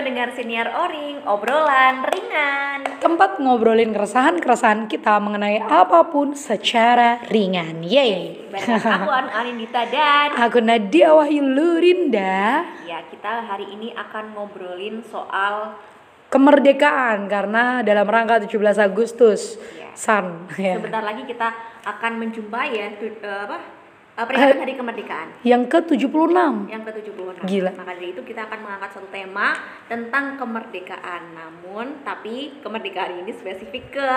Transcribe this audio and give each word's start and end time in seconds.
pendengar 0.00 0.32
senior 0.32 0.64
Oring, 0.64 1.28
obrolan 1.28 2.00
ringan. 2.08 2.88
Tempat 3.04 3.36
ngobrolin 3.36 3.92
keresahan-keresahan 3.92 4.88
kita 4.88 5.20
mengenai 5.20 5.60
apa 5.60 6.08
pun 6.08 6.32
secara 6.32 7.20
ringan. 7.28 7.84
Yeay. 7.84 8.48
Aku 8.48 8.80
Anu 9.12 9.28
Anindita 9.28 9.84
dan 9.92 10.32
Aku 10.40 10.64
Nadia 10.64 11.12
Wahyu 11.12 11.44
Lurinda. 11.44 12.64
ya 12.88 13.04
kita 13.12 13.44
hari 13.44 13.76
ini 13.76 13.92
akan 13.92 14.32
ngobrolin 14.32 15.04
soal 15.04 15.76
Kemerdekaan 16.32 17.28
karena 17.28 17.84
dalam 17.84 18.08
rangka 18.08 18.40
17 18.40 18.56
Agustus. 18.80 19.60
Iya. 19.60 19.92
San. 19.92 20.48
Ya. 20.56 20.80
sebentar 20.80 21.04
lagi 21.04 21.28
kita 21.28 21.52
akan 21.84 22.12
menjumpai 22.24 22.72
ya 22.72 22.88
eh, 22.88 23.12
apa? 23.20 23.79
Eh, 24.12 24.24
peringatan 24.24 24.58
Hari 24.58 24.74
Kemerdekaan 24.74 25.28
Yang 25.42 25.62
ke-76. 25.68 26.36
yang 26.66 26.82
ke-76. 26.82 27.40
Gila. 27.42 27.70
Maka 27.72 27.92
dari 27.94 28.08
itu 28.10 28.22
kita 28.22 28.40
akan 28.44 28.58
mengangkat 28.60 28.90
satu 28.92 29.08
tema 29.08 29.48
tentang 29.86 30.36
kemerdekaan. 30.36 31.22
Namun 31.32 32.02
tapi 32.02 32.58
kemerdekaan 32.60 33.20
ini 33.20 33.30
spesifik 33.30 33.90
ke 33.92 34.12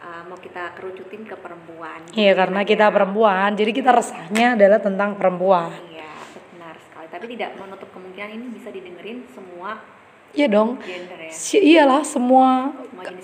eh, 0.00 0.22
mau 0.24 0.36
kita 0.36 0.74
kerucutin 0.74 1.22
ke 1.22 1.34
perempuan. 1.34 2.00
Iya 2.10 2.32
karena 2.34 2.60
kita 2.62 2.88
perempuan, 2.88 3.52
jadi 3.52 3.70
kita 3.70 3.90
resahnya 3.90 4.54
adalah 4.54 4.78
tentang 4.78 5.14
perempuan. 5.14 5.72
Iya, 5.86 6.10
benar 6.50 6.76
sekali. 6.78 7.06
Tapi 7.08 7.24
tidak 7.30 7.56
menutup 7.56 7.88
kemungkinan 7.90 8.30
ini 8.30 8.46
bisa 8.52 8.68
didengerin 8.68 9.24
semua 9.30 9.80
Iya 10.34 10.50
dong. 10.50 10.82
gender 10.82 11.20
ya. 11.20 11.30
Si- 11.30 11.62
iyalah 11.62 12.02
semua 12.02 12.74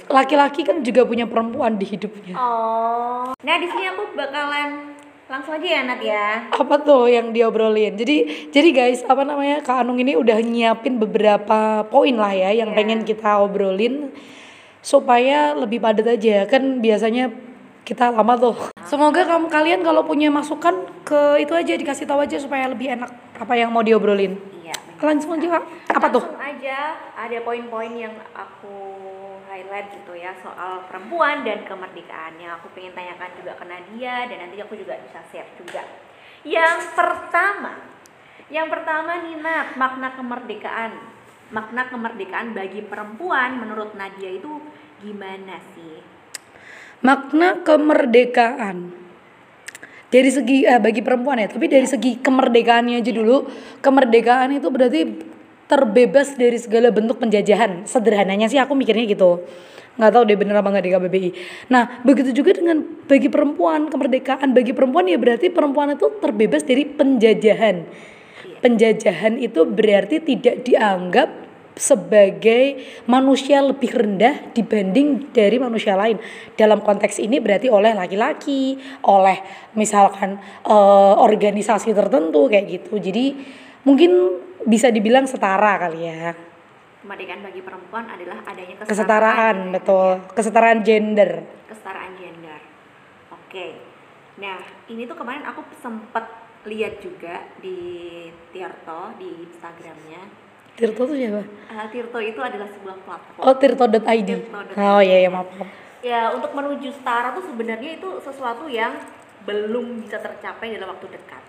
laki-laki 0.07 0.62
kan 0.62 0.79
juga 0.80 1.02
punya 1.02 1.27
perempuan 1.27 1.74
di 1.74 1.83
hidupnya. 1.85 2.38
Oh. 2.38 3.35
Nah, 3.35 3.57
di 3.59 3.66
sini 3.66 3.85
aku 3.88 4.15
bakalan 4.15 4.95
langsung 5.30 5.55
aja 5.55 5.69
ya 5.79 5.80
Nat 5.87 6.02
ya. 6.02 6.51
Apa 6.51 6.83
tuh 6.83 7.07
yang 7.07 7.30
diobrolin? 7.30 7.95
Jadi 7.95 8.51
jadi 8.51 8.69
guys, 8.75 9.07
apa 9.07 9.23
namanya? 9.23 9.62
Kak 9.62 9.87
Anung 9.87 10.02
ini 10.02 10.19
udah 10.19 10.43
nyiapin 10.43 10.98
beberapa 10.98 11.87
poin 11.87 12.18
lah 12.18 12.35
ya 12.35 12.51
yang 12.51 12.74
Iya. 12.74 12.77
pengen 12.77 13.01
kita 13.07 13.38
obrolin 13.38 14.10
supaya 14.82 15.55
lebih 15.55 15.79
padat 15.79 16.18
aja. 16.18 16.51
Kan 16.51 16.82
biasanya 16.82 17.30
kita 17.87 18.10
lama 18.10 18.35
tuh. 18.35 18.57
Semoga 18.82 19.23
kamu 19.23 19.46
kalian 19.46 19.80
kalau 19.87 20.02
punya 20.02 20.35
masukan 20.35 20.82
ke 21.07 21.38
itu 21.38 21.55
aja 21.55 21.79
dikasih 21.79 22.10
tahu 22.10 22.27
aja 22.27 22.35
supaya 22.43 22.66
lebih 22.66 22.90
enak 22.99 23.15
apa 23.38 23.55
yang 23.55 23.71
mau 23.71 23.87
diobrolin. 23.87 24.35
Langsung 25.01 25.32
aja. 25.37 25.65
Apa 25.96 26.06
tuh? 26.12 26.20
Langsung 26.20 26.45
aja 26.45 26.79
ada 27.16 27.38
poin-poin 27.40 27.93
yang 27.96 28.12
aku 28.37 28.76
highlight 29.48 29.96
gitu 29.96 30.12
ya 30.15 30.37
soal 30.45 30.84
perempuan 30.87 31.43
dan 31.43 31.65
kemerdekaan 31.65 32.37
yang 32.38 32.60
aku 32.60 32.70
pengen 32.76 32.95
tanyakan 32.95 33.32
juga 33.40 33.52
ke 33.56 33.65
Nadia 33.66 34.28
dan 34.28 34.46
nanti 34.46 34.60
aku 34.60 34.76
juga 34.76 35.01
bisa 35.01 35.24
share 35.32 35.51
juga. 35.56 35.82
Yang 36.45 36.95
pertama, 36.95 37.73
yang 38.52 38.68
pertama 38.68 39.24
nih 39.24 39.40
Nat, 39.40 39.76
makna 39.80 40.15
kemerdekaan. 40.15 40.93
Makna 41.51 41.90
kemerdekaan 41.90 42.54
bagi 42.54 42.84
perempuan 42.87 43.59
menurut 43.59 43.98
Nadia 43.98 44.30
itu 44.30 44.62
gimana 45.02 45.59
sih? 45.74 45.98
Makna 47.02 47.65
kemerdekaan 47.66 48.99
dari 50.11 50.30
segi 50.30 50.66
eh, 50.66 50.83
bagi 50.83 51.01
perempuan 51.07 51.39
ya, 51.39 51.47
tapi 51.47 51.71
dari 51.71 51.87
segi 51.87 52.19
kemerdekaannya 52.19 52.99
aja 52.99 53.13
dulu. 53.15 53.47
Kemerdekaan 53.79 54.59
itu 54.59 54.67
berarti 54.69 55.01
terbebas 55.71 56.35
dari 56.35 56.59
segala 56.59 56.91
bentuk 56.91 57.23
penjajahan. 57.23 57.87
Sederhananya 57.87 58.51
sih 58.51 58.59
aku 58.59 58.75
mikirnya 58.75 59.07
gitu. 59.07 59.47
nggak 59.91 60.17
tahu 60.17 60.23
deh 60.25 60.39
bener 60.39 60.57
apa 60.57 60.71
nggak 60.71 60.85
di 60.87 60.93
KBBI. 60.97 61.30
Nah, 61.69 62.01
begitu 62.07 62.33
juga 62.33 62.57
dengan 62.57 62.80
bagi 63.05 63.29
perempuan, 63.29 63.93
kemerdekaan 63.93 64.56
bagi 64.56 64.72
perempuan 64.72 65.05
ya 65.05 65.21
berarti 65.21 65.53
perempuan 65.53 65.93
itu 65.93 66.09
terbebas 66.22 66.65
dari 66.65 66.89
penjajahan. 66.89 67.84
Penjajahan 68.65 69.37
itu 69.37 69.61
berarti 69.69 70.25
tidak 70.25 70.65
dianggap 70.65 71.28
sebagai 71.81 72.77
manusia 73.09 73.65
lebih 73.65 73.89
rendah 73.97 74.53
dibanding 74.53 75.33
dari 75.33 75.57
manusia 75.57 75.97
lain. 75.97 76.21
Dalam 76.53 76.85
konteks 76.85 77.17
ini 77.17 77.41
berarti 77.41 77.73
oleh 77.73 77.97
laki-laki, 77.97 78.77
oleh 79.09 79.41
misalkan 79.73 80.37
eh, 80.69 81.15
organisasi 81.17 81.97
tertentu 81.97 82.53
kayak 82.53 82.69
gitu. 82.69 83.01
Jadi 83.01 83.33
mungkin 83.89 84.37
bisa 84.69 84.93
dibilang 84.93 85.25
setara 85.25 85.81
kali 85.81 86.05
ya. 86.05 86.37
Kemerdekaan 87.01 87.41
bagi 87.41 87.65
perempuan 87.65 88.05
adalah 88.13 88.45
adanya 88.45 88.77
kesetaraan, 88.77 88.93
Kesetaraan, 88.93 89.57
gitu 89.57 89.65
ya. 89.65 89.73
betul. 89.73 90.09
Kesetaraan 90.37 90.79
gender. 90.85 91.31
kesetaraan 91.65 92.13
gender. 92.21 92.61
Oke. 93.33 93.67
Nah, 94.37 94.61
ini 94.93 95.09
tuh 95.09 95.17
kemarin 95.17 95.49
aku 95.49 95.65
sempet 95.81 96.29
lihat 96.69 97.01
juga 97.01 97.41
di 97.65 98.29
Tirto 98.53 99.17
di 99.17 99.49
Instagramnya. 99.49 100.50
Tirto 100.77 101.03
tuh 101.07 101.17
siapa? 101.17 101.43
Ah, 101.71 101.87
Tirto 101.91 102.19
itu 102.19 102.41
adalah 102.41 102.69
sebuah 102.71 102.97
platform. 103.07 103.45
Oh, 103.47 103.55
tirto.id. 103.57 104.01
Tirto.id. 104.27 104.79
Oh 104.79 105.01
iya 105.03 105.17
iya 105.27 105.31
maaf. 105.31 105.49
maaf. 105.55 105.69
Ya, 106.01 106.33
untuk 106.33 106.57
menuju 106.57 106.89
setara 106.97 107.37
tuh 107.37 107.45
sebenarnya 107.45 108.01
itu 108.01 108.09
sesuatu 108.25 108.65
yang 108.71 108.97
belum 109.45 110.01
bisa 110.05 110.17
tercapai 110.17 110.73
dalam 110.73 110.97
waktu 110.97 111.13
dekat. 111.13 111.43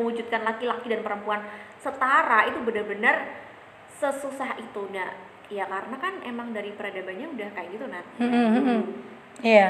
Mewujudkan 0.00 0.46
laki-laki 0.46 0.88
dan 0.88 1.04
perempuan 1.04 1.44
setara 1.82 2.48
itu 2.48 2.58
benar-benar 2.64 3.28
sesusah 4.00 4.56
itu, 4.56 4.82
nah. 4.94 5.12
Ya 5.48 5.64
karena 5.64 5.96
kan 5.96 6.20
emang 6.24 6.52
dari 6.52 6.72
peradabannya 6.76 7.26
udah 7.32 7.48
kayak 7.56 7.68
gitu, 7.72 7.84
Nat. 7.88 8.04
Mm, 8.20 8.28
mm, 8.28 8.48
mm, 8.48 8.62
mm. 8.64 8.82
Iya. 9.44 9.68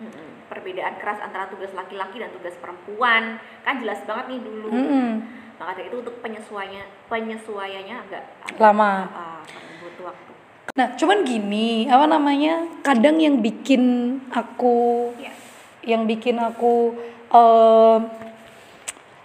Mm-mm. 0.00 0.48
perbedaan 0.48 0.96
keras 0.96 1.20
antara 1.20 1.44
tugas 1.52 1.76
laki-laki 1.76 2.16
dan 2.16 2.32
tugas 2.32 2.56
perempuan 2.56 3.36
kan 3.60 3.76
jelas 3.84 4.00
banget 4.08 4.32
nih 4.32 4.40
dulu 4.40 4.72
Mm, 4.72 4.88
mm. 4.88 5.12
Maka 5.60 5.76
dari 5.76 5.92
itu 5.92 6.00
untuk 6.00 6.16
penyesuaiannya 6.24 6.84
penyesuaiannya 7.06 7.96
agak, 8.08 8.22
agak 8.48 8.56
Lama. 8.58 8.92
akan 9.12 9.44
butuh 9.84 10.04
waktu 10.08 10.30
Nah, 10.70 10.94
cuman 10.94 11.26
gini, 11.26 11.90
apa 11.90 12.06
namanya? 12.06 12.62
Kadang 12.80 13.18
yang 13.18 13.42
bikin 13.42 13.82
aku 14.30 15.10
ya 15.18 15.34
yang 15.82 16.06
bikin 16.06 16.38
aku 16.38 16.94
em, 17.28 18.00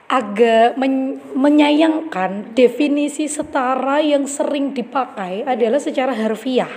agak 0.09 0.73
men- 0.75 1.22
menyayangkan 1.38 2.52
definisi 2.57 3.29
setara 3.29 4.02
yang 4.02 4.25
sering 4.25 4.73
dipakai 4.73 5.46
adalah 5.46 5.78
secara 5.78 6.17
harfiah. 6.17 6.72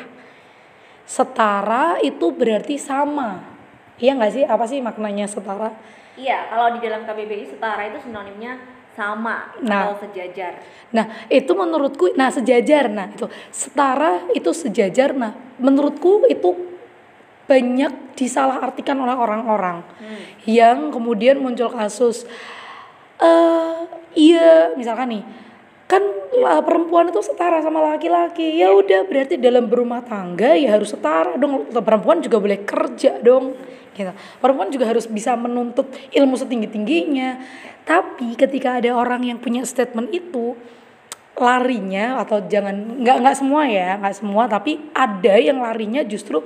Setara 1.09 1.97
itu 2.05 2.29
berarti 2.31 2.77
sama. 2.77 3.41
Iya 3.97 4.21
nggak 4.21 4.33
sih? 4.37 4.45
Apa 4.45 4.69
sih 4.69 4.79
maknanya 4.79 5.27
setara? 5.27 5.73
iya 6.19 6.51
kalau 6.51 6.75
di 6.75 6.83
dalam 6.83 7.07
KBBI 7.07 7.47
setara 7.57 7.89
itu 7.89 8.03
sinonimnya 8.03 8.59
sama 8.99 9.55
Nah. 9.63 9.95
atau 9.95 10.03
sejajar 10.03 10.59
Nah, 10.91 11.07
itu 11.31 11.53
menurutku 11.53 12.11
nah 12.19 12.33
sejajar. 12.33 12.89
Nah, 12.91 13.13
itu 13.13 13.29
setara 13.53 14.25
itu 14.33 14.51
sejajar. 14.51 15.13
Nah, 15.15 15.37
menurutku 15.61 16.25
itu 16.27 16.57
banyak 17.45 18.17
disalahartikan 18.19 18.97
oleh 19.01 19.17
orang-orang 19.17 19.81
yang 20.45 20.93
kemudian 20.93 21.41
muncul 21.41 21.73
kasus 21.73 22.29
eh 23.19 23.77
iya 24.13 24.77
misalkan 24.77 25.17
nih 25.17 25.23
kan 25.89 26.05
perempuan 26.39 27.09
itu 27.09 27.25
setara 27.25 27.65
sama 27.65 27.81
laki-laki. 27.81 28.61
Ya 28.61 28.71
udah 28.71 29.09
berarti 29.09 29.41
dalam 29.41 29.67
berumah 29.67 30.05
tangga 30.05 30.55
ya 30.55 30.77
harus 30.77 30.93
setara 30.93 31.35
dong. 31.41 31.67
Perempuan 31.73 32.21
juga 32.21 32.37
boleh 32.39 32.61
kerja 32.63 33.17
dong 33.19 33.57
gitu. 33.97 34.13
Perempuan 34.39 34.69
juga 34.71 34.87
harus 34.87 35.09
bisa 35.09 35.35
menuntut 35.35 35.91
ilmu 36.15 36.39
setinggi 36.39 36.69
tingginya 36.71 37.41
tapi 37.89 38.37
ketika 38.37 38.77
ada 38.77 38.93
orang 38.93 39.25
yang 39.25 39.41
punya 39.41 39.65
statement 39.65 40.13
itu 40.13 40.53
larinya 41.39 42.19
atau 42.23 42.43
jangan 42.45 43.03
nggak 43.03 43.17
nggak 43.23 43.37
semua 43.39 43.63
ya 43.71 43.97
nggak 43.99 44.17
semua 44.19 44.51
tapi 44.51 44.91
ada 44.93 45.39
yang 45.39 45.63
larinya 45.63 46.03
justru 46.03 46.43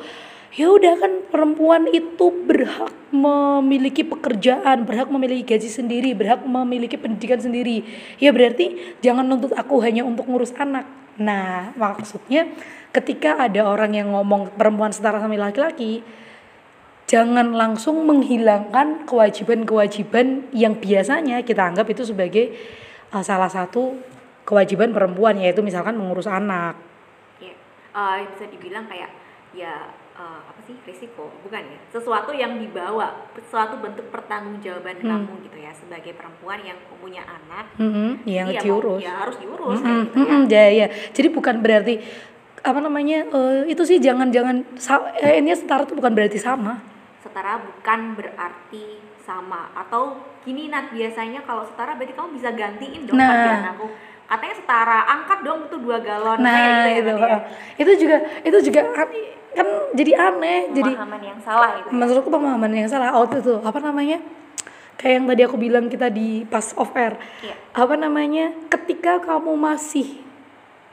ya 0.53 0.69
udah 0.69 1.01
kan 1.01 1.13
perempuan 1.33 1.89
itu 1.89 2.29
berhak 2.45 2.93
memiliki 3.09 4.05
pekerjaan 4.05 4.85
berhak 4.85 5.09
memiliki 5.09 5.57
gaji 5.57 5.69
sendiri 5.73 6.13
berhak 6.13 6.45
memiliki 6.45 7.01
pendidikan 7.01 7.41
sendiri. 7.41 7.89
Ya 8.21 8.37
berarti 8.37 8.77
jangan 9.01 9.25
nuntut 9.25 9.57
aku 9.57 9.81
hanya 9.81 10.05
untuk 10.05 10.29
ngurus 10.29 10.53
anak. 10.61 10.85
Nah 11.17 11.73
maksudnya 11.77 12.53
ketika 12.93 13.41
ada 13.41 13.65
orang 13.65 13.97
yang 13.97 14.13
ngomong 14.13 14.53
perempuan 14.61 14.93
setara 14.93 15.25
sama 15.25 15.41
laki-laki 15.41 16.05
jangan 17.09 17.53
langsung 17.53 18.09
menghilangkan 18.09 19.05
kewajiban-kewajiban 19.05 20.49
yang 20.57 20.81
biasanya 20.81 21.45
kita 21.45 21.69
anggap 21.69 21.85
itu 21.93 22.09
sebagai 22.09 22.57
uh, 23.13 23.21
salah 23.21 23.53
satu 23.53 24.01
kewajiban 24.43 24.91
perempuan 24.91 25.37
yaitu 25.37 25.61
misalkan 25.61 25.95
mengurus 25.95 26.27
anak. 26.27 26.75
ya 27.39 27.55
Eh, 27.93 28.17
bisa 28.27 28.45
dibilang 28.47 28.85
kayak 28.85 29.11
ya 29.53 29.75
eh, 30.13 30.41
apa 30.43 30.61
sih 30.63 30.77
risiko 30.83 31.29
bukan 31.41 31.61
ya 31.63 31.81
sesuatu 31.91 32.33
yang 32.33 32.57
dibawa 32.57 33.29
sesuatu 33.35 33.77
bentuk 33.79 34.09
pertanggungjawaban 34.09 34.97
Hmm. 34.99 35.09
kamu 35.25 35.33
gitu 35.43 35.59
ya 35.59 35.73
sebagai 35.73 36.13
perempuan 36.13 36.61
yang 36.61 36.75
punya 36.95 37.21
anak 37.23 37.69
Mm-mm, 37.77 38.25
yang 38.25 38.49
mau- 38.49 38.61
diurus. 38.61 39.01
ya 39.01 39.13
harus 39.19 39.37
diurus 39.37 39.77
kayak 39.77 39.85
Mm-mm, 39.85 40.05
gitu 40.07 40.17
ya 40.17 40.25
mm-mm, 40.25 40.43
ya, 40.49 40.65
ya. 40.71 40.87
Jadi 41.11 41.29
bukan 41.31 41.57
berarti 41.59 41.95
apa 42.61 42.79
namanya 42.79 43.19
eh, 43.27 43.63
itu 43.67 43.83
sih 43.83 43.99
jangan-jangan 43.99 44.57
sa- 44.77 45.13
eh, 45.17 45.37
ini 45.37 45.53
setara 45.53 45.83
itu 45.83 45.93
bukan 45.93 46.13
berarti 46.13 46.39
sama. 46.39 46.81
setara 47.19 47.55
bukan 47.59 48.01
berarti 48.15 48.85
sama 49.21 49.71
atau 49.73 50.17
gini 50.41 50.67
Nat 50.67 50.91
biasanya 50.91 51.43
kalau 51.43 51.63
setara 51.63 51.95
berarti 51.95 52.13
kamu 52.13 52.35
bisa 52.35 52.51
gantiin 52.51 53.05
dong 53.05 53.15
Nah. 53.15 53.71
aku 53.71 53.87
katanya 54.33 54.55
setara 54.57 54.99
angkat 55.07 55.39
dong 55.43 55.61
itu 55.63 55.77
dua 55.77 56.01
galon 56.01 56.39
nah 56.39 56.57
Kayak 56.83 56.97
gitu 56.97 57.11
ya 57.11 57.13
itu 57.13 57.13
ya. 57.21 57.39
itu 57.77 57.93
juga 57.99 58.17
itu 58.43 58.59
juga 58.65 58.81
an- 58.95 59.31
kan 59.53 59.69
jadi 59.93 60.13
aneh 60.17 60.61
jadi 60.73 60.93
pemahaman 60.97 61.21
yang 61.23 61.39
salah 61.39 61.71
itu 61.77 61.87
ya. 61.87 61.93
menurutku 61.93 62.31
pemahaman 62.31 62.71
yang 62.73 62.89
salah 62.89 63.09
oh 63.13 63.29
itu 63.29 63.55
apa 63.61 63.79
namanya 63.79 64.19
kayak 64.95 65.13
yang 65.13 65.27
tadi 65.27 65.43
aku 65.43 65.57
bilang 65.57 65.85
kita 65.87 66.09
di 66.09 66.43
pas 66.45 66.73
off 66.75 66.89
air 66.95 67.21
Iya. 67.41 67.55
apa 67.75 67.95
namanya 67.95 68.57
ketika 68.69 69.21
kamu 69.21 69.53
masih 69.53 70.25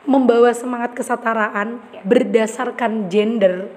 membawa 0.07 0.51
semangat 0.56 0.96
kesetaraan 0.96 1.80
Iya. 1.92 2.01
berdasarkan 2.06 3.12
gender. 3.12 3.68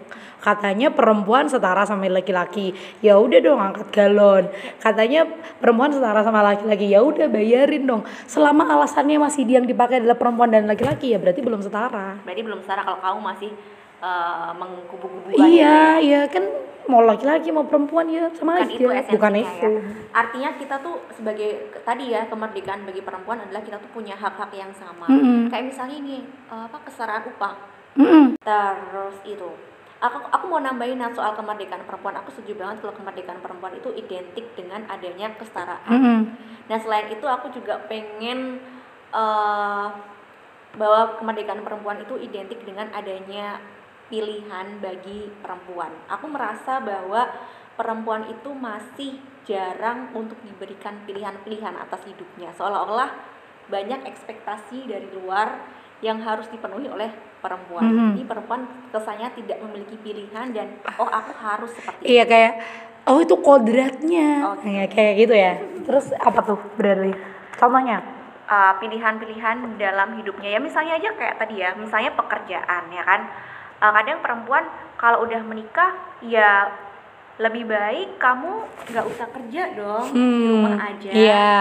Katanya 0.42 0.90
perempuan 0.90 1.46
setara 1.46 1.86
sama 1.86 2.10
laki-laki 2.10 2.74
ya 2.98 3.14
udah 3.14 3.38
dong 3.38 3.62
angkat 3.62 3.94
galon. 3.94 4.50
Katanya 4.82 5.22
perempuan 5.62 5.94
setara 5.94 6.26
sama 6.26 6.42
laki-laki 6.42 6.90
ya 6.90 6.98
udah 6.98 7.30
bayarin 7.30 7.86
dong. 7.86 8.02
Selama 8.26 8.66
alasannya 8.66 9.22
masih 9.22 9.46
yang 9.46 9.70
dipakai 9.70 10.02
adalah 10.02 10.18
perempuan 10.18 10.50
dan 10.50 10.66
laki-laki 10.66 11.14
ya 11.14 11.22
berarti 11.22 11.46
belum 11.46 11.62
setara. 11.62 12.18
Berarti 12.26 12.42
belum 12.42 12.58
setara 12.58 12.82
kalau 12.82 12.98
kamu 12.98 13.18
masih 13.22 13.50
uh, 14.02 14.50
mengkubu-kubukan 14.58 15.46
iya 15.46 15.46
itu 15.46 15.54
ya. 15.54 15.86
iya 16.02 16.22
kan 16.26 16.44
mau 16.90 17.02
laki-laki 17.02 17.54
mau 17.54 17.66
perempuan 17.66 18.10
ya 18.10 18.26
sama 18.34 18.58
bukan 18.58 18.66
aja 18.66 18.74
itu 18.74 18.88
esensinya 18.90 19.14
bukan 19.14 19.32
ya. 19.34 19.42
itu 19.42 19.70
Artinya 20.12 20.50
kita 20.58 20.76
tuh 20.82 20.96
sebagai 21.14 21.50
tadi 21.86 22.04
ya 22.10 22.26
kemerdekaan 22.26 22.82
bagi 22.84 23.02
perempuan 23.02 23.38
adalah 23.42 23.62
kita 23.62 23.78
tuh 23.78 23.90
punya 23.94 24.18
hak-hak 24.18 24.50
yang 24.54 24.72
sama. 24.74 25.06
Mm-mm. 25.06 25.48
Kayak 25.48 25.72
misalnya 25.72 25.96
ini 25.98 26.26
uh, 26.50 26.66
apa 26.66 26.78
kesetaraan 26.84 27.24
upah. 27.34 27.54
Mm-mm. 27.96 28.24
Terus 28.42 29.16
itu 29.24 29.50
aku 30.02 30.18
aku 30.34 30.44
mau 30.50 30.58
nambahin 30.58 30.98
nah, 30.98 31.14
soal 31.14 31.38
kemerdekaan 31.38 31.86
perempuan. 31.86 32.18
Aku 32.18 32.34
setuju 32.34 32.58
banget 32.58 32.82
kalau 32.82 32.94
kemerdekaan 32.98 33.38
perempuan 33.38 33.72
itu 33.78 33.88
identik 33.94 34.46
dengan 34.58 34.82
adanya 34.90 35.30
kesetaraan. 35.38 35.86
Mm-mm. 35.86 36.18
Nah 36.66 36.78
selain 36.82 37.08
itu 37.14 37.26
aku 37.28 37.54
juga 37.54 37.78
pengen 37.86 38.58
eh, 39.14 39.88
bahwa 40.76 41.00
kemerdekaan 41.20 41.62
perempuan 41.62 42.00
itu 42.00 42.16
identik 42.16 42.64
dengan 42.64 42.88
adanya 42.96 43.60
pilihan 44.12 44.76
bagi 44.84 45.32
perempuan. 45.40 45.88
Aku 46.12 46.28
merasa 46.28 46.84
bahwa 46.84 47.32
perempuan 47.80 48.28
itu 48.28 48.52
masih 48.52 49.16
jarang 49.48 50.12
untuk 50.12 50.36
diberikan 50.44 51.00
pilihan-pilihan 51.08 51.72
atas 51.80 52.04
hidupnya. 52.04 52.52
Seolah-olah 52.52 53.08
banyak 53.72 54.04
ekspektasi 54.04 54.84
dari 54.84 55.08
luar 55.16 55.64
yang 56.04 56.20
harus 56.20 56.44
dipenuhi 56.52 56.92
oleh 56.92 57.08
perempuan. 57.40 57.88
Mhm. 57.88 58.08
Jadi 58.12 58.22
perempuan 58.28 58.62
kesannya 58.92 59.32
tidak 59.32 59.58
memiliki 59.64 59.96
pilihan 59.96 60.52
dan 60.52 60.76
oh 61.00 61.08
aku 61.08 61.32
harus 61.40 61.72
seperti 61.72 62.04
Iya 62.04 62.28
kayak 62.28 62.52
oh 63.08 63.18
itu 63.24 63.34
kodratnya. 63.40 64.28
Oh, 64.44 64.54
gitu. 64.60 64.76
Ya, 64.76 64.84
kayak 64.92 65.14
gitu 65.16 65.34
ya. 65.34 65.52
Terus 65.88 66.12
apa 66.20 66.44
tuh 66.44 66.60
berarti? 66.76 67.16
Contohnya? 67.56 68.04
uh, 68.52 68.72
pilihan-pilihan 68.76 69.80
dalam 69.80 70.08
hidupnya 70.20 70.52
ya 70.52 70.60
misalnya 70.60 71.00
aja 71.00 71.10
kayak 71.16 71.36
tadi 71.40 71.64
ya 71.64 71.72
misalnya 71.72 72.12
pekerjaan 72.12 72.92
ya 72.92 73.02
kan 73.04 73.20
Uh, 73.82 73.90
kadang 73.92 74.22
perempuan 74.22 74.62
kalau 74.94 75.26
udah 75.26 75.42
menikah 75.42 75.90
ya 76.22 76.70
lebih 77.34 77.66
baik 77.66 78.14
kamu 78.16 78.62
nggak 78.86 79.06
usah 79.08 79.26
kerja 79.26 79.74
dong 79.74 80.06
di 80.12 80.22
rumah 80.46 80.78
aja 80.78 81.10
Iya. 81.10 81.58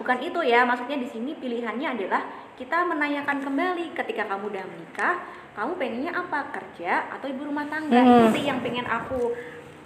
bukan 0.00 0.16
itu 0.18 0.40
ya 0.40 0.64
maksudnya 0.64 0.96
di 0.96 1.04
sini 1.04 1.36
pilihannya 1.36 1.88
adalah 1.92 2.24
kita 2.56 2.88
menanyakan 2.88 3.44
kembali 3.44 3.92
ketika 3.92 4.24
kamu 4.24 4.48
udah 4.48 4.64
menikah 4.64 5.14
kamu 5.52 5.72
pengennya 5.74 6.12
apa 6.14 6.38
kerja 6.48 6.92
atau 7.12 7.26
ibu 7.26 7.44
rumah 7.44 7.66
tangga 7.66 7.98
Hmm. 7.98 8.08
itu 8.24 8.26
sih 8.32 8.44
yang 8.46 8.62
pengen 8.62 8.86
aku 8.86 9.36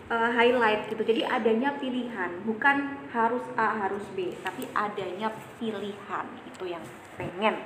uh, 0.07 0.31
highlight 0.31 0.87
gitu 0.87 1.03
jadi 1.03 1.27
adanya 1.27 1.75
pilihan 1.75 2.31
bukan 2.45 2.77
harus 3.11 3.43
A 3.57 3.83
harus 3.83 4.05
B 4.13 4.37
tapi 4.39 4.71
adanya 4.71 5.35
pilihan 5.59 6.27
itu 6.47 6.65
yang 6.69 6.85
pengen 7.17 7.57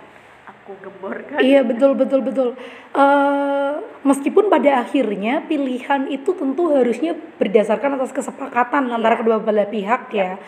aku 0.46 0.78
gemborkan 0.78 1.38
Iya 1.42 1.66
betul 1.66 1.98
betul 1.98 2.20
betul. 2.22 2.48
Eh, 2.94 3.72
meskipun 4.02 4.46
pada 4.46 4.82
akhirnya 4.82 5.42
pilihan 5.42 6.06
itu 6.06 6.30
tentu 6.34 6.70
harusnya 6.70 7.18
berdasarkan 7.38 7.98
atas 7.98 8.14
kesepakatan 8.14 8.90
antara 8.90 9.18
kedua 9.18 9.42
belah 9.42 9.66
pihak 9.66 10.10
ya. 10.10 10.38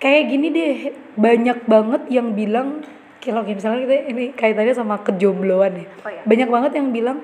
Kayak 0.00 0.24
gini 0.28 0.46
deh, 0.50 0.76
banyak 1.16 1.64
banget 1.64 2.02
yang 2.12 2.32
bilang 2.32 2.84
kalau 3.20 3.40
misalnya 3.40 3.88
kita 3.88 3.96
ini 4.12 4.24
kaitannya 4.36 4.74
sama 4.76 5.00
kejombloan 5.00 5.72
ya. 5.80 5.86
Oh 6.04 6.10
ya. 6.12 6.20
Banyak 6.24 6.48
banget 6.48 6.72
yang 6.76 6.88
bilang 6.92 7.18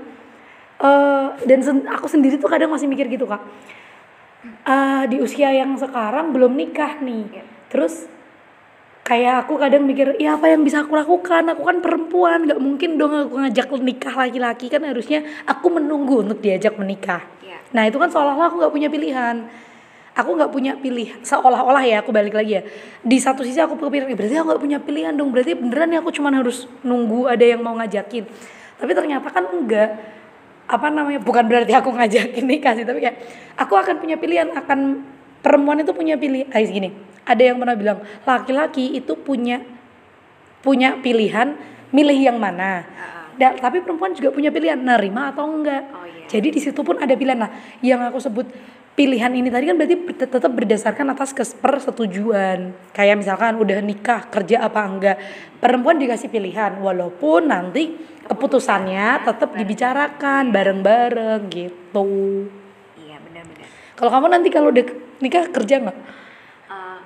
eh 0.81 1.27
dan 1.45 1.61
sen- 1.61 1.85
aku 1.85 2.09
sendiri 2.09 2.41
tuh 2.41 2.49
kadang 2.49 2.73
masih 2.73 2.89
mikir 2.89 3.09
gitu 3.09 3.29
kak. 3.29 3.41
Eh, 4.65 5.05
di 5.13 5.21
usia 5.21 5.53
yang 5.53 5.77
sekarang 5.77 6.33
belum 6.33 6.57
nikah 6.57 6.97
nih, 7.05 7.29
Iya. 7.29 7.45
terus 7.69 8.09
kayak 9.05 9.47
aku 9.47 9.59
kadang 9.59 9.85
mikir 9.89 10.15
ya 10.21 10.37
apa 10.39 10.51
yang 10.53 10.63
bisa 10.63 10.85
aku 10.85 10.95
lakukan? 10.95 11.43
Aku 11.53 11.63
kan 11.67 11.83
perempuan 11.83 12.47
nggak 12.47 12.61
mungkin 12.61 13.01
dong 13.01 13.13
aku 13.13 13.41
ngajak 13.41 13.69
nikah 13.81 14.15
laki-laki. 14.15 14.67
Kan 14.71 14.87
harusnya 14.87 15.25
aku 15.49 15.67
menunggu 15.73 16.23
untuk 16.25 16.39
diajak 16.39 16.77
menikah. 16.77 17.23
Iya. 17.41 17.59
nah 17.75 17.83
itu 17.87 17.97
kan 17.99 18.11
seolah-olah 18.11 18.47
aku 18.51 18.57
nggak 18.63 18.75
punya 18.75 18.89
pilihan. 18.93 19.37
Aku 20.11 20.35
nggak 20.35 20.51
punya 20.51 20.75
pilihan 20.75 21.23
seolah-olah 21.23 21.87
ya 21.87 22.03
aku 22.03 22.11
balik 22.11 22.35
lagi 22.35 22.59
ya. 22.59 22.63
Di 23.01 23.17
satu 23.23 23.47
sisi 23.47 23.63
aku 23.63 23.79
berpikir 23.79 24.11
"Eh, 24.11 24.17
berarti 24.19 24.35
aku 24.37 24.47
nggak 24.53 24.63
punya 24.63 24.79
pilihan 24.83 25.13
dong. 25.15 25.31
Berarti 25.31 25.55
beneran 25.55 25.95
ya 25.95 25.99
aku 26.03 26.11
cuma 26.11 26.35
harus 26.35 26.67
nunggu 26.83 27.31
ada 27.31 27.45
yang 27.47 27.63
mau 27.63 27.79
ngajakin. 27.79 28.27
Tapi 28.81 28.93
ternyata 28.93 29.29
kan 29.31 29.47
enggak. 29.49 29.91
Apa 30.71 30.87
namanya? 30.87 31.19
Bukan 31.23 31.47
berarti 31.51 31.73
aku 31.75 31.91
ngajakin 31.95 32.45
nikah 32.47 32.75
sih 32.79 32.87
tapi 32.87 33.03
kayak 33.03 33.17
aku 33.59 33.75
akan 33.75 33.99
punya 33.99 34.19
pilihan 34.19 34.51
akan 34.55 35.03
perempuan 35.41 35.81
itu 35.81 35.93
punya 35.97 36.21
pilih 36.21 36.47
ah 36.53 36.61
gini 36.61 36.93
ada 37.25 37.43
yang 37.43 37.57
pernah 37.61 37.77
bilang 37.77 37.99
laki-laki 38.25 38.97
itu 38.97 39.13
punya 39.15 39.61
punya 40.61 40.99
pilihan 41.01 41.57
milih 41.91 42.19
yang 42.19 42.39
mana. 42.39 42.85
Da- 43.39 43.57
tapi 43.57 43.81
perempuan 43.81 44.13
juga 44.13 44.31
punya 44.35 44.53
pilihan 44.53 44.77
nerima 44.77 45.33
atau 45.33 45.49
enggak. 45.49 45.83
Oh, 45.97 46.05
iya. 46.05 46.29
jadi 46.29 46.49
di 46.53 46.61
situ 46.61 46.81
pun 46.85 47.01
ada 47.01 47.15
pilihan. 47.17 47.41
Nah 47.41 47.51
yang 47.81 48.05
aku 48.05 48.21
sebut 48.21 48.45
pilihan 48.93 49.33
ini 49.33 49.49
tadi 49.49 49.65
kan 49.65 49.81
berarti 49.81 49.97
ber- 49.97 50.29
tetap 50.29 50.53
berdasarkan 50.53 51.07
atas 51.17 51.33
persetujuan 51.57 52.77
kayak 52.93 53.17
misalkan 53.17 53.57
udah 53.57 53.81
nikah 53.81 54.29
kerja 54.29 54.69
apa 54.69 54.81
enggak. 54.85 55.17
Perempuan 55.57 55.97
dikasih 55.97 56.29
pilihan 56.29 56.77
walaupun 56.85 57.49
nanti 57.49 57.97
keputusannya 58.29 59.25
tetap 59.25 59.57
dibicarakan 59.57 60.53
bareng-bareng 60.53 61.49
gitu. 61.49 62.07
Iya 63.01 63.17
benar-benar. 63.25 63.67
Kalau 63.97 64.11
kamu 64.13 64.27
nanti 64.29 64.49
kalau 64.53 64.69
udah 64.69 65.10
nikah 65.21 65.49
kerja 65.53 65.77
nggak 65.81 65.99
Uh, 66.71 67.03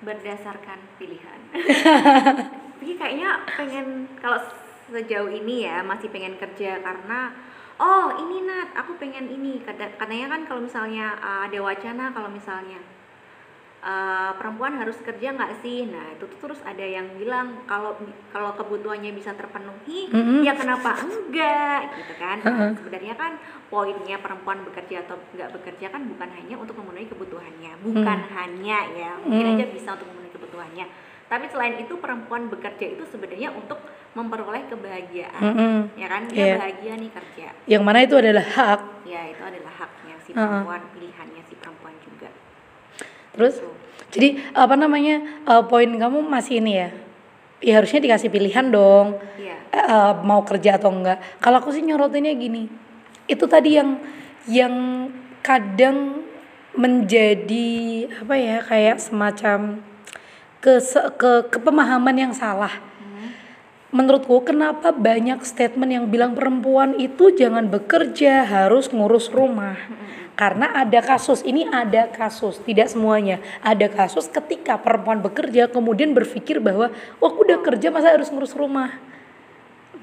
berdasarkan 0.00 0.80
pilihan. 0.96 1.36
Tapi 2.80 2.96
kayaknya 2.96 3.44
pengen 3.44 4.08
kalau 4.16 4.40
sejauh 4.88 5.28
ini 5.28 5.68
ya 5.68 5.84
masih 5.84 6.08
pengen 6.08 6.40
kerja 6.40 6.80
karena 6.80 7.36
oh 7.76 8.16
ini 8.16 8.48
Nat, 8.48 8.72
aku 8.72 8.96
pengen 8.96 9.28
ini. 9.28 9.60
Kata- 9.60 10.00
Katanya 10.00 10.32
kan 10.32 10.40
kalau 10.48 10.64
misalnya 10.64 11.12
uh, 11.20 11.44
ada 11.44 11.60
wacana 11.60 12.08
kalau 12.08 12.32
misalnya 12.32 12.80
uh, 13.80 14.32
perempuan 14.34 14.78
harus 14.78 14.98
kerja 15.00 15.32
nggak 15.32 15.60
sih? 15.60 15.86
Nah 15.86 16.14
itu 16.14 16.24
tuh 16.26 16.38
terus 16.50 16.60
ada 16.66 16.82
yang 16.82 17.14
bilang 17.14 17.62
kalau 17.64 17.94
kalau 18.30 18.54
kebutuhannya 18.54 19.12
bisa 19.12 19.34
terpenuhi, 19.34 20.10
Mm-mm. 20.10 20.42
ya 20.42 20.54
kenapa 20.54 20.98
enggak 20.98 21.94
gitu 21.98 22.14
kan? 22.18 22.36
Nah, 22.42 22.74
sebenarnya 22.74 23.14
kan 23.14 23.38
poinnya 23.68 24.16
perempuan 24.18 24.64
bekerja 24.64 25.04
atau 25.04 25.20
nggak 25.36 25.50
bekerja 25.60 25.86
kan 25.92 26.02
bukan 26.08 26.28
hanya 26.32 26.56
untuk 26.56 26.74
memenuhi 26.80 27.06
kebutuhannya, 27.06 27.72
bukan 27.84 28.18
hanya 28.34 28.78
ya 28.96 29.10
mungkin 29.20 29.44
Mm. 29.44 29.54
aja 29.58 29.64
bisa 29.70 29.88
untuk 29.94 30.08
memenuhi 30.10 30.32
kebutuhannya. 30.32 30.86
Tapi 31.28 31.44
selain 31.52 31.76
itu 31.76 31.92
perempuan 32.00 32.48
bekerja 32.48 32.96
itu 32.96 33.04
sebenarnya 33.04 33.52
untuk 33.52 33.76
memperoleh 34.16 34.64
kebahagiaan, 34.72 35.42
Mm-mm. 35.44 35.76
ya 35.92 36.08
kan? 36.08 36.24
Dia 36.24 36.40
Iya. 36.40 36.54
bahagia 36.56 36.92
nih 36.96 37.10
kerja, 37.12 37.46
yang 37.68 37.84
mana 37.84 38.00
itu 38.00 38.16
adalah 38.16 38.40
hak 38.40 38.80
ya 39.04 39.28
itu 39.28 39.42
adalah 39.44 39.72
haknya 39.76 40.16
si 40.24 40.32
perempuan, 40.32 40.80
pilihannya 40.96 40.96
si 40.96 40.96
perempuan 40.96 41.36
juga. 41.36 41.37
Terus 43.38 43.62
jadi 44.10 44.42
apa 44.58 44.74
namanya 44.74 45.22
eh, 45.46 45.62
poin 45.70 45.86
kamu 45.86 46.26
masih 46.26 46.58
ini 46.58 46.72
ya 46.82 46.88
ya 47.62 47.72
harusnya 47.78 48.02
dikasih 48.02 48.34
pilihan 48.34 48.66
dong 48.74 49.14
Iya. 49.38 49.56
eh, 49.70 50.12
mau 50.26 50.42
kerja 50.42 50.74
atau 50.82 50.90
enggak 50.90 51.22
kalau 51.38 51.62
aku 51.62 51.70
sih 51.70 51.86
nyorotinnya 51.86 52.34
gini 52.34 52.66
itu 53.30 53.44
tadi 53.46 53.78
yang 53.78 54.02
yang 54.50 54.74
kadang 55.44 56.26
menjadi 56.74 58.06
apa 58.22 58.34
ya 58.38 58.56
kayak 58.62 58.96
semacam 59.02 59.82
ke 60.58 60.78
ke 61.18 61.32
kepemahaman 61.54 62.16
yang 62.18 62.32
salah. 62.34 62.70
Menurutku 63.88 64.44
kenapa 64.44 64.92
banyak 64.92 65.40
statement 65.44 65.90
yang 65.92 66.04
bilang 66.12 66.36
perempuan 66.36 66.96
itu 67.00 67.32
jangan 67.32 67.72
bekerja 67.72 68.44
harus 68.44 68.92
ngurus 68.92 69.32
rumah? 69.32 69.76
Karena 70.38 70.70
ada 70.70 71.02
kasus 71.02 71.42
ini 71.42 71.66
ada 71.66 72.06
kasus 72.14 72.62
tidak 72.62 72.92
semuanya. 72.92 73.42
Ada 73.58 73.90
kasus 73.90 74.30
ketika 74.30 74.78
perempuan 74.78 75.18
bekerja 75.18 75.66
kemudian 75.66 76.14
berpikir 76.14 76.62
bahwa 76.62 76.94
oh 77.18 77.26
aku 77.26 77.42
udah 77.42 77.58
kerja 77.64 77.90
masa 77.90 78.14
harus 78.14 78.30
ngurus 78.30 78.54
rumah? 78.54 78.94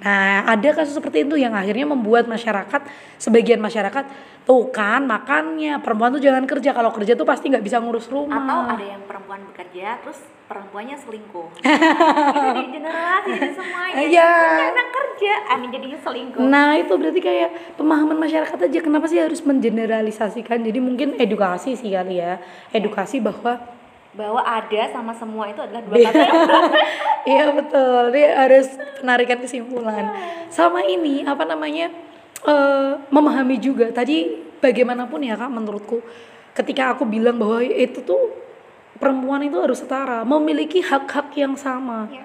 Nah 0.04 0.44
ada 0.44 0.76
kasus 0.76 0.92
seperti 0.92 1.24
itu 1.24 1.40
yang 1.40 1.56
akhirnya 1.56 1.88
membuat 1.88 2.28
masyarakat 2.28 2.84
sebagian 3.16 3.64
masyarakat 3.64 4.04
tuh 4.44 4.68
kan 4.76 5.08
makannya 5.08 5.80
perempuan 5.80 6.12
tuh 6.12 6.20
jangan 6.20 6.44
kerja. 6.44 6.76
Kalau 6.76 6.92
kerja 6.92 7.16
tuh 7.16 7.24
pasti 7.24 7.48
nggak 7.48 7.64
bisa 7.64 7.80
ngurus 7.80 8.12
rumah. 8.12 8.44
Atau 8.44 8.60
ada 8.76 8.86
yang 8.86 9.08
perempuan 9.08 9.40
bekerja 9.48 10.04
terus 10.04 10.20
perempuannya 10.46 10.98
selingkuh. 10.98 11.50
Itu 11.62 12.50
di 12.54 12.66
generasi 12.70 13.30
di 13.34 13.52
semuanya. 13.58 13.94
Iya. 14.06 14.32
karena 14.70 14.84
kerja 14.94 15.32
amin 15.58 15.70
jadinya 15.74 16.00
selingkuh. 16.00 16.42
Nah 16.46 16.78
itu 16.78 16.94
berarti 16.94 17.22
kayak 17.24 17.50
pemahaman 17.80 18.18
masyarakat 18.20 18.60
aja 18.70 18.80
kenapa 18.84 19.06
sih 19.10 19.18
harus 19.18 19.42
mengeneralisasikan? 19.42 20.62
Jadi 20.62 20.80
mungkin 20.84 21.18
edukasi 21.18 21.74
sih 21.74 21.90
kali 21.90 22.22
ya. 22.22 22.38
Edukasi 22.70 23.18
bahwa 23.24 23.58
bahwa 24.16 24.40
ada 24.48 24.82
sama 24.96 25.12
semua 25.12 25.52
itu 25.52 25.60
adalah 25.60 25.82
dua 25.84 25.96
kata. 26.00 26.24
Yang 26.24 26.38
iya 27.34 27.46
betul. 27.52 28.02
Dia 28.14 28.30
harus 28.48 28.68
penarikan 29.02 29.40
kesimpulan. 29.42 30.06
Sama 30.54 30.86
ini 30.86 31.26
apa 31.26 31.44
namanya 31.44 31.90
eh, 32.46 32.92
memahami 33.10 33.58
juga. 33.58 33.90
Tadi 33.92 34.46
bagaimanapun 34.62 35.26
ya 35.26 35.36
kak 35.36 35.52
menurutku 35.52 36.00
ketika 36.56 36.96
aku 36.96 37.04
bilang 37.04 37.36
bahwa 37.36 37.60
itu 37.60 38.00
tuh 38.00 38.45
perempuan 39.00 39.44
itu 39.44 39.58
harus 39.60 39.84
setara 39.84 40.24
memiliki 40.24 40.80
hak-hak 40.80 41.36
yang 41.36 41.56
sama. 41.60 42.08
Ya. 42.12 42.24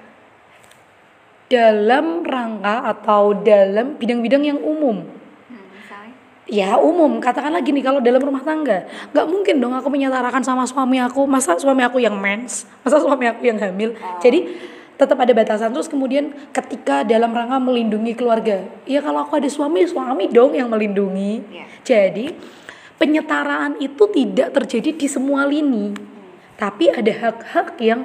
dalam 1.50 2.23
rangka 2.23 2.87
atau 2.95 3.35
dalam 3.35 3.99
bidang-bidang 3.99 4.47
yang 4.47 4.62
umum. 4.62 5.03
Hmm, 5.03 5.67
misalnya? 5.75 6.15
Ya 6.47 6.79
umum, 6.79 7.19
katakanlah 7.19 7.59
gini 7.59 7.83
kalau 7.83 7.99
dalam 7.99 8.23
rumah 8.23 8.39
tangga 8.47 8.87
nggak 9.11 9.27
mungkin 9.27 9.59
dong 9.59 9.75
aku 9.75 9.91
menyetarakan 9.91 10.47
sama 10.47 10.62
suami 10.62 11.03
aku. 11.03 11.27
Masa 11.27 11.59
suami 11.59 11.83
aku 11.83 11.99
yang 11.99 12.15
mens, 12.15 12.71
masa 12.87 13.03
suami 13.03 13.27
aku 13.27 13.50
yang 13.50 13.59
hamil? 13.59 13.99
Jadi 14.23 14.47
tetap 14.95 15.19
ada 15.19 15.33
batasan. 15.35 15.75
Terus 15.75 15.91
kemudian 15.91 16.31
ketika 16.55 17.03
dalam 17.03 17.35
rangka 17.35 17.59
melindungi 17.59 18.15
keluarga. 18.15 18.62
Ya 18.87 19.03
kalau 19.03 19.27
aku 19.27 19.43
ada 19.43 19.50
suami, 19.50 19.89
suami 19.91 20.31
dong 20.31 20.55
yang 20.55 20.71
melindungi. 20.71 21.43
Iya. 21.50 21.65
Jadi 21.83 22.31
penyetaraan 23.00 23.81
itu 23.81 24.05
tidak 24.12 24.53
terjadi 24.55 24.95
di 24.95 25.09
semua 25.09 25.49
lini 25.49 25.97
Tapi 26.61 26.93
ada 26.93 27.09
hak-hak 27.09 27.81
yang 27.81 28.05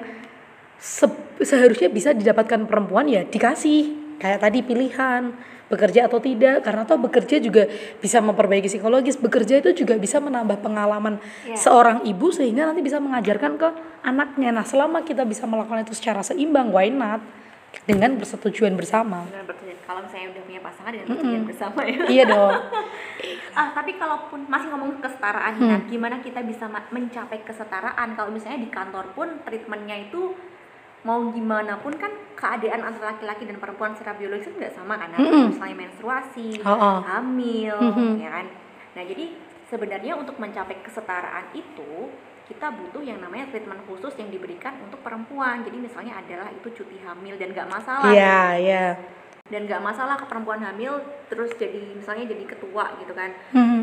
se- 0.79 1.11
seharusnya 1.43 1.91
bisa 1.91 2.15
didapatkan 2.15 2.63
perempuan 2.63 3.11
ya 3.11 3.27
dikasih. 3.27 4.15
Kayak 4.15 4.47
tadi 4.47 4.63
pilihan 4.63 5.35
bekerja 5.67 6.07
atau 6.07 6.23
tidak. 6.23 6.63
Karena 6.63 6.87
toh 6.87 6.95
bekerja 6.95 7.35
juga 7.37 7.67
bisa 7.99 8.23
memperbaiki 8.23 8.71
psikologis. 8.71 9.19
Bekerja 9.19 9.59
itu 9.59 9.75
juga 9.75 9.99
bisa 9.99 10.23
menambah 10.23 10.63
pengalaman 10.63 11.19
Iya. 11.43 11.59
seorang 11.59 12.07
ibu 12.07 12.31
sehingga 12.31 12.63
nanti 12.63 12.79
bisa 12.79 13.03
mengajarkan 13.03 13.59
ke 13.59 13.67
anaknya. 14.01 14.55
Nah 14.55 14.63
selama 14.63 15.03
kita 15.03 15.27
bisa 15.27 15.43
melakukan 15.43 15.83
itu 15.83 15.91
secara 15.91 16.23
seimbang 16.23 16.71
why 16.71 16.87
not 16.87 17.19
dengan 17.83 18.15
persetujuan 18.15 18.73
bersama 18.73 19.27
dengan 19.27 19.45
kalau 19.85 20.01
misalnya 20.01 20.33
udah 20.33 20.43
punya 20.43 20.61
pasangan 20.63 20.91
dengan 20.91 21.07
bertujuan 21.07 21.43
bersama 21.45 21.79
ya 21.83 21.97
iya 22.07 22.23
dong 22.25 22.51
ah 23.59 23.67
tapi 23.71 23.91
kalaupun 23.95 24.39
masih 24.45 24.67
ngomong 24.67 24.97
kesetaraan 24.97 25.53
Hmm. 25.55 25.69
nah 25.69 25.79
gimana 25.85 26.15
kita 26.19 26.41
bisa 26.41 26.65
mencapai 26.67 27.45
kesetaraan 27.45 28.09
kalau 28.13 28.29
misalnya 28.29 28.59
di 28.59 28.69
kantor 28.69 29.13
pun 29.13 29.27
treatmentnya 29.41 30.09
itu 30.09 30.33
mau 31.05 31.21
gimana 31.29 31.77
pun 31.79 31.93
kan 31.93 32.09
keadaan 32.33 32.81
antara 32.81 33.13
laki-laki 33.13 33.45
dan 33.45 33.61
perempuan 33.61 33.93
secara 33.93 34.17
biologis 34.17 34.49
kan 34.49 34.57
nggak 34.57 34.73
sama 34.73 34.97
kan 34.97 35.13
Ada 35.13 35.21
Mm-mm. 35.21 35.45
misalnya 35.53 35.77
menstruasi 35.79 36.47
Oh, 36.65 36.73
oh. 36.73 36.97
hamil 37.05 37.77
Mhm. 37.77 38.13
ya 38.19 38.29
kan 38.33 38.45
nah 38.97 39.03
jadi 39.05 39.25
sebenarnya 39.65 40.13
untuk 40.15 40.35
mencapai 40.35 40.81
kesetaraan 40.81 41.53
itu 41.53 42.09
kita 42.45 42.69
butuh 42.69 43.01
yang 43.01 43.17
namanya 43.17 43.49
treatment 43.49 43.81
khusus 43.85 44.13
yang 44.15 44.29
diberikan 44.29 44.77
untuk 44.79 45.01
perempuan. 45.01 45.65
Jadi 45.65 45.77
misalnya 45.77 46.21
adalah 46.21 46.49
itu 46.49 46.69
cuti 46.71 47.01
hamil 47.01 47.35
dan 47.35 47.49
nggak 47.51 47.69
masalah 47.69 48.13
iya 48.13 48.39
iya. 48.55 48.85
Dan 49.45 49.65
nggak 49.65 49.81
masalah 49.81 50.17
ke 50.17 50.25
perempuan 50.25 50.61
hamil 50.61 50.97
terus 51.25 51.53
jadi 51.55 51.93
misalnya 51.93 52.29
jadi 52.29 52.43
ketua 52.45 52.93
gitu 52.99 53.13
kan. 53.13 53.31
Mhm. 53.51 53.81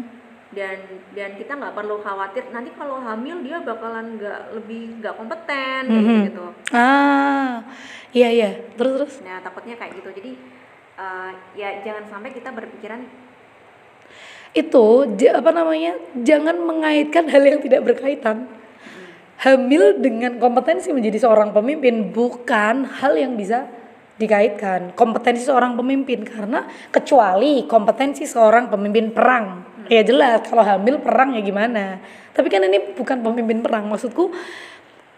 dan 0.53 0.77
dan 1.17 1.33
kita 1.41 1.57
nggak 1.57 1.73
perlu 1.73 2.05
khawatir 2.05 2.45
nanti 2.53 2.77
kalau 2.77 3.01
hamil 3.01 3.41
dia 3.41 3.65
bakalan 3.65 4.21
nggak 4.21 4.53
lebih 4.53 5.01
nggak 5.01 5.17
kompeten 5.17 5.89
Mhm. 5.89 6.29
gitu. 6.29 6.45
Ah 6.77 7.65
iya 8.13 8.29
iya. 8.29 8.51
Terus 8.77 8.93
terus? 9.01 9.15
Nah 9.25 9.41
takutnya 9.41 9.81
kayak 9.81 9.97
gitu. 9.97 10.13
Jadi 10.13 10.37
eh, 10.93 11.31
ya 11.57 11.81
jangan 11.81 12.05
sampai 12.05 12.37
kita 12.37 12.53
berpikiran 12.53 13.01
itu 14.53 15.09
apa 15.33 15.51
namanya 15.51 15.97
jangan 16.21 16.61
mengaitkan 16.61 17.25
hal 17.33 17.41
yang 17.41 17.61
tidak 17.65 17.81
berkaitan. 17.89 18.49
Hamil 19.43 19.99
dengan 19.99 20.39
kompetensi 20.39 20.95
menjadi 20.95 21.27
seorang 21.27 21.51
pemimpin 21.51 22.15
bukan 22.15 22.87
hal 22.87 23.19
yang 23.19 23.35
bisa 23.35 23.67
dikaitkan. 24.21 24.95
Kompetensi 24.95 25.43
seorang 25.43 25.75
pemimpin 25.75 26.23
karena 26.23 26.69
kecuali 26.95 27.67
kompetensi 27.67 28.29
seorang 28.29 28.71
pemimpin 28.71 29.11
perang. 29.11 29.67
Ya 29.91 30.07
jelas 30.07 30.47
kalau 30.47 30.63
hamil 30.63 31.03
perang 31.03 31.35
ya 31.35 31.43
gimana? 31.43 31.99
Tapi 32.31 32.47
kan 32.47 32.63
ini 32.63 32.95
bukan 32.95 33.19
pemimpin 33.19 33.67
perang 33.67 33.91
maksudku 33.91 34.31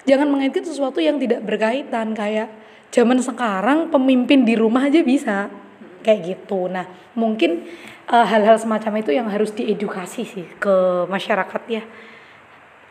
jangan 0.09 0.31
mengaitkan 0.31 0.65
sesuatu 0.65 1.05
yang 1.05 1.21
tidak 1.21 1.45
berkaitan. 1.45 2.17
Kayak 2.17 2.49
zaman 2.95 3.21
sekarang 3.21 3.93
pemimpin 3.93 4.49
di 4.49 4.57
rumah 4.57 4.89
aja 4.89 5.05
bisa. 5.05 5.53
Kayak 6.01 6.21
gitu. 6.33 6.73
Nah 6.73 6.89
mungkin 7.13 7.69
eh, 8.11 8.27
hal-hal 8.27 8.57
semacam 8.59 9.01
itu 9.01 9.11
yang 9.15 9.29
harus 9.29 9.53
diedukasi 9.55 10.23
sih 10.27 10.47
ke 10.61 11.07
masyarakat 11.09 11.63
ya. 11.69 11.83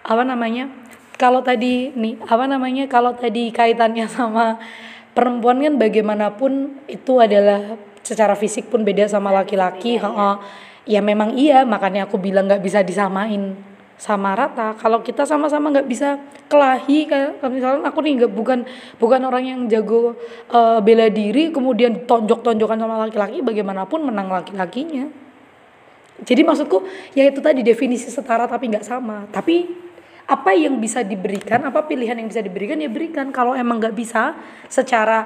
Apa 0.04 0.24
namanya? 0.26 0.70
Kalau 1.16 1.46
tadi 1.46 1.94
nih 1.94 2.20
apa 2.26 2.46
namanya? 2.50 2.90
Kalau 2.90 3.14
tadi 3.14 3.54
kaitannya 3.54 4.10
sama 4.18 4.58
perempuan 5.14 5.62
kan 5.62 5.78
bagaimanapun 5.78 6.82
itu 6.90 7.22
adalah 7.22 7.78
secara 8.04 8.36
fisik 8.36 8.68
pun 8.68 8.84
beda 8.84 9.08
sama 9.08 9.32
laki-laki 9.32 9.96
heeh. 9.96 10.36
ya 10.84 11.00
memang 11.00 11.40
iya 11.40 11.64
makanya 11.64 12.04
aku 12.04 12.20
bilang 12.20 12.52
nggak 12.52 12.60
bisa 12.60 12.84
disamain 12.84 13.56
sama 14.04 14.36
rata 14.36 14.76
kalau 14.76 15.00
kita 15.00 15.24
sama-sama 15.24 15.72
nggak 15.72 15.88
bisa 15.88 16.20
kelahi 16.52 17.08
kayak 17.08 17.40
misalnya 17.48 17.88
aku 17.88 18.04
nih 18.04 18.20
nggak 18.20 18.34
bukan 18.36 18.60
bukan 19.00 19.22
orang 19.24 19.48
yang 19.48 19.60
jago 19.72 20.20
eh, 20.52 20.80
bela 20.84 21.08
diri 21.08 21.56
kemudian 21.56 22.04
tonjok-tonjokan 22.04 22.76
sama 22.76 23.08
laki-laki 23.08 23.40
bagaimanapun 23.40 24.04
menang 24.04 24.28
laki-lakinya 24.28 25.24
jadi 26.22 26.42
maksudku 26.46 26.86
ya 27.18 27.26
itu 27.26 27.42
tadi 27.42 27.66
definisi 27.66 28.14
setara 28.14 28.46
tapi 28.46 28.70
nggak 28.70 28.86
sama. 28.86 29.26
Tapi 29.34 29.66
apa 30.24 30.56
yang 30.56 30.80
bisa 30.80 31.04
diberikan, 31.04 31.60
apa 31.68 31.84
pilihan 31.84 32.16
yang 32.16 32.30
bisa 32.30 32.40
diberikan 32.40 32.78
ya 32.80 32.88
berikan. 32.88 33.34
Kalau 33.34 33.58
emang 33.58 33.82
nggak 33.82 33.96
bisa 33.98 34.38
secara 34.70 35.26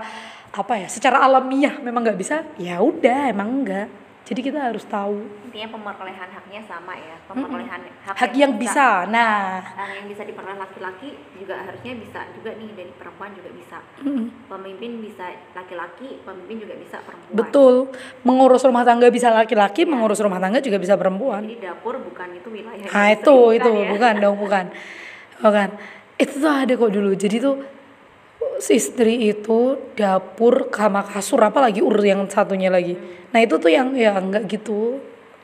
apa 0.55 0.74
ya, 0.79 0.88
secara 0.89 1.22
alamiah 1.22 1.77
memang 1.84 2.01
nggak 2.07 2.19
bisa, 2.19 2.41
ya 2.57 2.81
udah 2.81 3.29
emang 3.29 3.62
enggak. 3.62 3.88
Jadi 4.27 4.43
kita 4.43 4.60
harus 4.60 4.84
tahu. 4.84 5.24
Intinya 5.48 5.72
pemerolehan 5.72 6.27
haknya 6.27 6.60
sama 6.67 7.00
ya 7.00 7.15
pemerolehan 7.31 7.79
hak, 8.03 8.15
hak 8.19 8.34
yang 8.36 8.60
bisa. 8.60 9.07
Nah, 9.07 9.63
hak 9.63 10.03
yang 10.03 10.07
bisa 10.12 10.27
diperoleh 10.27 10.60
laki-laki 10.60 11.15
juga 11.39 11.63
harusnya 11.63 11.96
bisa 11.96 12.27
juga 12.36 12.51
nih 12.60 12.75
dari 12.75 12.91
perempuan 12.91 13.31
juga 13.31 13.55
bisa. 13.55 13.79
Pemimpin 14.51 15.00
bisa 15.00 15.31
laki-laki 15.55 16.19
pemimpin 16.27 16.60
juga 16.60 16.75
bisa 16.75 17.00
perempuan. 17.07 17.39
Betul. 17.39 17.75
Mengurus 18.27 18.67
rumah 18.67 18.84
tangga 18.84 19.07
bisa 19.07 19.31
laki-laki, 19.31 19.88
mengurus 19.88 20.19
rumah 20.19 20.43
tangga 20.43 20.60
juga 20.60 20.75
bisa 20.75 21.00
perempuan. 21.00 21.48
jadi 21.48 21.72
dapur 21.72 21.96
bukan 22.03 22.27
itu 22.36 22.51
wilayah 22.51 22.84
Ah 22.91 23.15
itu 23.15 23.55
itu. 23.55 23.72
ya. 23.72 23.88
bukan 23.96 24.13
dong 24.19 24.36
bukan. 24.43 24.65
Bukan 25.39 25.69
itu 26.19 26.36
tuh 26.36 26.51
ada 26.51 26.74
kok 26.75 26.91
dulu. 26.91 27.15
Jadi 27.15 27.39
tuh 27.39 27.55
istri 28.65 29.29
itu 29.29 29.77
dapur 29.94 30.70
sama 30.74 31.06
kasur 31.06 31.41
apalagi 31.41 31.82
ur 31.82 31.98
yang 32.01 32.25
satunya 32.25 32.74
lagi. 32.74 32.98
Nah 33.34 33.39
itu 33.41 33.58
tuh 33.62 33.70
yang 33.70 33.94
ya 33.94 34.17
nggak 34.17 34.50
gitu. 34.50 34.98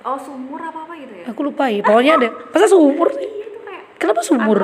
Oh 0.04 0.18
sumur 0.20 0.60
apa 0.60 0.84
apa 0.90 0.94
gitu 0.98 1.14
ya? 1.14 1.26
Aku 1.32 1.40
lupa 1.46 1.70
ya 1.70 1.82
pokoknya 1.86 2.14
ada. 2.20 2.30
Masa 2.52 2.68
sumur 2.68 3.10
sih? 3.14 3.30
Iya 3.30 3.46
kenapa 4.02 4.20
sumur 4.20 4.60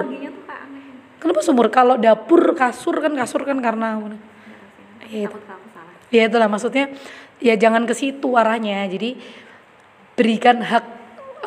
kenapa 1.19 1.41
sumur 1.43 1.67
kalau 1.71 1.95
dapur 1.95 2.55
kasur 2.55 2.99
kan 2.99 3.15
kasur 3.15 3.43
kan 3.47 3.59
karena 3.63 3.99
Iya, 5.09 5.25
itu. 5.25 5.37
ya 6.13 6.21
itulah 6.29 6.45
maksudnya. 6.51 6.93
Ya 7.39 7.55
jangan 7.55 7.87
ke 7.89 7.95
situ 7.97 8.35
arahnya. 8.35 8.85
Jadi 8.91 9.15
berikan 10.13 10.61
hak 10.61 10.85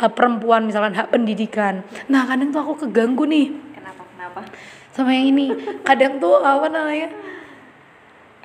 eh, 0.02 0.10
perempuan 0.10 0.66
misalkan 0.66 0.96
hak 0.96 1.12
pendidikan. 1.12 1.84
Nah 2.08 2.26
kadang 2.26 2.50
tuh 2.50 2.64
aku 2.64 2.88
keganggu 2.88 3.28
nih. 3.28 3.52
Kenapa? 3.76 4.02
Kenapa 4.08 4.40
sama 4.92 5.10
yang 5.16 5.32
ini. 5.32 5.46
Kadang 5.82 6.20
tuh 6.20 6.40
apa 6.40 6.68
namanya? 6.68 7.08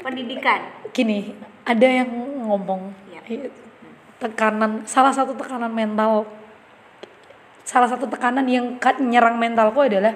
Pendidikan. 0.01 0.63
Gini 0.96 1.36
ada 1.68 1.84
yang 1.84 2.08
ngomong 2.48 2.96
eh, 3.27 3.51
tekanan 4.24 4.88
salah 4.88 5.12
satu 5.12 5.36
tekanan 5.36 5.68
mental 5.75 6.24
salah 7.68 7.92
satu 7.92 8.08
tekanan 8.08 8.48
yang 8.48 8.80
nyerang 9.04 9.36
mentalku 9.36 9.84
adalah 9.84 10.16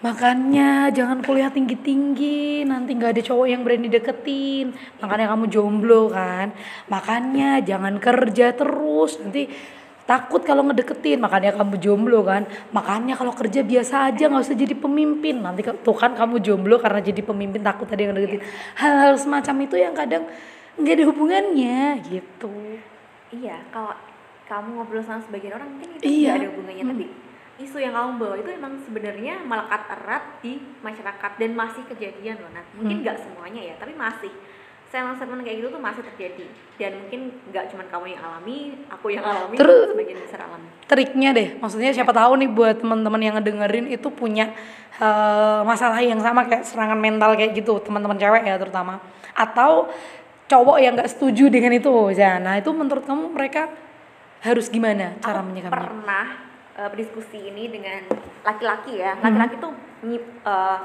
makanya 0.00 0.88
jangan 0.94 1.20
kuliah 1.20 1.50
tinggi 1.50 1.74
tinggi 1.74 2.62
nanti 2.62 2.94
nggak 2.94 3.18
ada 3.18 3.22
cowok 3.26 3.46
yang 3.50 3.66
berani 3.66 3.90
deketin. 3.90 4.70
Makanya 5.02 5.34
kamu 5.34 5.44
jomblo 5.50 6.14
kan? 6.14 6.54
Makanya 6.86 7.58
jangan 7.66 7.98
kerja 7.98 8.54
terus 8.54 9.18
nanti 9.18 9.50
takut 10.10 10.42
kalau 10.42 10.66
ngedeketin 10.66 11.22
makanya 11.22 11.54
kamu 11.54 11.78
jomblo 11.78 12.26
kan 12.26 12.42
makanya 12.74 13.14
kalau 13.14 13.30
kerja 13.30 13.62
biasa 13.62 14.10
aja 14.10 14.26
nggak 14.26 14.42
usah 14.42 14.58
jadi 14.58 14.74
pemimpin 14.74 15.38
nanti 15.38 15.62
tuh 15.62 15.94
kan 15.94 16.18
kamu 16.18 16.42
jomblo 16.42 16.82
karena 16.82 16.98
jadi 16.98 17.22
pemimpin 17.22 17.62
takut 17.62 17.86
yang 17.94 18.10
ngedeketin 18.10 18.42
hal-hal 18.74 19.14
semacam 19.14 19.54
itu 19.62 19.76
yang 19.78 19.94
kadang 19.94 20.26
nggak 20.74 20.94
ada 20.98 21.04
hubungannya 21.06 21.78
gitu 22.10 22.50
iya 23.30 23.62
kalau 23.70 23.94
kamu 24.50 24.82
ngobrol 24.82 25.04
sama 25.06 25.22
sebagian 25.22 25.54
orang 25.54 25.70
mungkin 25.78 25.94
itu 25.94 26.02
Iya. 26.02 26.42
ada 26.42 26.46
hubungannya 26.50 26.84
tapi 26.90 27.06
isu 27.60 27.76
yang 27.78 27.94
kamu 27.94 28.10
bawa 28.18 28.34
itu 28.40 28.50
emang 28.50 28.74
sebenarnya 28.82 29.44
melekat 29.44 29.82
erat 29.94 30.24
di 30.40 30.58
masyarakat 30.80 31.32
dan 31.38 31.50
masih 31.52 31.84
kejadian 31.92 32.40
loh 32.40 32.50
Nat. 32.56 32.64
Mungkin 32.72 32.96
Hmm. 32.98 33.04
nggak 33.04 33.18
semuanya 33.20 33.60
ya, 33.60 33.74
tapi 33.76 33.92
masih. 33.92 34.32
Statement-statement 34.90 35.46
kayak 35.46 35.56
gitu 35.62 35.68
tuh 35.70 35.78
masih 35.78 36.02
terjadi. 36.02 36.44
Dan 36.74 36.98
mungkin 36.98 37.20
nggak 37.48 37.70
cuma 37.70 37.86
kamu 37.86 38.10
yang 38.10 38.22
alami, 38.22 38.58
aku 38.90 39.06
yang 39.14 39.22
alami, 39.22 39.54
Terus- 39.54 39.94
sebagian 39.94 40.18
besar 40.18 40.40
alami. 40.42 40.66
triknya 40.90 41.30
deh 41.30 41.48
maksudnya 41.62 41.94
siapa 41.94 42.10
tahu 42.10 42.34
nih 42.34 42.50
buat 42.50 42.82
teman-teman 42.82 43.22
yang 43.22 43.38
ngedengerin 43.38 43.86
itu 43.86 44.10
punya 44.10 44.50
eh, 44.98 45.60
masalah 45.62 46.02
yang 46.02 46.18
sama 46.18 46.44
kayak 46.44 46.66
serangan 46.66 46.98
mental 46.98 47.32
kayak 47.32 47.54
gitu 47.54 47.78
teman-teman 47.80 48.18
cewek 48.18 48.42
ya 48.42 48.58
terutama. 48.58 48.98
Atau 49.32 49.86
cowok 50.44 50.76
yang 50.82 50.98
nggak 50.98 51.06
setuju 51.08 51.46
dengan 51.46 51.70
itu. 51.70 52.10
Ya 52.12 52.36
nah 52.36 52.58
itu 52.58 52.74
menurut 52.74 53.06
kamu 53.06 53.30
mereka 53.30 53.70
harus 54.42 54.66
gimana 54.66 55.14
cara 55.22 55.38
aku 55.38 55.48
menyikapinya? 55.48 55.86
pernah 55.86 56.26
uh, 56.74 56.88
berdiskusi 56.90 57.38
ini 57.46 57.70
dengan 57.70 58.02
laki-laki 58.42 58.98
ya. 58.98 59.14
Hmm. 59.14 59.22
laki-laki 59.22 59.54
tuh 59.62 59.72
ngip- 60.02 60.42
uh, 60.42 60.78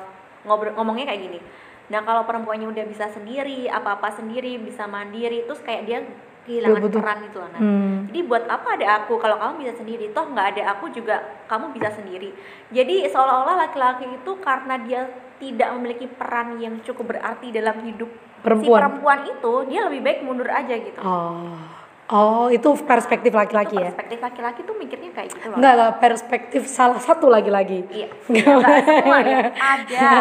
ngobrol 0.45 0.77
ngomongnya 0.77 1.09
kayak 1.09 1.21
gini 1.25 1.39
nah 1.89 2.01
kalau 2.01 2.25
perempuannya 2.25 2.65
udah 2.69 2.85
bisa 2.89 3.05
sendiri 3.13 3.69
apa-apa 3.69 4.17
sendiri 4.17 4.57
bisa 4.57 4.89
mandiri 4.89 5.45
terus 5.45 5.61
kayak 5.61 5.83
dia 5.85 5.99
kehilangan 6.45 6.81
betul. 6.81 7.01
peran 7.01 7.17
gitu 7.25 7.37
loh 7.41 7.49
Nat. 7.49 7.61
Hmm. 7.61 7.97
jadi 8.09 8.19
buat 8.25 8.43
apa 8.45 8.67
ada 8.77 8.87
aku 9.01 9.13
kalau 9.17 9.37
kamu 9.41 9.53
bisa 9.65 9.73
sendiri 9.81 10.05
toh 10.13 10.25
nggak 10.29 10.47
ada 10.55 10.61
aku 10.77 10.85
juga 10.93 11.15
kamu 11.49 11.73
bisa 11.73 11.89
sendiri 11.93 12.29
jadi 12.69 13.09
seolah-olah 13.09 13.69
laki-laki 13.69 14.05
itu 14.09 14.31
karena 14.41 14.75
dia 14.81 15.01
tidak 15.41 15.69
memiliki 15.75 16.07
peran 16.07 16.57
yang 16.61 16.79
cukup 16.85 17.17
berarti 17.17 17.51
dalam 17.51 17.81
hidup 17.83 18.07
si 18.09 18.43
Perempuan. 18.45 18.77
perempuan 18.77 19.19
itu 19.25 19.53
dia 19.73 19.81
lebih 19.89 20.01
baik 20.05 20.19
mundur 20.21 20.49
aja 20.49 20.73
gitu 20.77 21.01
oh 21.01 21.84
oh 22.05 22.53
itu 22.53 22.69
perspektif 22.85 23.33
laki-laki 23.33 23.81
ya 23.81 23.89
perspektif 23.89 24.19
laki-laki 24.21 24.62
tuh 24.62 24.75
mikirnya 24.77 25.09
kayak 25.09 25.33
gitu 25.33 25.47
loh 25.50 25.57
Enggak 25.57 25.74
lah 25.74 25.91
perspektif 25.97 26.62
salah 26.69 27.01
satu 27.01 27.33
lagi-lagi 27.33 27.81
Iya, 27.89 28.07
nggak 28.29 28.77
semua 28.85 29.19
ya. 29.25 29.41
Ada. 29.53 30.05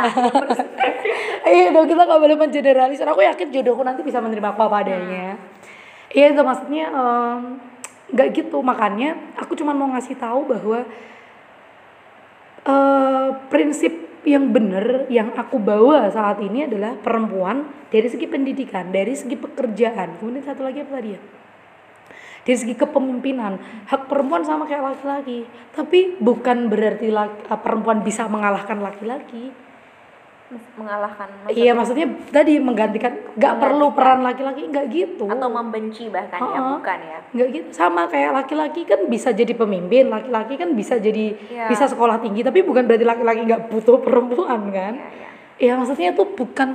Iya 1.45 1.76
dong 1.76 1.85
kita 1.85 2.09
gak 2.09 2.21
boleh 2.25 2.41
mengeneralisir. 2.41 3.05
Aku 3.05 3.21
yakin 3.21 3.53
jodohku 3.53 3.85
nanti 3.85 4.00
bisa 4.00 4.17
menerima 4.17 4.57
apa 4.57 4.64
apa 4.64 4.76
adanya. 4.81 5.37
Iya 6.09 6.33
itu 6.33 6.41
maksudnya 6.41 6.88
em, 6.88 7.61
nggak 8.17 8.29
gitu 8.33 8.64
makanya 8.64 9.19
aku 9.37 9.53
cuma 9.53 9.76
mau 9.76 9.93
ngasih 9.93 10.17
tahu 10.17 10.49
bahwa 10.49 10.88
eh, 12.64 13.29
prinsip 13.53 13.93
yang 14.25 14.57
benar 14.57 15.05
yang 15.12 15.37
aku 15.37 15.61
bawa 15.61 16.09
saat 16.09 16.41
ini 16.41 16.64
adalah 16.64 16.97
perempuan 16.97 17.69
dari 17.93 18.09
segi 18.09 18.25
pendidikan, 18.25 18.88
dari 18.88 19.12
segi 19.12 19.37
pekerjaan. 19.37 20.17
Kemudian 20.17 20.49
satu 20.49 20.64
lagi 20.64 20.81
apa 20.81 20.97
tadi 20.97 21.11
ya? 21.12 21.21
Dari 22.45 22.55
segi 22.55 22.75
kepemimpinan, 22.75 23.57
hak 23.87 24.05
perempuan 24.05 24.45
sama 24.45 24.65
kayak 24.65 24.85
laki-laki. 24.87 25.49
Tapi 25.73 26.21
bukan 26.21 26.69
berarti 26.69 27.09
laki- 27.09 27.41
eh, 27.43 27.57
perempuan 27.57 28.01
bisa 28.01 28.25
mengalahkan 28.27 28.79
laki-laki. 28.79 29.49
Mengalahkan 30.77 31.27
Iya 31.51 31.73
maksudnya 31.73 32.05
tadi 32.31 32.61
menggantikan 32.61 33.11
nggak 33.33 33.55
perlu 33.59 33.91
peran 33.91 34.23
laki-laki 34.23 34.69
nggak 34.69 34.87
gitu 34.87 35.27
atau 35.27 35.49
membenci 35.49 36.07
bahkan 36.07 36.39
ya, 36.39 36.47
Ha-ha. 36.53 36.71
bukan 36.71 36.99
ya. 37.01 37.19
nggak 37.33 37.49
gitu 37.51 37.69
sama 37.73 38.07
kayak 38.07 38.31
laki-laki 38.31 38.85
kan 38.85 39.09
bisa 39.09 39.33
jadi 39.33 39.51
pemimpin 39.51 40.07
laki-laki 40.07 40.55
kan 40.55 40.71
bisa 40.71 40.95
jadi 40.97 41.35
Iya. 41.35 41.67
bisa 41.67 41.89
sekolah 41.89 42.21
tinggi 42.21 42.45
tapi 42.45 42.61
bukan 42.61 42.87
berarti 42.87 43.03
laki-laki 43.03 43.41
nggak 43.43 43.67
butuh 43.67 43.99
perempuan 43.99 44.71
kan 44.71 44.95
Ya, 44.95 45.09
ya. 45.17 45.31
ya 45.59 45.73
maksudnya 45.75 46.13
itu 46.13 46.23
bukan 46.29 46.69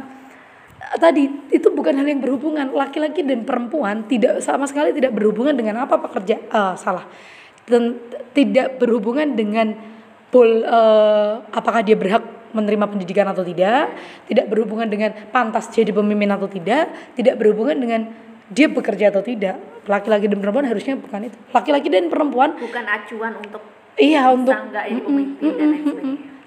tadi 0.97 1.29
itu 1.53 1.69
bukan 1.69 1.93
hal 1.93 2.07
yang 2.09 2.21
berhubungan. 2.23 2.73
Laki-laki 2.73 3.21
dan 3.21 3.45
perempuan 3.45 4.09
tidak 4.09 4.41
sama 4.41 4.65
sekali 4.65 4.89
tidak 4.95 5.13
berhubungan 5.13 5.53
dengan 5.53 5.85
apa 5.85 6.01
pekerja 6.01 6.41
eh, 6.41 6.73
salah. 6.79 7.05
Dan 7.69 8.01
tidak 8.33 8.81
berhubungan 8.81 9.37
dengan 9.37 9.77
pol 10.33 10.65
eh, 10.65 11.33
apakah 11.53 11.85
dia 11.85 11.93
berhak 11.93 12.25
menerima 12.49 12.89
pendidikan 12.89 13.29
atau 13.29 13.45
tidak 13.45 13.93
tidak 14.25 14.49
berhubungan 14.49 14.89
dengan 14.89 15.13
pantas 15.29 15.69
jadi 15.69 15.93
pemimpin 15.93 16.33
atau 16.33 16.49
tidak 16.49 17.13
tidak 17.13 17.37
berhubungan 17.37 17.77
dengan 17.77 18.01
dia 18.49 18.65
bekerja 18.65 19.13
atau 19.13 19.21
tidak. 19.21 19.85
Laki-laki 19.85 20.25
dan 20.25 20.41
perempuan 20.41 20.65
harusnya 20.65 20.97
bukan 20.97 21.29
itu. 21.29 21.37
Laki-laki 21.53 21.89
dan 21.89 22.09
perempuan 22.09 22.57
Bukan 22.57 22.85
acuan 22.89 23.33
untuk 23.37 23.61
iya 23.97 24.29
untuk 24.33 24.53
dan. 24.53 24.73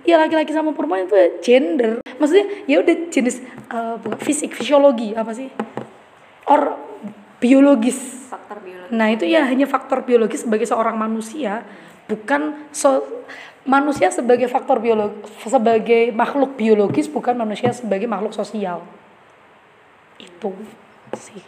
Iya 0.02 0.18
laki-laki 0.18 0.50
sama 0.50 0.74
perempuan 0.74 1.06
itu 1.06 1.14
gender. 1.38 2.02
Maksudnya 2.18 2.46
ya 2.66 2.82
udah 2.82 2.96
jenis 3.06 3.38
bukan 4.02 4.18
fisik, 4.18 4.50
fisiologi 4.58 5.14
apa 5.14 5.30
sih? 5.30 5.46
Or 6.50 6.74
biologis. 7.38 8.26
Faktor 8.26 8.58
biologi. 8.62 8.90
Nah 8.90 9.06
itu 9.14 9.24
ya 9.30 9.46
hanya 9.46 9.70
faktor 9.70 10.02
biologis 10.02 10.42
sebagai 10.42 10.66
seorang 10.66 10.98
manusia, 10.98 11.62
bukan 12.10 12.66
so 12.74 13.02
manusia 13.62 14.10
sebagai 14.10 14.50
faktor 14.50 14.82
biologis 14.82 15.30
sebagai 15.46 16.10
makhluk 16.10 16.58
biologis 16.58 17.06
bukan 17.06 17.38
manusia 17.38 17.70
sebagai 17.70 18.10
makhluk 18.10 18.34
sosial. 18.34 18.82
Itu 20.18 20.50
sih. 21.14 21.42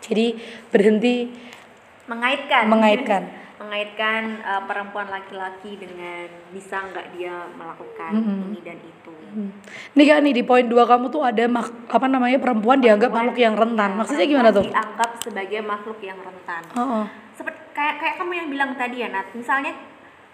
Jadi 0.00 0.40
berhenti 0.72 1.30
Mengaitkan. 2.08 2.64
mengaitkan. 2.66 3.22
Mengaitkan 3.62 4.42
uh, 4.42 4.62
perempuan 4.66 5.06
laki-laki 5.06 5.78
dengan 5.78 6.26
bisa 6.50 6.82
nggak 6.82 7.06
dia 7.14 7.46
melakukan 7.54 8.12
Mm-mm. 8.18 8.50
ini 8.50 8.60
dan 8.66 8.78
itu. 8.82 9.14
Hmm. 9.32 9.50
Nih 9.96 10.06
kan 10.10 10.20
nih 10.20 10.34
di 10.36 10.44
poin 10.44 10.66
dua 10.66 10.84
kamu 10.84 11.08
tuh 11.08 11.22
ada 11.24 11.46
mak 11.46 11.70
apa 11.88 12.06
namanya 12.10 12.36
perempuan 12.42 12.82
dianggap 12.82 13.14
makhluk 13.14 13.38
yang 13.38 13.54
rentan. 13.56 13.96
Maksudnya 13.96 14.26
gimana 14.26 14.50
tuh? 14.52 14.66
Dianggap 14.66 15.10
sebagai 15.22 15.60
makhluk 15.64 15.98
yang 16.04 16.18
rentan. 16.20 16.62
Oh, 16.76 16.82
oh. 17.02 17.04
seperti 17.32 17.58
kayak 17.72 17.94
kayak 18.02 18.14
kamu 18.20 18.32
yang 18.36 18.48
bilang 18.52 18.70
tadi 18.76 19.00
ya 19.00 19.08
Nat 19.08 19.32
misalnya 19.32 19.72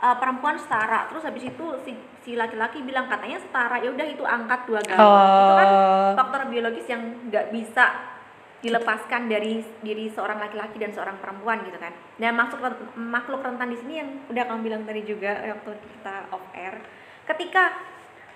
uh, 0.02 0.16
perempuan 0.18 0.58
setara 0.58 1.06
terus 1.10 1.22
habis 1.22 1.46
itu 1.46 1.66
si 1.86 1.92
si 2.22 2.34
laki-laki 2.34 2.82
bilang 2.82 3.06
katanya 3.06 3.38
setara 3.38 3.78
ya 3.78 3.90
udah 3.94 4.06
itu 4.06 4.24
angkat 4.26 4.60
dua 4.66 4.80
galon 4.82 5.22
itu 5.22 5.52
kan 5.54 5.68
Oh. 5.68 6.12
faktor 6.18 6.40
biologis 6.50 6.86
yang 6.90 7.02
nggak 7.30 7.54
bisa 7.54 8.17
dilepaskan 8.58 9.26
dari 9.26 9.62
diri 9.80 10.10
seorang 10.10 10.38
laki-laki 10.38 10.76
dan 10.76 10.90
seorang 10.90 11.14
perempuan 11.16 11.62
gitu 11.62 11.78
kan 11.78 11.94
dan 12.16 12.34
makhluk 12.34 12.60
ren- 12.60 12.90
makhluk 12.96 13.40
rentan 13.40 13.70
di 13.70 13.78
sini 13.78 13.94
yang 13.96 14.10
udah 14.26 14.44
kamu 14.44 14.60
bilang 14.60 14.82
tadi 14.82 15.02
juga 15.02 15.30
waktu 15.48 15.70
kita 15.78 16.14
off 16.28 16.42
air 16.52 16.74
ketika 17.24 17.70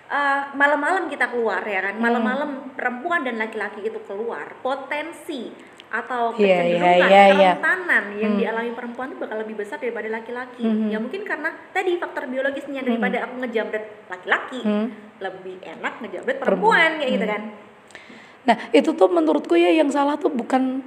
uh, 0.06 0.54
malam-malam 0.54 1.08
kita 1.08 1.26
keluar 1.26 1.58
ya 1.60 1.82
kan 1.82 1.94
Hmm. 1.94 2.02
malam-malam 2.02 2.50
perempuan 2.72 3.22
dan 3.22 3.34
laki-laki 3.36 3.82
itu 3.82 3.98
keluar 4.02 4.54
potensi 4.60 5.50
atau 5.92 6.32
Iya, 6.32 6.40
iya, 6.40 6.56
kecenderungan 6.56 6.96
iya, 7.04 7.04
iya. 7.04 7.34
kerentanan 7.52 8.04
yang 8.16 8.32
Hmm. 8.32 8.40
dialami 8.40 8.70
perempuan 8.72 9.06
itu 9.10 9.18
bakal 9.18 9.38
lebih 9.38 9.56
besar 9.58 9.76
daripada 9.76 10.08
laki-laki 10.08 10.64
Mhm. 10.64 10.88
ya 10.88 10.96
mungkin 10.96 11.22
karena 11.22 11.50
tadi 11.68 11.98
faktor 11.98 12.24
biologisnya 12.26 12.80
daripada 12.80 13.26
aku 13.26 13.34
ngejamret 13.38 13.84
laki-laki 14.06 14.60
Hmm. 14.62 14.88
lebih 15.18 15.58
enak 15.60 15.98
ngejamret 15.98 16.36
perempuan 16.38 16.90
kayak 16.96 17.10
gitu 17.12 17.26
kan 17.26 17.42
Nah 18.42 18.56
itu 18.74 18.90
tuh 18.94 19.08
menurutku 19.10 19.54
ya 19.54 19.70
yang 19.70 19.90
salah 19.90 20.18
tuh 20.18 20.30
bukan 20.30 20.82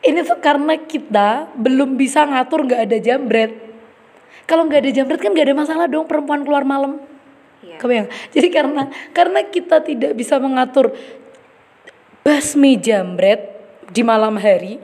ini 0.00 0.24
tuh 0.24 0.40
karena 0.40 0.80
kita 0.80 1.52
belum 1.54 1.94
bisa 1.94 2.24
ngatur 2.24 2.66
nggak 2.66 2.80
ada 2.88 2.98
jambret. 2.98 3.52
Kalau 4.48 4.66
nggak 4.66 4.80
ada 4.82 4.90
jambret 4.90 5.20
kan 5.20 5.30
nggak 5.30 5.46
ada 5.46 5.56
masalah 5.56 5.86
dong 5.86 6.08
perempuan 6.08 6.42
keluar 6.42 6.64
malam. 6.66 6.98
Iya. 7.60 7.76
Kebayang? 7.76 8.08
Jadi 8.32 8.48
karena 8.48 8.82
karena 9.12 9.40
kita 9.46 9.84
tidak 9.84 10.12
bisa 10.16 10.40
mengatur 10.40 10.96
basmi 12.24 12.80
jambret 12.80 13.40
di 13.92 14.02
malam 14.04 14.40
hari 14.40 14.80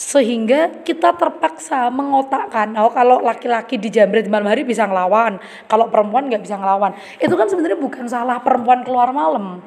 sehingga 0.00 0.80
kita 0.80 1.12
terpaksa 1.12 1.92
mengotakkan 1.92 2.72
oh 2.80 2.88
kalau 2.88 3.20
laki-laki 3.20 3.76
di 3.76 3.92
jambret 3.92 4.24
di 4.24 4.32
malam 4.32 4.48
hari 4.48 4.64
bisa 4.64 4.88
ngelawan 4.88 5.36
kalau 5.68 5.92
perempuan 5.92 6.24
nggak 6.24 6.40
bisa 6.40 6.56
ngelawan 6.56 6.96
itu 7.20 7.34
kan 7.36 7.44
sebenarnya 7.52 7.76
bukan 7.76 8.08
salah 8.08 8.40
perempuan 8.40 8.80
keluar 8.80 9.12
malam 9.12 9.60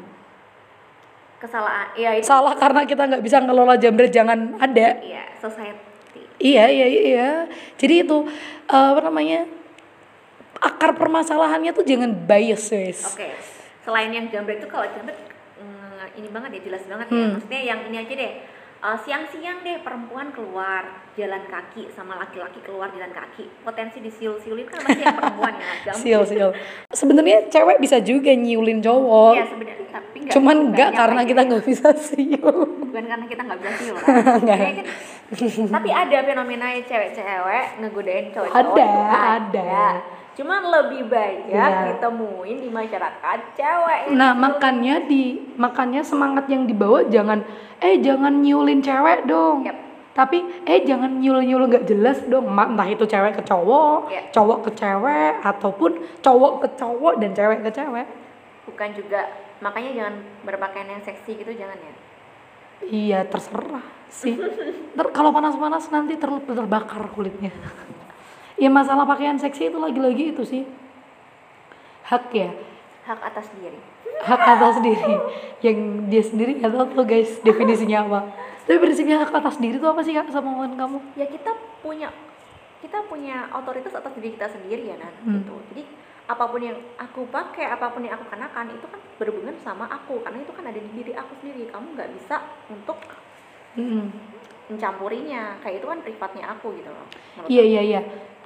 kesalahan 1.43 1.91
ya 1.99 2.15
itu 2.15 2.23
salah 2.23 2.55
karena 2.55 2.87
kita 2.87 3.03
nggak 3.03 3.23
bisa 3.23 3.43
ngelola 3.43 3.75
jambret 3.75 4.15
jangan 4.15 4.55
ada. 4.63 5.03
Ya 5.03 5.27
society. 5.43 6.23
Iya 6.39 6.71
iya 6.71 6.87
iya. 6.87 7.29
Jadi 7.75 8.07
itu 8.07 8.17
eh, 8.71 8.87
apa 8.95 9.03
namanya 9.03 9.43
akar 10.63 10.95
permasalahannya 10.95 11.75
tuh 11.75 11.83
jangan 11.83 12.11
bias 12.15 12.71
guys 12.71 13.03
oke 13.03 13.27
selain 13.83 14.15
yang 14.15 14.25
jambret 14.31 14.63
itu 14.63 14.67
kalau 14.71 14.87
jambret 14.87 15.19
mm, 15.59 16.15
ini 16.15 16.27
banget 16.31 16.49
ya 16.55 16.61
jelas 16.71 16.83
banget 16.87 17.07
ya. 17.11 17.15
Hmm. 17.19 17.31
maksudnya 17.35 17.61
yang 17.67 17.79
ini 17.91 17.97
aja 17.99 18.13
deh 18.15 18.33
Uh, 18.83 18.99
siang-siang 18.99 19.63
deh 19.63 19.79
perempuan 19.79 20.27
keluar 20.35 21.07
jalan 21.15 21.39
kaki 21.47 21.87
sama 21.95 22.19
laki-laki 22.19 22.59
keluar 22.67 22.91
jalan 22.91 23.15
kaki. 23.15 23.47
Potensi 23.63 24.03
disiul-siulin 24.03 24.67
kan 24.67 24.83
masih 24.83 25.07
yang 25.07 25.15
perempuan 25.15 25.55
ya 25.55 25.71
Gak 25.87 25.95
sil 26.27 26.51
sebenarnya 26.91 27.47
cewek 27.47 27.79
bisa 27.79 28.03
juga 28.03 28.35
nyiulin 28.35 28.83
cowok. 28.83 29.39
Iya 29.39 29.45
sebenarnya 29.47 29.87
tapi 29.87 30.17
nggak 30.19 30.33
cuman 30.35 30.55
enggak 30.67 30.89
karena 30.99 31.21
kita 31.23 31.41
nggak 31.47 31.63
bisa 31.63 31.87
siul. 31.95 32.57
Bukan 32.91 33.03
karena 33.07 33.25
kita 33.31 33.41
nggak 33.47 33.59
bisa 33.63 33.71
siul. 33.79 33.97
Nggak. 34.43 34.59
Kan- 34.59 34.85
tapi 35.79 35.89
ada 35.89 36.17
fenomena 36.27 36.67
cewek-cewek 36.83 37.65
ngegodain 37.79 38.25
cowok-cowok 38.35 38.75
Ada, 38.75 38.89
ada. 39.39 39.79
Cuman 40.33 40.61
lebih 40.65 41.05
banyak 41.05 41.53
Iya. 41.53 41.93
ditemuin 41.93 42.57
di 42.57 42.69
masyarakat 42.69 43.39
cewek 43.53 43.99
nah 44.13 44.33
siul. 44.33 44.41
makanya 44.41 44.95
di 45.05 45.23
makanya 45.55 46.01
semangat 46.01 46.49
yang 46.49 46.65
dibawa 46.65 47.05
jangan 47.07 47.45
eh 47.77 48.01
jangan 48.01 48.41
nyiulin 48.41 48.81
cewek 48.81 49.25
dong 49.25 49.61
Yap. 49.61 49.77
tapi 50.13 50.41
eh 50.65 50.81
jangan 50.81 51.21
nyul-nyul 51.21 51.69
nggak 51.69 51.85
jelas 51.85 52.17
dong 52.25 52.49
entah 52.49 52.85
itu 52.85 53.05
cewek 53.05 53.37
ke 53.37 53.43
cowok 53.43 54.09
Iya. 54.09 54.21
cowok 54.33 54.59
ke 54.65 54.71
cewek 54.73 55.33
ataupun 55.41 55.91
cowok 56.19 56.53
ke 56.61 56.67
cowok 56.75 57.13
dan 57.17 57.31
cewek 57.31 57.59
ke 57.61 57.71
cewek 57.71 58.07
bukan 58.65 58.89
juga 58.91 59.21
makanya 59.59 59.91
jangan 59.93 60.15
berpakaian 60.41 60.89
yang 60.89 61.03
seksi 61.03 61.37
gitu 61.37 61.53
jangan 61.53 61.77
ya 61.77 61.93
iya 62.83 63.19
terserah 63.23 63.85
sih 64.09 64.33
Ntar 64.93 65.09
kalau 65.09 65.29
panas-panas 65.29 65.89
nanti 65.89 66.17
ter 66.17 66.29
terbakar 66.43 67.05
kulitnya 67.13 67.53
ya 68.63 68.69
masalah 68.71 69.03
pakaian 69.03 69.35
seksi 69.35 69.67
itu 69.67 69.75
lagi-lagi 69.75 70.31
itu 70.31 70.43
sih. 70.47 70.63
Hak 72.07 72.31
ya. 72.31 72.55
Hak 73.03 73.19
atas 73.19 73.51
diri. 73.59 73.75
Hak 74.23 74.39
atas 74.39 74.79
diri. 74.79 75.15
Yang 75.59 75.77
dia 76.07 76.23
sendiri 76.23 76.51
nggak 76.55 76.71
tahu 76.71 76.85
tuh 76.95 77.03
guys 77.03 77.43
definisinya 77.43 78.07
apa. 78.07 78.19
Tapi 78.63 78.79
prinsipnya 78.79 79.19
hak 79.19 79.35
atas 79.35 79.59
diri 79.59 79.75
itu 79.75 79.83
apa 79.83 79.99
sih 79.99 80.15
kak 80.15 80.31
sama 80.31 80.55
omongan 80.55 80.79
kamu? 80.79 80.97
Ya 81.19 81.27
kita 81.27 81.51
punya 81.83 82.07
kita 82.79 83.03
punya 83.11 83.51
otoritas 83.51 83.91
atas 83.91 84.15
diri 84.15 84.31
kita 84.35 84.47
sendiri 84.47 84.87
ya 84.87 84.95
Nan 84.95 85.11
Hmm. 85.27 85.43
gitu. 85.43 85.55
Jadi 85.75 85.83
apa 86.23 86.47
pun 86.47 86.63
yang 86.63 86.79
aku 86.95 87.27
pakai 87.27 87.67
apa 87.67 87.91
pun 87.91 88.07
yang 88.07 88.15
aku 88.15 88.31
kenakan 88.31 88.71
itu 88.71 88.87
kan 88.87 88.99
berhubungan 89.19 89.55
sama 89.59 89.91
aku. 89.91 90.23
Karena 90.23 90.39
itu 90.39 90.55
kan 90.55 90.63
ada 90.63 90.79
di 90.79 90.89
diri 90.95 91.11
aku 91.11 91.35
sendiri. 91.43 91.67
Kamu 91.67 91.99
nggak 91.99 92.09
bisa 92.15 92.39
untuk 92.71 93.03
Mm-mm. 93.75 94.07
mencampurinya. 94.71 95.59
Kayak 95.59 95.83
itu 95.83 95.87
kan 95.91 95.99
privatnya 95.99 96.45
aku 96.55 96.71
gitu 96.79 96.87
loh 96.87 97.07
menurut 97.35 97.49
iya 97.51 97.63
iya 97.67 97.81
iya 97.83 98.01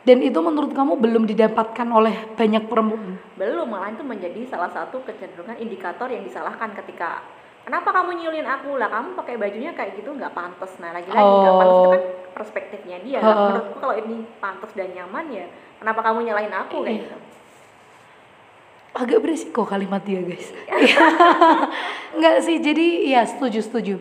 dan 0.08 0.24
itu 0.24 0.40
menurut 0.40 0.72
kamu 0.72 0.96
belum 0.96 1.28
didapatkan 1.28 1.84
oleh 1.84 2.32
banyak 2.40 2.64
perempuan? 2.66 3.20
Belum 3.36 3.68
malah 3.68 3.92
itu 3.92 4.08
menjadi 4.08 4.48
salah 4.48 4.72
satu 4.72 5.04
kecenderungan 5.04 5.60
indikator 5.60 6.08
yang 6.08 6.24
disalahkan 6.24 6.72
ketika 6.80 7.20
kenapa 7.62 7.92
kamu 7.92 8.16
nyulin 8.16 8.48
aku? 8.48 8.80
Lah 8.80 8.88
kamu 8.88 9.20
pakai 9.20 9.36
bajunya 9.36 9.76
kayak 9.76 10.00
gitu 10.00 10.16
nggak 10.16 10.32
pantas. 10.32 10.80
Nah 10.80 10.96
lagi-lagi 10.96 11.20
nggak 11.20 11.54
pantas 11.54 11.76
itu 11.76 11.84
Oh. 11.84 11.92
kan 11.92 12.04
perspektifnya 12.34 12.98
dia. 13.04 13.20
Ha-ha. 13.20 13.36
menurutku 13.36 13.76
kalau 13.78 13.96
ini 13.98 14.16
pantas 14.40 14.72
dan 14.72 14.96
nyaman 14.96 15.26
ya 15.28 15.46
kenapa 15.76 16.00
kamu 16.00 16.20
nyalain 16.24 16.54
aku? 16.56 16.78
Kayak 16.82 16.88
Iya. 16.88 17.04
gitu. 17.04 17.18
Agak 18.98 19.20
berisiko 19.20 19.62
kalimat 19.62 20.02
dia 20.02 20.24
guys. 20.24 20.50
Nggak 22.18 22.38
sih 22.42 22.58
jadi 22.58 22.88
ya 23.06 23.22
setuju 23.28 23.60
setuju. 23.60 23.96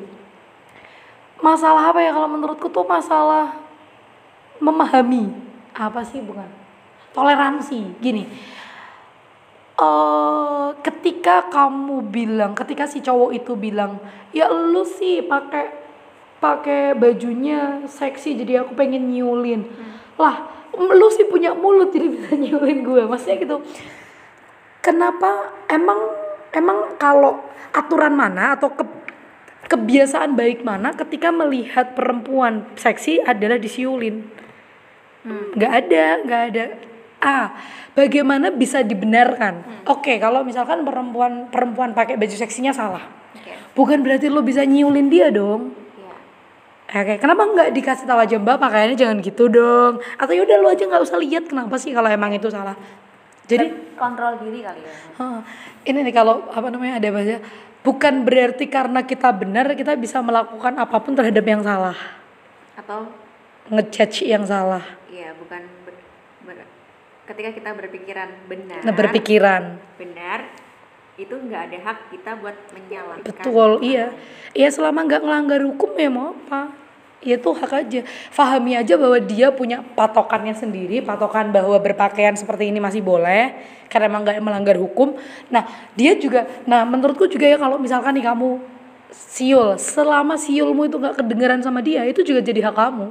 Masalah 1.36 1.90
apa 1.90 2.00
ya 2.00 2.14
kalau 2.14 2.30
menurutku 2.30 2.70
tuh 2.70 2.86
masalah 2.86 3.52
memahami 4.56 5.28
apa 5.76 6.00
sih 6.02 6.24
bukan? 6.24 6.48
Toleransi. 7.12 8.00
Gini. 8.00 8.24
Eh 9.76 10.68
ketika 10.80 11.52
kamu 11.52 12.08
bilang 12.08 12.56
ketika 12.56 12.88
si 12.88 13.04
cowok 13.04 13.30
itu 13.36 13.52
bilang 13.54 14.00
ya 14.32 14.48
lu 14.48 14.82
sih 14.88 15.20
pakai 15.20 15.68
pakai 16.40 16.96
bajunya 16.96 17.84
seksi 17.84 18.40
jadi 18.40 18.64
aku 18.64 18.72
pengen 18.72 19.12
nyulin. 19.12 19.68
Lah 20.16 20.48
lu 20.76 21.08
sih 21.12 21.28
punya 21.28 21.52
mulut 21.52 21.92
jadi 21.92 22.08
bisa 22.08 22.32
nyulin 22.44 22.80
gue. 22.80 23.02
Maksudnya 23.04 23.36
gitu. 23.36 23.56
Kenapa? 24.80 25.52
Emang 25.68 25.98
emang 26.56 26.96
kalau 26.96 27.44
aturan 27.76 28.16
mana 28.16 28.56
atau 28.56 28.72
ke, 28.72 28.84
kebiasaan 29.68 30.32
baik 30.32 30.64
mana 30.64 30.96
ketika 30.96 31.28
melihat 31.28 31.92
perempuan 31.92 32.64
seksi 32.80 33.20
adalah 33.20 33.60
disiulin 33.60 34.24
nggak 35.26 35.72
ada 35.72 36.04
nggak 36.22 36.42
ada. 36.52 36.64
Ah 37.20 37.46
bagaimana 37.96 38.52
bisa 38.52 38.84
dibenarkan? 38.84 39.84
Oke 39.88 40.20
kalau 40.22 40.46
misalkan 40.46 40.84
perempuan 40.86 41.50
perempuan 41.50 41.90
pakai 41.96 42.14
baju 42.14 42.36
seksinya 42.36 42.70
salah. 42.70 43.02
Oke. 43.34 43.52
Bukan 43.74 44.04
berarti 44.04 44.30
lo 44.30 44.44
bisa 44.44 44.62
nyiulin 44.62 45.08
dia 45.10 45.32
dong. 45.32 45.74
Ya 46.92 47.02
Oke, 47.02 47.18
kenapa 47.18 47.42
nggak 47.42 47.68
dikasih 47.74 48.06
tahu 48.06 48.20
aja 48.22 48.36
mbak 48.38 48.62
pakaiannya 48.62 48.96
jangan 48.96 49.18
gitu 49.24 49.50
dong? 49.50 49.98
Atau 50.20 50.36
yaudah 50.36 50.56
lo 50.60 50.68
aja 50.70 50.84
nggak 50.86 51.02
usah 51.02 51.18
lihat 51.18 51.50
kenapa 51.50 51.74
sih 51.80 51.90
kalau 51.90 52.06
emang 52.06 52.30
itu 52.36 52.46
salah. 52.52 52.76
Jadi 53.46 53.94
kontrol 53.94 54.38
diri 54.42 54.62
kali 54.62 54.82
ya. 54.82 54.94
Hah, 55.22 55.38
ini 55.86 56.02
nih 56.02 56.14
kalau 56.14 56.50
apa 56.50 56.66
namanya 56.66 56.98
ada 56.98 57.08
bahasa 57.14 57.38
bukan 57.86 58.26
berarti 58.26 58.66
karena 58.66 59.06
kita 59.06 59.30
benar 59.30 59.70
kita 59.78 59.94
bisa 59.94 60.18
melakukan 60.18 60.74
apa 60.74 60.96
pun 60.98 61.14
terhadap 61.14 61.46
yang 61.46 61.62
salah. 61.62 61.94
Atau? 62.74 63.06
Ngejudge 63.70 64.26
yang 64.26 64.46
salah 64.46 65.05
bukan 65.46 65.62
ber- 65.86 66.06
ber- 66.42 66.70
ketika 67.30 67.50
kita 67.54 67.70
berpikiran 67.70 68.28
benar 68.50 68.80
nah 68.82 68.94
berpikiran. 68.94 69.62
benar 69.94 70.38
itu 71.16 71.32
nggak 71.32 71.62
ada 71.72 71.78
hak 71.80 71.98
kita 72.12 72.30
buat 72.44 72.56
menyalahkan. 72.76 73.24
Betul 73.24 73.80
iya. 73.80 74.12
Iya 74.52 74.68
selama 74.68 75.00
nggak 75.08 75.24
ngelanggar 75.24 75.64
hukum 75.64 75.96
ya 75.96 76.12
mau 76.12 76.36
apa 76.36 76.76
ya 77.24 77.40
itu 77.40 77.50
hak 77.56 77.72
aja. 77.72 78.00
Fahami 78.28 78.76
aja 78.76 79.00
bahwa 79.00 79.16
dia 79.16 79.48
punya 79.48 79.80
patokannya 79.96 80.52
sendiri 80.52 81.00
patokan 81.00 81.48
bahwa 81.56 81.80
berpakaian 81.80 82.36
seperti 82.36 82.68
ini 82.68 82.84
masih 82.84 83.00
boleh 83.00 83.56
karena 83.88 84.12
emang 84.12 84.28
nggak 84.28 84.44
melanggar 84.44 84.76
hukum. 84.76 85.16
Nah 85.48 85.64
dia 85.96 86.12
juga 86.20 86.44
nah 86.68 86.84
menurutku 86.84 87.24
juga 87.32 87.48
ya 87.48 87.56
kalau 87.56 87.80
misalkan 87.80 88.12
nih 88.12 88.26
kamu 88.28 88.60
siul 89.08 89.80
selama 89.80 90.36
siulmu 90.36 90.84
itu 90.84 91.00
nggak 91.00 91.16
kedengeran 91.16 91.64
sama 91.64 91.80
dia 91.80 92.04
itu 92.04 92.20
juga 92.20 92.44
jadi 92.44 92.60
hak 92.68 92.76
kamu 92.76 93.08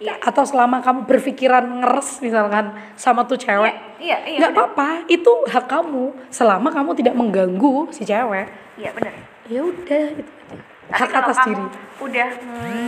Iya. 0.00 0.16
atau 0.16 0.48
selama 0.48 0.80
kamu 0.80 1.04
berpikiran 1.04 1.60
ngeres 1.84 2.24
misalkan 2.24 2.72
sama 2.96 3.28
tuh 3.28 3.36
cewek. 3.36 4.00
Iya 4.00 4.16
iya 4.24 4.38
nggak 4.40 4.52
apa-apa 4.56 5.04
itu 5.12 5.28
hak 5.44 5.68
kamu. 5.68 6.16
Selama 6.32 6.72
kamu 6.72 6.96
tidak 6.96 7.12
mengganggu 7.12 7.92
si 7.92 8.08
cewek. 8.08 8.48
Iya 8.80 8.96
benar. 8.96 9.12
Ya 9.44 9.60
udah 9.60 10.04
gitu. 10.16 10.32
Tapi 10.88 11.04
hak 11.04 11.12
atas 11.20 11.38
diri. 11.46 11.64
udah 12.00 12.28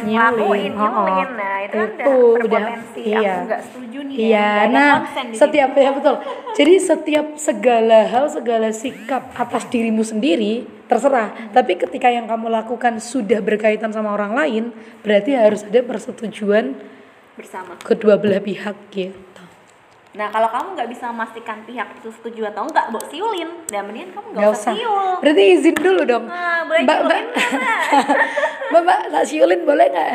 ngelakuin 0.09 0.73
oh, 0.73 0.83
oh. 0.83 0.89
nyulin 0.89 1.31
nah 1.37 1.57
itu, 1.63 1.77
Itu 1.77 1.85
udah. 1.85 2.07
udah, 2.09 2.63
berpotensi 2.65 3.03
iya. 3.05 3.21
aku 3.21 3.45
nggak 3.45 3.63
setuju 3.63 3.99
nih 4.09 4.17
ya, 4.17 4.25
iya 4.25 4.49
ada 4.49 4.73
nah 4.73 4.95
setiap 5.37 5.71
ya 5.77 5.91
betul. 5.93 6.17
Jadi 6.57 6.75
setiap 6.81 7.27
segala 7.37 7.99
hal 8.09 8.25
segala 8.33 8.73
sikap 8.73 9.37
atas 9.37 9.69
dirimu 9.69 10.01
sendiri 10.01 10.65
terserah. 10.89 11.53
Tapi 11.53 11.77
ketika 11.77 12.09
yang 12.09 12.25
kamu 12.25 12.49
lakukan 12.49 12.99
sudah 13.05 13.45
berkaitan 13.45 13.93
sama 13.93 14.17
orang 14.17 14.33
lain 14.33 14.65
berarti 15.05 15.37
harus 15.37 15.61
ada 15.69 15.85
persetujuan 15.85 16.73
bersama. 17.37 17.73
Kedua 17.81 18.21
belah 18.21 18.43
pihak 18.43 18.77
gitu. 18.93 19.43
Nah 20.13 20.29
kalau 20.29 20.53
kamu 20.53 20.77
nggak 20.77 20.91
bisa 20.93 21.09
memastikan 21.09 21.65
pihak 21.65 21.89
itu 21.97 22.13
setuju 22.13 22.53
atau 22.53 22.69
enggak 22.69 22.93
mbok 22.93 23.09
siulin. 23.09 23.49
Dan 23.73 23.89
mendingan 23.89 24.13
kamu 24.13 24.27
nggak 24.37 24.51
usah 24.53 24.61
usah. 24.61 24.75
siul. 24.77 25.13
Berarti 25.25 25.43
izin 25.57 25.77
dulu 25.77 26.03
dong. 26.05 26.25
Nah 26.29 26.61
boleh 26.69 26.81
Mbak, 26.85 26.99
Mbak. 27.09 27.21
Mbak? 28.73 28.83
mbak 28.85 29.01
tak 29.09 29.25
siulin 29.25 29.61
boleh 29.65 29.87
nggak? 29.89 30.09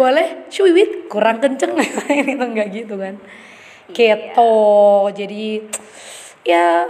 Boleh. 0.00 0.26
Cuit 0.48 0.90
kurang 1.12 1.36
kenceng. 1.44 1.76
Ini 2.08 2.32
tuh 2.40 2.48
nggak 2.48 2.68
gitu 2.72 2.94
kan. 2.96 3.14
Keto. 3.92 4.56
Jadi 5.12 5.60
ya 6.48 6.88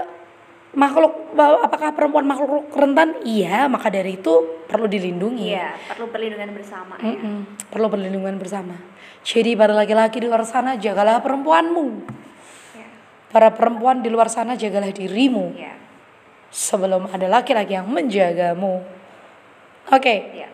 makhluk 0.73 1.35
apakah 1.37 1.91
perempuan 1.99 2.31
makhluk 2.31 2.71
rentan? 2.71 3.19
Iya 3.27 3.67
maka 3.67 3.91
dari 3.91 4.23
itu 4.23 4.63
perlu 4.71 4.87
dilindungi. 4.87 5.51
Iya 5.51 5.75
perlu 5.91 6.07
perlindungan 6.15 6.55
bersama 6.55 6.95
ya. 7.03 7.11
Mm-mm, 7.11 7.59
perlu 7.75 7.87
perlindungan 7.91 8.39
bersama 8.39 8.79
jadi 9.23 9.55
para 9.55 9.73
laki-laki 9.73 10.19
di 10.19 10.27
luar 10.27 10.43
sana 10.45 10.75
jagalah 10.77 11.23
perempuanmu. 11.23 11.87
Iya. 12.75 12.87
para 13.31 13.49
perempuan 13.55 14.03
di 14.03 14.11
luar 14.13 14.29
sana 14.29 14.59
jagalah 14.59 14.91
dirimu. 14.91 15.55
Iya 15.57 15.75
sebelum 16.53 17.09
ada 17.09 17.33
laki-laki 17.33 17.73
yang 17.73 17.89
menjagamu. 17.89 18.85
Oke. 19.89 20.15
Iya 20.37 20.49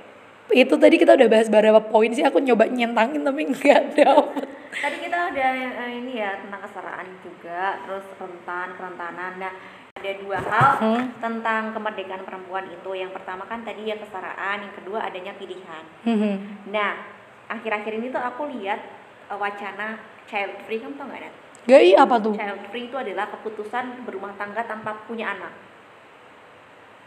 itu 0.48 0.80
tadi 0.80 0.96
kita 0.96 1.12
udah 1.12 1.28
bahas 1.28 1.52
beberapa 1.52 1.76
poin 1.92 2.08
sih 2.08 2.24
aku 2.24 2.40
nyoba 2.40 2.64
nyentangin 2.72 3.20
tapi 3.20 3.44
nggak 3.52 3.82
dapet. 4.00 4.48
Tadi 4.72 4.96
kita 5.04 5.18
udah 5.28 5.50
eh, 5.84 5.90
ini 6.00 6.16
ya 6.16 6.40
tentang 6.40 6.64
kesetaraan 6.64 7.08
juga 7.20 7.76
terus 7.84 8.06
rentan 8.16 8.68
kerentanan. 8.80 9.32
Nah 9.36 9.52
ada 9.92 10.12
dua 10.22 10.38
hal 10.38 10.68
Hmm. 10.78 11.04
tentang 11.20 11.74
kemerdekaan 11.76 12.24
perempuan 12.24 12.64
itu. 12.70 12.90
Yang 12.96 13.12
pertama 13.20 13.44
kan 13.44 13.60
tadi 13.60 13.92
ya 13.92 14.00
kesetaraan 14.00 14.64
yang 14.64 14.74
kedua 14.78 15.04
adanya 15.04 15.36
pilihan. 15.36 15.84
Mhm. 16.08 16.34
nah 16.72 17.17
akhir-akhir 17.48 17.92
ini 17.96 18.12
tuh 18.12 18.20
aku 18.20 18.46
lihat 18.52 18.80
eh, 19.28 19.38
wacana 19.38 19.98
child 20.28 20.54
free 20.68 20.78
kamu 20.78 20.94
tau 21.00 21.08
nggak 21.08 21.22
Nat? 21.24 21.34
Gak 21.68 21.82
iya 21.84 21.98
apa 22.04 22.16
tuh? 22.16 22.32
Child 22.32 22.62
free 22.72 22.88
itu 22.88 22.96
adalah 22.96 23.28
keputusan 23.28 24.08
berumah 24.08 24.32
tangga 24.40 24.64
tanpa 24.64 24.96
punya 25.04 25.36
anak. 25.36 25.52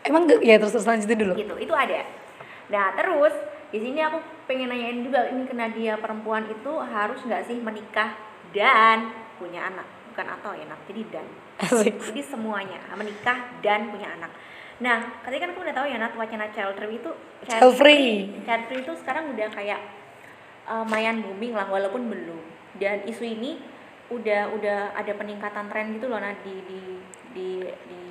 Emang 0.05 0.25
gak 0.25 0.41
ya 0.41 0.57
terus 0.57 0.73
terus 0.73 0.85
lanjutin 0.89 1.17
dulu. 1.17 1.33
Gitu 1.37 1.55
itu 1.61 1.73
ada. 1.73 2.01
Nah 2.69 2.93
terus 2.93 3.33
di 3.71 3.79
sini 3.79 4.01
aku 4.03 4.19
pengen 4.49 4.69
nanyain 4.69 5.01
juga 5.01 5.29
ini 5.29 5.47
ke 5.47 5.55
Nadia 5.55 5.95
perempuan 5.97 6.43
itu 6.49 6.71
harus 6.81 7.21
nggak 7.23 7.47
sih 7.47 7.57
menikah 7.61 8.17
dan 8.53 9.13
punya 9.37 9.69
anak? 9.69 9.85
Bukan 10.13 10.27
atau 10.27 10.51
ya 10.57 10.65
Nat? 10.69 10.81
Jadi 10.89 11.01
dan. 11.09 11.25
Asik. 11.61 11.93
Jadi 12.01 12.21
semuanya 12.25 12.81
menikah 12.97 13.37
dan 13.61 13.93
punya 13.93 14.13
anak. 14.17 14.33
Nah 14.81 15.21
ketika 15.25 15.45
kan 15.45 15.49
aku 15.53 15.61
udah 15.61 15.75
tahu 15.77 15.85
ya 15.89 15.97
Nat 16.01 16.13
wacana 16.17 16.49
child 16.49 16.73
free 16.77 16.97
itu 16.97 17.11
Child 17.45 17.73
free. 17.77 18.09
child 18.45 18.63
free 18.69 18.81
itu 18.81 18.93
sekarang 18.97 19.33
udah 19.33 19.49
kayak 19.53 19.79
uh, 20.71 20.85
mayan 20.87 21.19
booming 21.19 21.51
lah 21.51 21.67
walaupun 21.67 22.07
belum 22.07 22.39
dan 22.79 23.03
isu 23.03 23.27
ini 23.27 23.59
udah 24.07 24.55
udah 24.55 24.95
ada 24.95 25.11
peningkatan 25.15 25.67
tren 25.67 25.91
gitu 25.99 26.07
loh 26.07 26.23
nah 26.23 26.31
di 26.39 26.55
di 26.67 26.79
di 27.35 27.47
di 27.63 28.01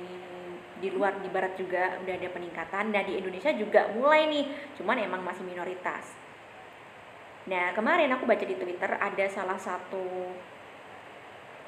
di 0.81 0.87
luar 0.93 1.17
di 1.21 1.29
barat 1.29 1.57
juga 1.57 1.97
udah 2.01 2.13
ada 2.13 2.29
peningkatan 2.29 2.93
dan 2.93 3.03
di 3.05 3.17
Indonesia 3.17 3.53
juga 3.53 3.89
mulai 3.93 4.29
nih 4.29 4.45
cuman 4.77 4.97
emang 5.01 5.21
masih 5.25 5.45
minoritas 5.45 6.21
Nah 7.49 7.73
kemarin 7.73 8.13
aku 8.13 8.29
baca 8.29 8.45
di 8.45 8.53
Twitter 8.53 8.91
ada 9.01 9.25
salah 9.25 9.57
satu 9.57 10.29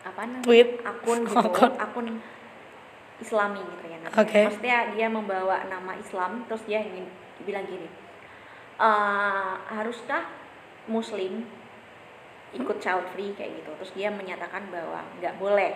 apa 0.04 0.28
namanya 0.28 0.46
Tweet. 0.46 0.70
akun 0.84 1.20
gitu, 1.24 1.40
Akun. 1.40 1.72
akun 1.80 2.08
Islami 3.24 3.62
gitu 3.64 3.86
ya 3.88 3.98
namanya. 4.04 4.20
Oke. 4.20 4.42
Maksudnya 4.52 4.78
dia 4.94 5.08
membawa 5.08 5.64
nama 5.72 5.96
Islam 5.96 6.44
terus 6.46 6.62
dia 6.68 6.84
ingin 6.84 7.08
bilang 7.48 7.64
gini, 7.66 7.88
"Eh, 8.78 9.54
haruskah 9.72 10.28
Muslim 10.86 11.43
ikut 12.54 12.78
child 12.78 13.06
free 13.12 13.34
kayak 13.34 13.63
gitu? 13.63 13.72
Terus 13.82 13.91
dia 13.96 14.10
menyatakan 14.10 14.69
bahwa 14.69 15.02
nggak 15.17 15.36
boleh. 15.38 15.74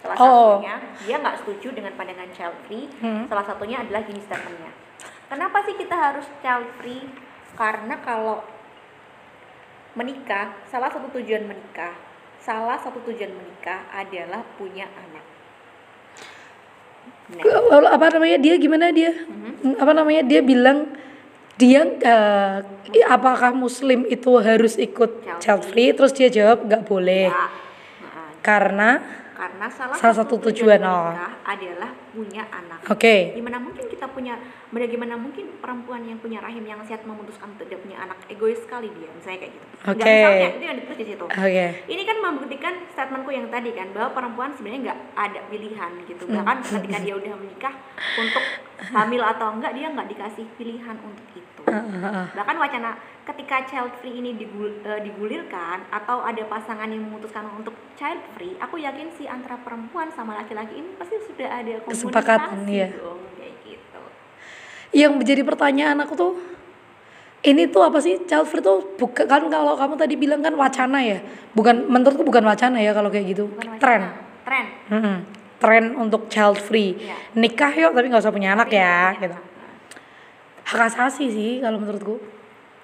Salah 0.00 0.16
Oh. 0.16 0.56
satunya 0.56 0.80
dia 1.04 1.16
nggak 1.20 1.36
setuju 1.44 1.76
dengan 1.76 1.92
pandangan 1.94 2.30
child 2.32 2.56
free. 2.64 2.88
Hmm. 3.00 3.28
Salah 3.28 3.44
satunya 3.44 3.82
adalah 3.82 4.00
gini 4.02 4.20
statementnya. 4.20 4.72
Kenapa 5.28 5.62
sih 5.62 5.76
kita 5.76 5.94
harus 5.94 6.26
child 6.40 6.66
free? 6.80 7.04
Karena 7.54 7.98
kalau 8.00 8.40
menikah, 9.92 10.54
salah 10.70 10.86
satu 10.86 11.10
tujuan 11.18 11.44
menikah, 11.44 11.92
salah 12.38 12.78
satu 12.78 13.02
tujuan 13.10 13.34
menikah 13.34 13.84
adalah 13.90 14.40
punya 14.54 14.86
anak. 14.86 15.24
Nah, 17.30 17.44
apa 17.94 18.06
namanya 18.10 18.38
dia 18.42 18.54
gimana 18.58 18.90
dia 18.90 19.14
Mhm. 19.14 19.78
apa 19.78 19.92
namanya 19.94 20.22
dia 20.26 20.42
bilang 20.42 20.90
dia 21.60 21.84
eh, 21.84 22.56
apakah 23.04 23.52
muslim 23.52 24.08
itu 24.08 24.40
harus 24.40 24.80
ikut 24.80 25.20
Child 25.20 25.40
child 25.44 25.62
free 25.68 25.92
terus 25.92 26.16
dia 26.16 26.32
jawab 26.32 26.64
nggak 26.64 26.88
boleh. 26.88 27.28
Ya, 27.28 27.36
nah, 27.36 27.50
karena 28.40 28.90
karena 29.40 29.66
salah, 29.72 29.96
Salah 29.96 30.16
satu 30.20 30.36
tujuan, 30.48 30.80
oh. 30.84 31.12
menikah 31.12 31.32
adalah 31.48 31.90
punya 32.10 32.42
anak. 32.50 32.80
oke 32.86 33.14
Gimana 33.34 33.56
mungkin 33.62 33.84
kita 33.86 34.06
punya, 34.10 34.34
bagaimana 34.70 35.14
mungkin 35.14 35.58
perempuan 35.62 36.02
yang 36.04 36.18
punya 36.18 36.42
rahim 36.42 36.64
yang 36.66 36.82
sehat 36.84 37.06
memutuskan 37.06 37.54
untuk 37.54 37.66
tidak 37.70 37.82
punya 37.86 37.98
anak 38.02 38.18
egois 38.26 38.58
sekali 38.60 38.90
dia, 38.94 39.08
misalnya 39.14 39.38
kayak 39.46 39.52
gitu. 39.54 39.66
Oke. 39.86 40.02
misalnya, 40.04 40.48
itu 40.50 40.64
yang 40.66 40.78
ditulis 40.82 40.98
di 40.98 41.06
situ. 41.14 41.24
oke 41.24 41.66
Ini 41.90 42.02
kan 42.04 42.16
membuktikan 42.20 42.74
statementku 42.92 43.30
yang 43.32 43.46
tadi 43.48 43.70
kan 43.72 43.88
bahwa 43.94 44.10
perempuan 44.12 44.50
sebenarnya 44.54 44.80
nggak 44.90 44.98
ada 45.16 45.40
pilihan 45.48 45.90
gitu. 46.04 46.24
Bahkan 46.28 46.56
ketika 46.66 46.98
dia 47.00 47.14
udah 47.16 47.32
menikah 47.38 47.74
untuk 48.18 48.44
hamil 48.80 49.22
atau 49.24 49.46
enggak 49.52 49.72
dia 49.76 49.86
nggak 49.92 50.08
dikasih 50.10 50.46
pilihan 50.56 50.96
untuk 51.00 51.26
itu. 51.36 51.62
Bahkan 52.34 52.56
wacana 52.56 52.96
ketika 53.30 53.56
child 53.68 53.92
free 54.00 54.18
ini 54.18 54.34
digul- 54.34 54.80
eh, 54.82 55.00
digulirkan 55.06 55.86
atau 55.92 56.24
ada 56.24 56.42
pasangan 56.48 56.88
yang 56.88 57.04
memutuskan 57.04 57.46
untuk 57.52 57.76
child 57.94 58.18
free, 58.34 58.56
aku 58.58 58.80
yakin 58.80 59.12
sih 59.14 59.28
antara 59.28 59.60
perempuan 59.60 60.08
sama 60.10 60.40
laki-laki 60.40 60.80
ini 60.80 60.96
pasti 60.96 61.20
sudah 61.28 61.48
ada 61.62 61.84
komunikasi 61.84 61.99
Kesepakatan, 62.00 62.58
iya. 62.64 62.88
dong 62.90 63.20
kayak 63.34 63.52
gitu. 63.62 64.00
yang 64.92 65.12
menjadi 65.14 65.42
pertanyaan 65.42 66.00
aku 66.00 66.14
tuh 66.14 66.32
ini 67.40 67.64
tuh 67.66 67.80
apa 67.80 67.96
sih 67.98 68.20
child 68.24 68.44
free 68.44 68.60
tuh 68.60 68.96
bukan 68.96 69.24
kan 69.24 69.42
kalau 69.46 69.72
kamu 69.72 69.94
tadi 69.96 70.14
bilang 70.14 70.40
kan 70.40 70.52
wacana 70.52 71.00
ya 71.00 71.20
bukan 71.50 71.84
menurutku 71.86 72.20
bukan 72.20 72.42
wacana 72.42 72.76
ya 72.76 72.92
kalau 72.92 73.08
kayak 73.08 73.26
gitu 73.28 73.48
Bukan 73.48 73.68
wacana, 73.70 73.80
tren 73.80 74.02
Tren. 74.40 74.66
Mm-mm. 74.88 75.16
tren 75.56 75.84
untuk 75.94 76.26
child 76.26 76.56
free 76.56 76.96
Iya. 76.96 77.16
nikah 77.34 77.72
yuk 77.72 77.92
tapi 77.92 78.08
nggak 78.08 78.20
usah 78.20 78.30
punya 78.30 78.52
anak 78.52 78.68
ya 78.68 79.12
punya 79.14 79.24
gitu 79.24 79.36
hak 80.66 80.80
asasi 80.86 81.24
sih 81.28 81.52
kalau 81.58 81.76
menurutku 81.76 82.20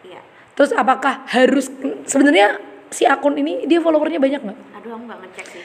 Iya. 0.02 0.20
terus 0.52 0.72
apakah 0.72 1.24
harus 1.26 1.68
sebenarnya 2.04 2.56
si 2.88 3.04
akun 3.04 3.34
ini 3.34 3.66
dia 3.66 3.78
followernya 3.78 4.16
banyak 4.16 4.40
nggak 4.40 4.58
Aduh 4.74 4.90
aku 4.94 5.04
nggak 5.04 5.18
ngecek 5.20 5.46
sih. 5.52 5.62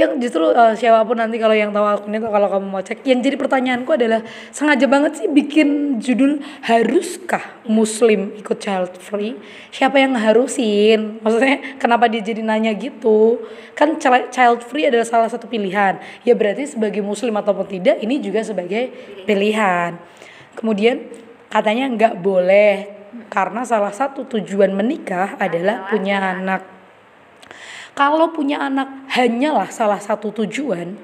Yang 0.00 0.16
justru 0.16 0.48
eh, 0.48 0.72
siapa 0.80 1.04
pun 1.04 1.20
nanti 1.20 1.36
kalau 1.36 1.52
yang 1.52 1.68
tahu 1.76 1.84
akunnya 1.84 2.24
kalau 2.24 2.48
kamu 2.48 2.66
mau 2.72 2.80
cek 2.80 3.04
yang 3.04 3.20
jadi 3.20 3.36
pertanyaanku 3.36 3.92
adalah 3.92 4.24
sengaja 4.48 4.88
banget 4.88 5.12
sih 5.20 5.28
bikin 5.28 6.00
judul 6.00 6.40
haruskah 6.64 7.60
muslim 7.68 8.32
ikut 8.40 8.56
child 8.56 8.96
free? 8.96 9.36
Siapa 9.68 10.00
yang 10.00 10.16
harusin 10.16 11.20
maksudnya 11.20 11.76
kenapa 11.76 12.08
dia 12.08 12.24
jadi 12.24 12.40
nanya 12.40 12.72
gitu? 12.72 13.44
Kan 13.76 14.00
chil- 14.00 14.32
child 14.32 14.64
free 14.64 14.88
adalah 14.88 15.04
salah 15.04 15.28
satu 15.28 15.44
pilihan. 15.44 16.00
Ya 16.24 16.32
berarti 16.32 16.64
sebagai 16.64 17.04
muslim 17.04 17.36
ataupun 17.36 17.68
tidak 17.68 18.00
ini 18.00 18.16
juga 18.24 18.40
sebagai 18.40 18.88
pilihan. 19.28 20.00
Kemudian 20.56 21.04
katanya 21.52 21.92
nggak 21.92 22.14
boleh 22.24 23.00
karena 23.28 23.66
salah 23.66 23.90
satu 23.90 24.22
tujuan 24.26 24.70
menikah 24.70 25.34
Adalah 25.38 25.90
punya 25.90 26.22
anak 26.22 26.79
kalau 28.00 28.32
punya 28.32 28.56
anak 28.64 29.12
hanyalah 29.12 29.68
salah 29.68 30.00
satu 30.00 30.32
tujuan, 30.32 30.96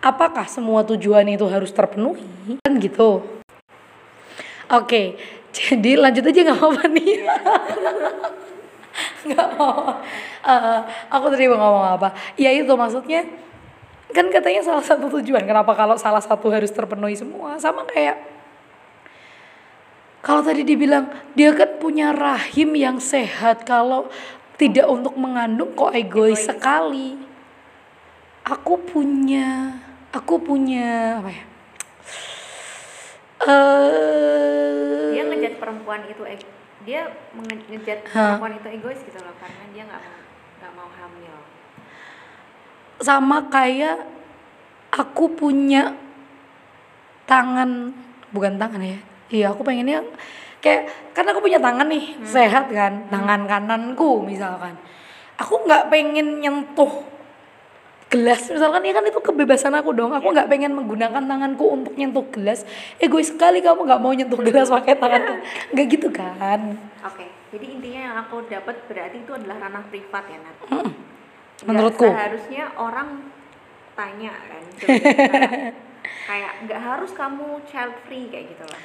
apakah 0.00 0.48
semua 0.48 0.80
tujuan 0.80 1.28
itu 1.28 1.44
harus 1.44 1.68
terpenuhi? 1.68 2.56
Kan 2.64 2.80
gitu. 2.80 3.20
Oke, 4.72 5.20
jadi 5.52 6.00
lanjut 6.00 6.24
aja 6.24 6.40
nggak 6.48 6.56
apa-apa 6.56 6.84
nih. 6.88 7.12
Nggak 9.28 9.48
mau. 9.60 9.94
Eh, 10.42 10.80
aku 11.12 11.24
tadi 11.30 11.46
mau 11.46 11.60
ngomong 11.60 12.00
apa? 12.00 12.08
Ya 12.34 12.50
itu 12.50 12.72
maksudnya 12.74 13.28
kan 14.10 14.26
katanya 14.32 14.64
salah 14.64 14.82
satu 14.82 15.06
tujuan. 15.20 15.44
Kenapa 15.44 15.76
kalau 15.76 16.00
salah 16.00 16.24
satu 16.24 16.48
harus 16.48 16.72
terpenuhi 16.72 17.14
semua? 17.14 17.60
Sama 17.60 17.84
kayak 17.86 18.18
kalau 20.18 20.42
tadi 20.42 20.66
dibilang 20.66 21.12
dia 21.38 21.54
kan 21.54 21.78
punya 21.78 22.10
rahim 22.10 22.74
yang 22.74 22.98
sehat 22.98 23.62
kalau 23.62 24.10
tidak 24.58 24.86
untuk 24.90 25.14
mengandung 25.14 25.70
kok 25.72 25.94
egois, 25.94 26.42
sekali. 26.42 27.14
Aku 28.42 28.80
punya 28.82 29.78
aku 30.10 30.40
punya 30.40 31.20
apa 31.22 31.30
ya? 31.30 31.44
Eh 33.46 35.14
Dia 35.14 35.22
ngejat 35.24 35.54
perempuan 35.62 36.02
itu 36.10 36.22
eg- 36.26 36.56
dia 36.82 37.06
ngejat 37.36 38.06
Hah. 38.10 38.40
perempuan 38.40 38.54
itu 38.56 38.68
egois 38.72 39.00
gitu 39.04 39.18
loh 39.20 39.34
karena 39.36 39.62
dia 39.70 39.82
nggak 39.86 40.00
mau 40.00 40.18
nggak 40.58 40.72
mau 40.74 40.88
hamil. 40.90 41.36
sama 42.98 43.46
kayak 43.46 44.02
aku 44.90 45.30
punya 45.30 45.94
tangan 47.30 47.94
bukan 48.34 48.58
tangan 48.58 48.82
ya 48.82 48.98
iya 49.30 49.46
aku 49.54 49.62
pengennya 49.62 50.02
kayak 50.58 50.82
karena 51.12 51.30
aku 51.30 51.40
punya 51.40 51.58
tangan 51.58 51.86
nih 51.86 52.18
sehat 52.22 52.66
kan 52.68 53.06
tangan 53.06 53.44
kananku 53.44 54.22
misalkan. 54.22 54.74
Aku 55.38 55.62
nggak 55.62 55.86
pengen 55.86 56.42
nyentuh 56.42 57.06
gelas. 58.08 58.48
Misalkan 58.48 58.82
ya 58.82 58.90
kan 58.90 59.04
itu 59.04 59.20
kebebasan 59.20 59.70
aku 59.70 59.92
dong. 59.92 60.10
Aku 60.10 60.32
nggak 60.32 60.48
pengen 60.48 60.74
menggunakan 60.74 61.22
tanganku 61.22 61.62
untuk 61.68 61.94
nyentuh 61.94 62.26
gelas. 62.28 62.66
Egois 62.96 63.28
sekali 63.28 63.60
kamu 63.60 63.84
nggak 63.84 64.00
mau 64.00 64.10
nyentuh 64.10 64.40
gelas 64.40 64.66
pakai 64.66 64.98
tangan 64.98 65.22
nggak 65.72 65.86
gitu 65.88 66.08
kan? 66.10 66.74
Oke, 67.04 67.22
jadi 67.48 67.66
intinya 67.68 68.00
yang 68.02 68.16
aku 68.18 68.42
dapat 68.46 68.82
berarti 68.84 69.22
itu 69.22 69.30
adalah 69.30 69.56
ranah 69.60 69.84
privat 69.86 70.24
ya 70.26 70.38
Nat. 70.40 70.56
Mm, 70.58 70.66
Nggak 70.66 70.90
menurutku. 71.62 72.06
seharusnya 72.08 72.64
orang 72.74 73.08
tanya 73.94 74.30
kan, 74.30 74.62
kayak- 76.30 76.54
nggak 76.64 76.80
harus 76.80 77.10
kamu 77.10 77.62
child 77.66 77.94
free 78.06 78.26
kayak 78.26 78.54
gitu 78.54 78.64
loh. 78.64 78.82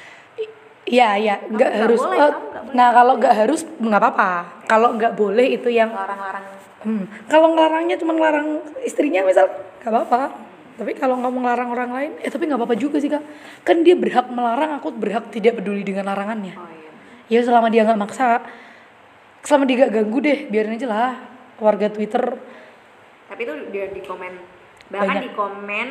Iya 0.84 1.08
iya 1.16 1.34
nggak 1.48 1.70
harus. 1.80 2.00
boleh, 2.00 2.18
eh, 2.20 2.28
kamu 2.28 2.44
nggak 2.44 2.62
boleh. 2.68 2.76
nah 2.76 2.88
kalau 2.92 3.12
nggak 3.16 3.34
harus 3.34 3.60
nggak 3.80 4.00
apa-apa. 4.00 4.30
Kalau 4.68 4.88
nggak 4.96 5.12
boleh 5.16 5.46
itu 5.56 5.68
yang. 5.72 5.90
Larang-larang 5.92 6.44
Hmm, 6.84 7.08
kalau 7.32 7.56
ngelarangnya 7.56 7.96
cuma 7.96 8.12
ngelarang 8.12 8.60
istrinya 8.84 9.24
misal 9.24 9.48
nggak 9.80 9.88
apa-apa. 9.88 10.36
Tapi 10.76 10.92
kalau 10.92 11.16
nggak 11.16 11.32
mau 11.32 11.40
ngelarang 11.40 11.68
orang 11.72 11.90
lain, 11.96 12.12
eh 12.20 12.28
tapi 12.28 12.44
nggak 12.44 12.60
apa-apa 12.60 12.76
juga 12.76 13.00
sih 13.00 13.08
kak. 13.08 13.24
Kan 13.64 13.80
dia 13.80 13.96
berhak 13.96 14.28
melarang, 14.28 14.76
aku 14.76 14.92
berhak 14.92 15.32
tidak 15.32 15.56
peduli 15.56 15.80
dengan 15.80 16.12
larangannya. 16.12 16.52
oh 16.52 16.68
iya. 16.68 16.92
Ya 17.32 17.40
selama 17.40 17.72
dia 17.72 17.88
nggak 17.88 17.96
maksa, 17.96 18.44
selama 19.40 19.64
dia 19.64 19.80
nggak 19.80 19.92
ganggu 19.96 20.18
deh, 20.20 20.38
biarin 20.52 20.76
aja 20.76 20.84
lah. 20.84 21.14
Warga 21.54 21.86
Twitter 21.88 22.20
Tapi 23.30 23.40
itu 23.46 23.54
dia 23.70 23.86
di 23.88 24.02
komen 24.02 24.32
bahkan 24.90 25.16
Banyak. 25.16 25.24
di 25.24 25.30
komen 25.32 25.88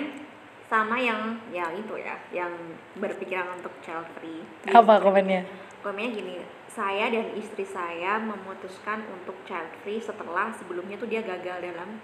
sama 0.73 0.97
yang 0.97 1.38
yang 1.53 1.69
itu 1.77 1.93
ya, 2.01 2.17
yang 2.33 2.49
berpikiran 2.97 3.62
untuk 3.62 3.69
child 3.86 4.09
free. 4.17 4.41
Di- 4.65 4.73
apa 4.73 4.97
komennya? 4.97 5.45
Komennya 5.86 6.17
gini, 6.17 6.33
saya 6.65 7.13
dan 7.13 7.29
istri 7.38 7.62
saya 7.62 8.17
memutuskan 8.17 9.05
untuk 9.13 9.38
child 9.45 9.69
free 9.86 10.01
setelah 10.01 10.49
sebelumnya 10.49 10.97
tuh 10.97 11.05
dia 11.05 11.21
gagal 11.21 11.62
dalam 11.62 12.01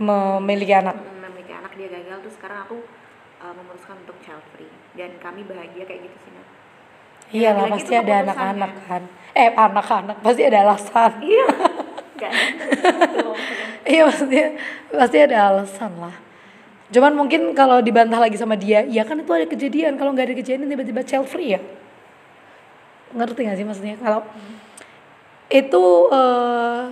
Memiliki 0.00 0.74
anak. 0.74 0.98
mm, 0.98 1.22
memiliki 1.22 1.54
anak 1.54 1.70
dia 1.78 1.86
gagal 1.86 2.24
terus 2.26 2.34
sekarang 2.34 2.66
aku 2.66 2.82
uh, 3.38 3.54
memutuskan 3.54 3.94
untuk 4.02 4.18
child 4.26 4.42
free 4.56 4.72
dan 4.98 5.14
kami 5.22 5.46
bahagia 5.46 5.86
kayak 5.86 6.10
gitu 6.10 6.16
sih. 6.26 6.32
Iya 7.30 7.54
lah 7.54 7.70
pasti 7.70 7.94
gitu 7.94 8.02
ada 8.02 8.26
anak-anak 8.26 8.72
kan. 8.90 9.02
Eh 9.38 9.54
anak-anak 9.54 10.16
pasti 10.18 10.42
ada 10.42 10.58
alasan. 10.66 11.10
iya. 11.22 11.46
Iya 13.80 14.04
maksudnya 14.04 14.60
pasti 14.92 15.16
ada 15.24 15.36
alasan 15.48 15.92
lah. 15.96 16.29
Cuman 16.90 17.12
mungkin 17.14 17.54
kalau 17.54 17.78
dibantah 17.78 18.18
lagi 18.18 18.34
sama 18.34 18.54
dia, 18.54 18.82
ya 18.82 19.02
kan 19.02 19.14
itu 19.16 19.30
ada 19.30 19.46
kejadian. 19.46 19.94
Kalau 19.94 20.10
nggak 20.10 20.26
ada 20.26 20.36
kejadian 20.36 20.66
tiba-tiba 20.66 21.02
child 21.02 21.24
free 21.24 21.54
ya. 21.54 21.60
Ngerti 23.10 23.40
gak 23.42 23.56
sih 23.56 23.64
maksudnya? 23.64 23.94
Kalau 23.96 24.22
itu 25.46 25.82
eh, 26.10 26.82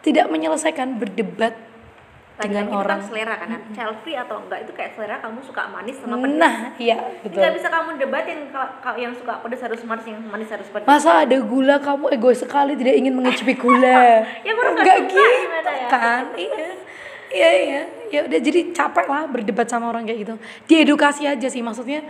tidak 0.00 0.26
menyelesaikan 0.26 0.94
berdebat 0.94 1.54
dengan 2.38 2.66
Lagi-lagi 2.66 2.70
itu 2.70 2.78
orang. 2.80 2.98
kan 2.98 3.06
selera 3.06 3.34
kan 3.36 3.48
child 3.72 3.96
free 3.98 4.14
atau 4.14 4.36
enggak 4.38 4.62
itu 4.62 4.70
kayak 4.70 4.94
selera 4.94 5.18
kamu 5.18 5.42
suka 5.42 5.62
manis 5.68 5.98
sama 5.98 6.14
pedas 6.16 6.38
nah 6.38 6.54
iya 6.78 6.94
Jadi 6.94 7.18
betul. 7.26 7.38
nggak 7.42 7.54
bisa 7.58 7.66
kamu 7.68 7.88
debatin 7.98 8.38
kalau 8.48 8.68
kalau 8.78 8.94
yang 8.96 9.10
suka 9.10 9.32
pedas 9.42 9.58
harus 9.60 9.80
manis 9.82 10.06
yang 10.06 10.22
manis 10.24 10.46
harus 10.48 10.68
pedas. 10.70 10.86
Masa 10.86 11.26
ada 11.26 11.36
gula 11.36 11.76
kamu 11.78 12.06
egois 12.10 12.38
sekali 12.38 12.74
tidak 12.74 12.94
ingin 12.94 13.10
mengicipi 13.12 13.54
gula? 13.54 14.22
Ya, 14.46 14.54
baru 14.54 14.70
nggak 14.70 14.86
Nggak 14.86 14.98
suka 15.02 15.26
gitu 15.26 15.70
ya? 15.74 15.88
kan? 15.90 16.22
Iya 16.34 16.66
iya 17.28 17.50
iya 17.58 17.82
ya 18.08 18.24
udah 18.24 18.40
jadi 18.40 18.60
capek 18.72 19.06
lah 19.06 19.28
berdebat 19.28 19.68
sama 19.68 19.92
orang 19.92 20.04
kayak 20.08 20.24
gitu. 20.24 20.34
Diedukasi 20.68 21.28
aja 21.28 21.48
sih 21.48 21.60
maksudnya 21.60 22.04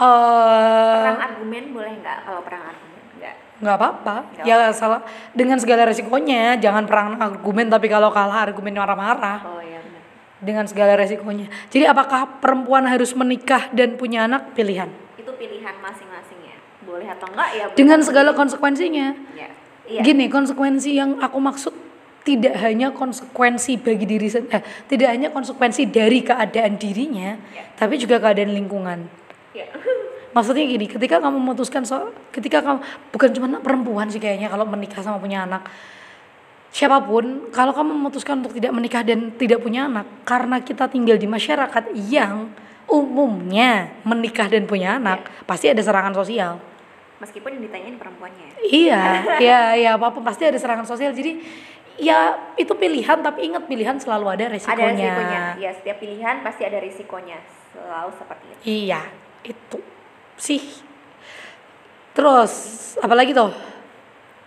eh 0.00 0.98
perang 1.02 1.20
argumen 1.20 1.64
boleh 1.74 1.92
nggak 2.00 2.18
kalau 2.24 2.40
perang 2.46 2.62
argumen? 2.72 3.00
Nggak. 3.18 3.34
Nggak 3.60 3.76
apa-apa. 3.76 4.16
Ya 4.46 4.70
salah 4.72 5.04
dengan 5.36 5.58
segala 5.60 5.84
resikonya 5.84 6.56
jangan 6.56 6.88
perang 6.88 7.18
argumen 7.20 7.66
tapi 7.68 7.90
kalau 7.90 8.08
kalah 8.14 8.48
argumen 8.48 8.78
marah-marah. 8.78 9.44
Oh 9.44 9.60
ya 9.60 9.82
benar. 9.82 10.02
Dengan 10.40 10.64
segala 10.64 10.96
resikonya. 10.96 11.52
Jadi 11.68 11.84
apakah 11.84 12.40
perempuan 12.40 12.88
harus 12.88 13.12
menikah 13.12 13.68
dan 13.76 14.00
punya 14.00 14.24
anak? 14.24 14.56
Pilihan. 14.56 14.88
Itu 15.20 15.36
pilihan 15.36 15.76
masing-masing 15.84 16.40
ya. 16.48 16.56
Boleh 16.86 17.10
atau 17.10 17.28
enggak 17.28 17.50
ya 17.52 17.64
dengan 17.76 18.00
segala 18.00 18.32
konsekuensinya. 18.32 19.12
Ya. 19.36 19.50
Iya. 19.90 20.06
Gini 20.06 20.30
konsekuensi 20.30 20.94
yang 21.02 21.18
aku 21.18 21.42
maksud 21.42 21.74
tidak 22.20 22.54
hanya 22.60 22.92
konsekuensi 22.92 23.80
bagi 23.80 24.04
diri 24.04 24.28
eh, 24.28 24.62
tidak 24.86 25.08
hanya 25.08 25.28
konsekuensi 25.32 25.88
dari 25.88 26.20
keadaan 26.20 26.76
dirinya 26.76 27.40
Ya. 27.56 27.64
tapi 27.80 27.96
juga 27.96 28.20
keadaan 28.20 28.52
lingkungan. 28.52 29.08
Ya. 29.56 29.66
Maksudnya 30.36 30.62
gini 30.62 30.86
ketika 30.86 31.18
kamu 31.18 31.42
memutuskan 31.42 31.82
so 31.82 32.12
ketika 32.30 32.62
kamu 32.62 32.78
bukan 33.10 33.28
cuma 33.34 33.46
perempuan 33.58 34.06
sih 34.12 34.22
kayaknya 34.22 34.46
kalau 34.46 34.62
menikah 34.68 35.02
sama 35.02 35.18
punya 35.18 35.42
anak. 35.48 35.66
Siapa 36.70 37.02
pun 37.02 37.50
kalau 37.50 37.74
kamu 37.74 37.98
memutuskan 37.98 38.38
untuk 38.46 38.54
tidak 38.54 38.70
menikah 38.70 39.02
dan 39.02 39.34
tidak 39.34 39.58
punya 39.58 39.90
anak 39.90 40.06
karena 40.22 40.62
kita 40.62 40.86
tinggal 40.86 41.18
di 41.18 41.26
masyarakat 41.26 41.90
yang 42.06 42.46
umumnya 42.86 43.90
menikah 44.06 44.46
dan 44.46 44.70
punya 44.70 45.02
anak 45.02 45.26
pasti 45.50 45.66
ada 45.66 45.82
serangan 45.82 46.14
sosial. 46.14 46.62
Meskipun 47.18 47.58
yang 47.58 47.62
ditanyain 47.66 47.96
perempuannya. 47.98 48.46
Ya. 48.46 48.56
iya 48.70 49.02
iya 49.42 49.60
iya 49.76 49.90
apa 49.98 50.14
pun 50.14 50.22
pasti 50.22 50.46
ada 50.46 50.56
serangan 50.62 50.86
sosial. 50.86 51.10
Jadi 51.10 51.42
ya 52.00 52.34
itu 52.56 52.72
pilihan 52.72 53.20
tapi 53.20 53.52
ingat 53.52 53.68
pilihan 53.68 54.00
selalu 54.00 54.32
ada 54.32 54.44
resikonya. 54.48 54.80
ada 54.80 54.84
risikonya 54.96 55.42
ya 55.60 55.70
setiap 55.76 55.96
pilihan 56.00 56.36
pasti 56.40 56.62
ada 56.64 56.78
risikonya 56.80 57.38
selalu 57.70 58.10
seperti 58.16 58.44
itu. 58.48 58.60
Iya 58.66 59.00
itu. 59.46 59.78
Sih. 60.40 60.62
Terus 62.16 62.52
apalagi 62.98 63.36
tuh 63.36 63.52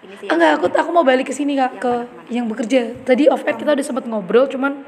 ini 0.04 0.16
sih. 0.20 0.28
Enggak 0.28 0.60
aku 0.60 0.66
aku 0.68 0.92
mau 0.92 1.06
balik 1.06 1.32
ke 1.32 1.34
sini 1.34 1.56
kak 1.56 1.78
Yang 1.78 1.82
ke 1.82 1.94
mana, 1.94 2.04
mana? 2.10 2.30
yang 2.34 2.46
bekerja. 2.50 2.80
Tadi 3.06 3.24
off 3.32 3.46
air 3.48 3.56
kita 3.56 3.72
udah 3.78 3.86
sempat 3.86 4.06
ngobrol 4.10 4.50
cuman 4.50 4.84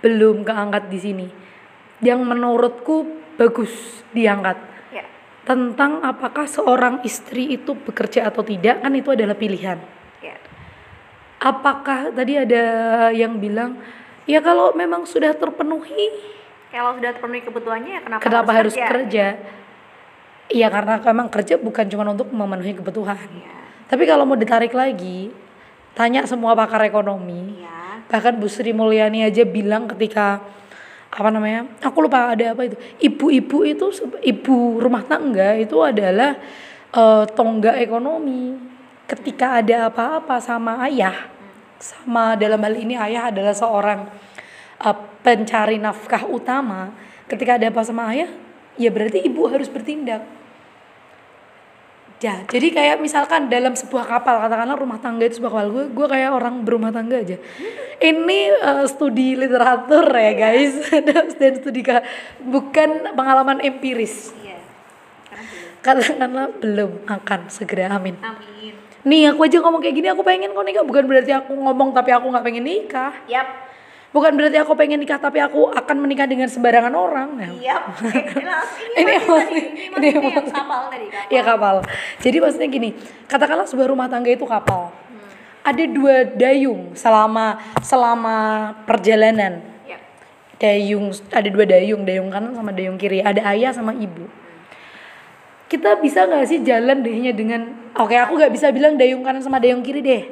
belum 0.00 0.46
keangkat 0.46 0.88
di 0.88 0.98
sini. 0.98 1.26
Yang 2.00 2.20
menurutku 2.24 3.04
bagus 3.36 4.00
diangkat. 4.16 4.56
Ya. 4.94 5.04
Tentang 5.44 6.00
apakah 6.00 6.48
seorang 6.48 7.04
istri 7.04 7.52
itu 7.52 7.76
bekerja 7.76 8.24
atau 8.24 8.40
tidak 8.40 8.80
kan 8.80 8.92
itu 8.96 9.12
adalah 9.12 9.36
pilihan 9.36 9.99
apakah 11.40 12.12
tadi 12.12 12.36
ada 12.36 12.64
yang 13.16 13.40
bilang 13.40 13.80
ya 14.28 14.44
kalau 14.44 14.76
memang 14.76 15.08
sudah 15.08 15.32
terpenuhi. 15.32 16.12
Kalau 16.70 16.94
sudah 16.94 17.10
terpenuhi 17.10 17.42
kebutuhannya 17.42 17.92
ya 17.98 18.00
kenapa, 18.06 18.22
kenapa 18.22 18.50
harus 18.54 18.76
kerja? 18.78 19.26
gitu. 19.34 20.54
iya 20.54 20.70
karena 20.70 21.02
memang 21.02 21.26
kerja 21.26 21.58
bukan 21.58 21.82
cuma 21.90 22.06
untuk 22.14 22.30
memenuhi 22.30 22.78
kebutuhan. 22.78 23.26
Ya 23.34 23.56
tapi 23.90 24.06
kalau 24.06 24.22
mau 24.22 24.38
ditarik 24.38 24.70
lagi 24.70 25.34
tanya 25.98 26.22
semua 26.28 26.54
pakar 26.54 26.86
ekonomi. 26.86 27.58
Ya 27.58 28.04
bahkan 28.06 28.38
Bu 28.38 28.46
Sri 28.46 28.70
Mulyani 28.70 29.26
aja 29.26 29.42
bilang 29.42 29.90
ketika 29.90 30.38
apa 31.10 31.26
namanya 31.26 31.66
aku 31.82 32.06
lupa 32.06 32.30
ada 32.30 32.54
apa 32.54 32.70
itu. 32.70 32.78
Ibu-ibu 33.02 33.66
itu 33.66 33.86
ibu 34.22 34.78
rumah 34.78 35.02
tangga 35.02 35.58
itu 35.58 35.74
adalah 35.82 36.38
eh, 36.94 37.24
tonggak 37.34 37.82
ekonomi 37.82 38.69
ketika 39.10 39.58
ada 39.58 39.90
apa-apa 39.90 40.38
sama 40.38 40.86
ayah 40.86 41.26
sama 41.82 42.38
dalam 42.38 42.60
hal 42.62 42.76
ini 42.78 42.94
ayah 42.94 43.34
adalah 43.34 43.50
seorang 43.50 44.06
eh, 44.78 44.96
pencari 45.26 45.82
nafkah 45.82 46.22
utama 46.30 46.94
ketika 47.26 47.58
ada 47.58 47.74
apa 47.74 47.82
sama 47.82 48.06
ayah 48.14 48.30
ya 48.78 48.88
berarti 48.94 49.26
ibu 49.26 49.50
harus 49.50 49.66
bertindak 49.66 50.22
Ya, 52.20 52.44
jadi 52.44 52.68
kayak 52.68 52.96
misalkan 53.00 53.48
dalam 53.48 53.72
sebuah 53.72 54.04
kapal, 54.04 54.44
katakanlah 54.44 54.76
rumah 54.76 55.00
tangga 55.00 55.24
itu 55.24 55.40
sebuah 55.40 55.56
kapal, 55.56 55.68
gue, 55.72 55.84
gue 55.88 56.04
kayak 56.04 56.36
orang 56.36 56.60
berumah 56.68 56.92
tangga 56.92 57.16
aja. 57.16 57.40
Ini 57.96 58.40
eh, 58.60 58.84
studi 58.92 59.40
literatur 59.40 60.04
ya 60.04 60.36
guys, 60.36 60.84
dan 61.40 61.52
studi 61.56 61.80
ka- 61.80 62.04
bukan 62.44 63.16
pengalaman 63.16 63.64
empiris. 63.64 64.36
iya 64.44 64.60
karena 65.80 66.04
belum 66.04 66.20
Katakanlah 66.20 66.48
belum 66.60 66.90
akan 67.08 67.40
segera, 67.48 67.88
amin. 67.88 68.20
amin 68.20 68.89
Nih 69.00 69.32
aku 69.32 69.48
aja 69.48 69.56
ngomong 69.64 69.80
kayak 69.80 69.96
gini, 69.96 70.08
aku 70.12 70.20
pengen 70.20 70.52
kok 70.52 70.60
nikah, 70.60 70.84
bukan 70.84 71.04
berarti 71.08 71.32
aku 71.32 71.56
ngomong 71.56 71.96
tapi 71.96 72.12
aku 72.12 72.28
nggak 72.28 72.44
pengen 72.44 72.64
nikah. 72.68 73.12
yap 73.24 73.70
Bukan 74.10 74.34
berarti 74.34 74.58
aku 74.58 74.74
pengen 74.74 74.98
nikah 74.98 75.22
tapi 75.22 75.38
aku 75.38 75.70
akan 75.70 75.96
menikah 76.02 76.26
dengan 76.26 76.50
sembarangan 76.50 76.90
orang. 76.90 77.28
Nah, 77.38 77.50
yap 77.62 77.94
ini 78.34 78.42
langsung 78.42 78.90
Ini 78.90 79.02
ini, 79.06 79.12
emosi, 79.22 79.60
ini 80.02 80.08
emosi. 80.18 80.50
kapal 80.50 80.90
tadi 80.90 81.06
kapal 81.06 81.30
Iya 81.30 81.42
kapal. 81.46 81.76
Jadi 82.18 82.36
maksudnya 82.42 82.68
gini, 82.68 82.90
katakanlah 83.30 83.70
sebuah 83.70 83.86
rumah 83.86 84.10
tangga 84.10 84.34
itu 84.34 84.42
kapal. 84.42 84.90
Hmm. 84.90 85.30
Ada 85.62 85.84
dua 85.86 86.26
dayung 86.26 86.90
selama 86.98 87.62
selama 87.86 88.36
perjalanan. 88.82 89.62
Yap. 89.86 90.02
Dayung 90.58 91.14
ada 91.30 91.48
dua 91.48 91.64
dayung, 91.70 92.02
dayung 92.02 92.28
kanan 92.34 92.50
sama 92.52 92.74
dayung 92.74 92.98
kiri. 92.98 93.22
Ada 93.22 93.46
ayah 93.54 93.70
sama 93.70 93.94
ibu. 93.94 94.26
Kita 95.70 96.02
bisa 96.02 96.26
nggak 96.26 96.44
sih 96.50 96.58
jalan 96.66 97.06
dehnya 97.06 97.30
dengan 97.30 97.78
Oke, 97.94 98.18
aku 98.18 98.38
nggak 98.38 98.54
bisa 98.54 98.70
bilang 98.74 98.98
dayung 98.98 99.22
kanan 99.22 99.42
sama 99.42 99.62
dayung 99.62 99.82
kiri 99.82 100.02
deh. 100.02 100.22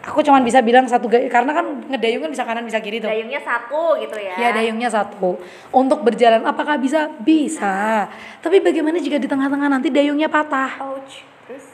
Aku 0.00 0.24
cuman 0.24 0.40
bisa 0.40 0.64
bilang 0.64 0.88
satu 0.88 1.12
karena 1.12 1.52
kan 1.52 1.84
ngedayung 1.92 2.24
kan 2.24 2.30
bisa 2.32 2.44
kanan 2.48 2.64
bisa 2.64 2.80
kiri 2.80 3.04
tuh. 3.04 3.12
dayungnya 3.12 3.36
satu 3.36 4.00
gitu 4.00 4.16
ya 4.16 4.32
Ya 4.40 4.48
dayungnya 4.56 4.88
satu. 4.88 5.36
Untuk 5.68 6.00
berjalan 6.00 6.40
apakah 6.48 6.80
bisa? 6.80 7.12
Bisa. 7.20 8.08
Tapi 8.40 8.64
bagaimana 8.64 8.96
jika 8.96 9.20
di 9.20 9.28
tengah-tengah 9.28 9.68
nanti 9.68 9.92
dayungnya 9.92 10.32
patah? 10.32 10.80
ouch 10.80 11.20
terus 11.44 11.64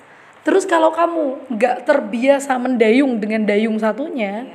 Terus 0.42 0.64
kalau 0.66 0.90
kamu 0.90 1.54
nggak 1.54 1.86
terbiasa 1.86 2.58
mendayung 2.58 3.22
dengan 3.22 3.46
dayung 3.46 3.78
satunya, 3.78 4.46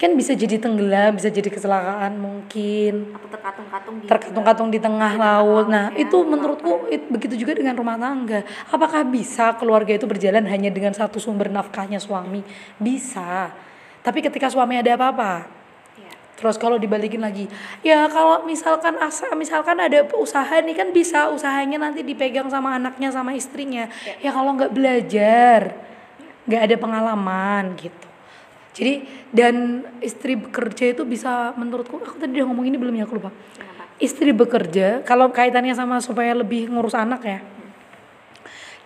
kan 0.00 0.16
bisa 0.16 0.32
jadi 0.32 0.56
tenggelam, 0.56 1.12
bisa 1.12 1.28
jadi 1.28 1.52
kecelakaan 1.52 2.16
mungkin. 2.16 3.12
atau 3.12 3.28
terkatung-katung 3.28 3.94
di 4.00 4.04
Terkatung-katung 4.08 4.68
di 4.72 4.80
tengah 4.80 5.12
laut. 5.20 5.68
Nah, 5.68 5.92
ya, 5.92 6.08
itu 6.08 6.24
menurutku 6.24 6.88
it- 6.88 7.04
begitu 7.12 7.36
juga 7.36 7.52
dengan 7.52 7.76
rumah 7.76 8.00
tangga. 8.00 8.40
Apakah 8.72 9.04
bisa 9.04 9.52
keluarga 9.60 9.92
itu 9.92 10.08
berjalan 10.08 10.48
hanya 10.48 10.72
dengan 10.72 10.96
satu 10.96 11.20
sumber 11.20 11.52
nafkahnya 11.52 12.00
suami? 12.00 12.40
Bisa. 12.80 13.52
Tapi 14.00 14.24
ketika 14.24 14.48
suami 14.48 14.80
ada 14.80 14.96
apa-apa, 14.96 15.44
Iya. 16.00 16.12
Terus 16.40 16.56
kalau 16.56 16.80
dibalikin 16.80 17.20
lagi, 17.20 17.44
ya 17.84 18.08
kalau 18.08 18.48
misalkan 18.48 18.96
asa, 18.96 19.28
misalkan 19.36 19.76
ada 19.76 20.00
usaha 20.16 20.56
nih 20.64 20.72
kan 20.72 20.88
bisa 20.96 21.28
usahanya 21.28 21.76
nanti 21.76 22.00
dipegang 22.00 22.48
sama 22.48 22.80
anaknya 22.80 23.12
sama 23.12 23.36
istrinya. 23.36 23.92
Ya 24.24 24.32
kalau 24.32 24.56
nggak 24.56 24.72
belajar, 24.72 25.76
nggak 26.48 26.62
ada 26.64 26.76
pengalaman 26.80 27.76
gitu. 27.76 28.09
Jadi 28.80 29.04
dan 29.28 29.84
istri 30.00 30.40
bekerja 30.40 30.96
itu 30.96 31.04
bisa 31.04 31.52
menurutku 31.60 32.00
aku 32.00 32.16
tadi 32.16 32.40
udah 32.40 32.48
ngomong 32.48 32.64
ini 32.64 32.80
belum 32.80 32.96
ya 32.96 33.04
aku 33.04 33.20
lupa. 33.20 33.28
Kenapa? 33.28 33.92
Istri 34.00 34.32
bekerja 34.32 35.04
kalau 35.04 35.28
kaitannya 35.28 35.76
sama 35.76 36.00
supaya 36.00 36.32
lebih 36.32 36.72
ngurus 36.72 36.96
anak 36.96 37.20
ya. 37.28 37.44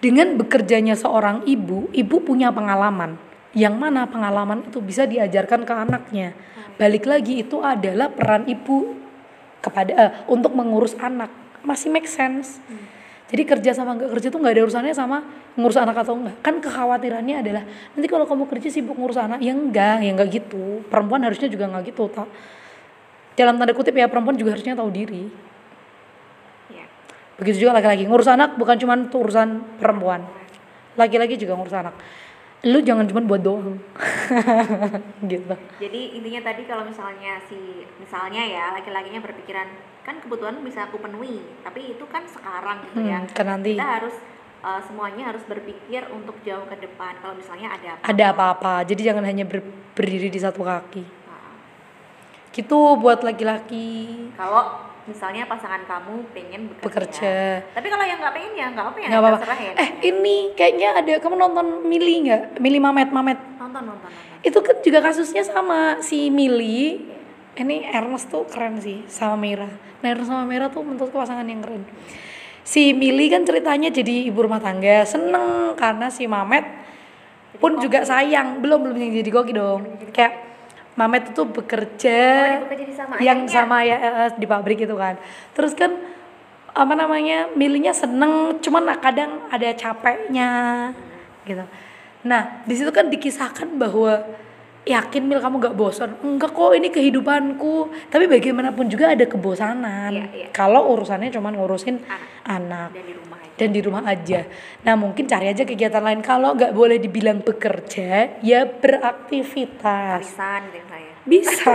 Dengan 0.03 0.35
bekerjanya 0.35 0.99
seorang 0.99 1.47
ibu, 1.47 1.87
ibu 1.95 2.17
punya 2.27 2.51
pengalaman. 2.51 3.15
Yang 3.55 3.75
mana 3.79 4.11
pengalaman 4.11 4.67
itu 4.67 4.83
bisa 4.83 5.07
diajarkan 5.07 5.63
ke 5.63 5.71
anaknya. 5.71 6.35
Balik 6.75 7.07
lagi 7.07 7.47
itu 7.47 7.63
adalah 7.63 8.11
peran 8.11 8.51
ibu 8.51 8.99
kepada 9.63 9.93
eh, 9.95 10.13
untuk 10.27 10.59
mengurus 10.59 10.99
anak. 10.99 11.31
Masih 11.63 11.95
make 11.95 12.11
sense. 12.11 12.59
Jadi 13.35 13.51
kerja 13.51 13.75
sama 13.75 13.99
nggak 13.99 14.15
kerja 14.15 14.31
tuh 14.31 14.39
nggak 14.39 14.55
ada 14.55 14.63
urusannya 14.63 14.95
sama 14.95 15.19
ngurus 15.59 15.75
anak 15.75 16.07
atau 16.07 16.15
enggak. 16.15 16.39
Kan 16.39 16.63
kekhawatirannya 16.63 17.43
adalah 17.43 17.67
nanti 17.67 18.07
kalau 18.07 18.31
kamu 18.31 18.47
kerja 18.47 18.71
sibuk 18.71 18.95
ngurus 18.95 19.19
anak, 19.19 19.43
ya 19.43 19.51
enggak, 19.51 20.07
ya 20.07 20.15
enggak 20.15 20.31
gitu. 20.31 20.87
Perempuan 20.87 21.27
harusnya 21.27 21.51
juga 21.51 21.67
enggak 21.67 21.91
gitu, 21.91 22.07
tak. 22.15 22.31
Dalam 23.35 23.59
tanda 23.59 23.75
kutip 23.75 23.91
ya 23.91 24.07
perempuan 24.07 24.39
juga 24.39 24.55
harusnya 24.55 24.79
tahu 24.79 24.87
diri. 24.95 25.27
Iya. 26.71 26.87
Begitu 27.43 27.67
juga 27.67 27.75
laki-laki 27.75 28.07
ngurus 28.07 28.31
anak 28.31 28.55
bukan 28.55 28.79
cuma 28.79 28.95
urusan 29.03 29.83
perempuan. 29.83 30.23
Laki-laki 30.95 31.35
juga 31.35 31.59
ngurus 31.59 31.75
anak. 31.75 31.99
Lu 32.71 32.87
jangan 32.87 33.03
cuma 33.11 33.19
buat 33.27 33.43
doang. 33.43 33.83
gitu. 35.27 35.55
Jadi 35.83 36.23
intinya 36.23 36.55
tadi 36.55 36.71
kalau 36.71 36.87
misalnya 36.87 37.43
si 37.51 37.83
misalnya 37.99 38.47
ya 38.47 38.79
laki-lakinya 38.79 39.19
berpikiran 39.19 39.94
kan 40.05 40.21
kebutuhan 40.21 40.61
bisa 40.61 40.85
aku 40.85 40.97
penuhi, 40.99 41.41
tapi 41.61 41.91
itu 41.91 42.05
kan 42.05 42.23
sekarang 42.27 42.85
gitu 42.85 43.01
ya. 43.03 43.19
Hmm, 43.19 43.33
kan 43.33 43.47
nanti 43.49 43.73
Kita 43.73 43.89
harus 43.99 44.15
eh, 44.61 44.81
semuanya 44.83 45.25
harus 45.27 45.43
berpikir 45.43 46.05
untuk 46.11 46.37
jauh 46.41 46.65
ke 46.65 46.77
depan. 46.79 47.17
Kalau 47.19 47.33
misalnya 47.33 47.73
ada 47.73 47.89
apa. 47.91 48.03
ada 48.05 48.25
apa-apa. 48.31 48.75
Jadi 48.85 49.01
jangan 49.03 49.25
hanya 49.25 49.43
ber- 49.43 49.65
berdiri 49.93 50.29
di 50.29 50.37
satu 50.37 50.61
kaki. 50.61 51.05
Nah, 51.25 51.57
gitu 52.51 52.79
buat 52.97 53.21
laki-laki 53.21 54.31
Kalau 54.33 54.63
misalnya 55.05 55.45
pasangan 55.45 55.85
kamu 55.85 56.15
pengen 56.31 56.61
bekerja. 56.71 56.87
bekerja 56.87 57.35
Tapi 57.73 57.87
kalau 57.87 58.05
yang 58.05 58.19
nggak 58.19 58.33
pengen 58.33 58.53
ya 58.55 58.67
nggak 58.71 58.87
apa 58.87 58.99
ya. 58.99 59.07
nggak 59.07 59.21
apa-apa 59.23 59.55
ya. 59.55 59.73
eh 59.75 59.89
ini 60.03 60.37
kayaknya 60.55 60.89
ada 60.95 61.13
kamu 61.19 61.35
nonton 61.37 61.67
Mili 61.83 62.25
nggak 62.25 62.57
Mili 62.57 62.79
Mamet 62.79 63.11
Mamet 63.11 63.37
nonton 63.59 63.85
nonton 63.85 64.09
nonton. 64.09 64.41
itu 64.41 64.59
kan 64.61 64.77
juga 64.81 64.99
kasusnya 65.03 65.43
sama 65.43 66.01
si 66.01 66.31
Mili 66.31 67.05
ini 67.55 67.87
Ernest 67.87 68.31
tuh 68.31 68.45
keren 68.51 68.83
sih 68.83 69.07
sama 69.07 69.39
Mira 69.39 69.69
nah 70.03 70.09
Ernest 70.11 70.29
sama 70.29 70.45
Mira 70.45 70.69
tuh 70.69 70.85
menurutku 70.85 71.17
pasangan 71.17 71.49
yang 71.49 71.65
keren. 71.65 71.85
Si 72.65 72.97
Mili 72.97 73.29
kan 73.29 73.45
ceritanya 73.45 73.93
jadi 73.93 74.25
ibu 74.29 74.41
rumah 74.41 74.57
tangga. 74.57 75.05
Seneng 75.05 75.77
karena 75.77 76.09
si 76.09 76.25
Mamet 76.25 76.65
pun 77.61 77.77
juga 77.77 78.05
sayang. 78.05 78.61
Belum 78.65 78.81
belum 78.89 78.97
yang 78.97 79.13
jadi 79.21 79.31
koki 79.33 79.53
dong. 79.53 79.85
Kayak 80.17 80.45
Mamet 80.97 81.33
itu 81.33 81.45
Oh, 81.45 81.49
bekerja 81.49 82.19
di 82.73 82.95
sama 82.97 83.21
yang 83.21 83.45
ayahnya. 83.45 83.53
sama 83.53 83.77
ya 83.85 83.97
eh, 84.01 84.31
di 84.41 84.47
pabrik 84.49 84.81
itu 84.81 84.97
kan. 84.97 85.21
Terus 85.53 85.77
kan 85.77 85.93
apa 86.73 86.95
namanya 86.97 87.53
milinya 87.53 87.93
seneng 87.93 88.59
cuman 88.65 88.89
kadang 88.97 89.45
ada 89.53 89.69
capeknya 89.77 90.51
gitu. 91.45 91.65
Nah 92.25 92.65
di 92.65 92.75
situ 92.81 92.89
kan 92.93 93.13
dikisahkan 93.13 93.77
bahwa 93.77 94.25
yakin 94.85 95.25
mil 95.25 95.41
kamu 95.41 95.57
gak 95.61 95.75
bosan 95.75 96.13
enggak 96.21 96.53
kok 96.53 96.77
ini 96.77 96.89
kehidupanku 96.89 97.89
tapi 98.09 98.29
bagaimanapun 98.29 98.85
juga 98.87 99.17
ada 99.17 99.25
kebosanan 99.25 100.13
Iya, 100.13 100.25
iya. 100.31 100.47
kalau 100.53 100.93
urusannya 100.93 101.33
cuman 101.33 101.57
ngurusin 101.57 102.05
Anak. 102.05 102.21
anak 102.45 102.91
dan 102.93 103.01
di 103.03 103.13
rumah 103.17 103.39
aja. 103.41 103.55
dan 103.57 103.69
di 103.71 103.81
rumah 103.81 104.03
aja. 104.05 104.41
Nah 104.83 104.95
mungkin 104.95 105.25
cari 105.25 105.47
aja 105.47 105.63
kegiatan 105.63 106.03
lain. 106.03 106.21
Kalau 106.21 106.53
nggak 106.53 106.75
boleh 106.75 106.99
dibilang 106.99 107.39
bekerja, 107.39 108.43
ya 108.43 108.67
beraktivitas. 108.67 110.21
Arisan 110.37 110.63
saya. 110.69 111.13
Bisa, 111.25 111.75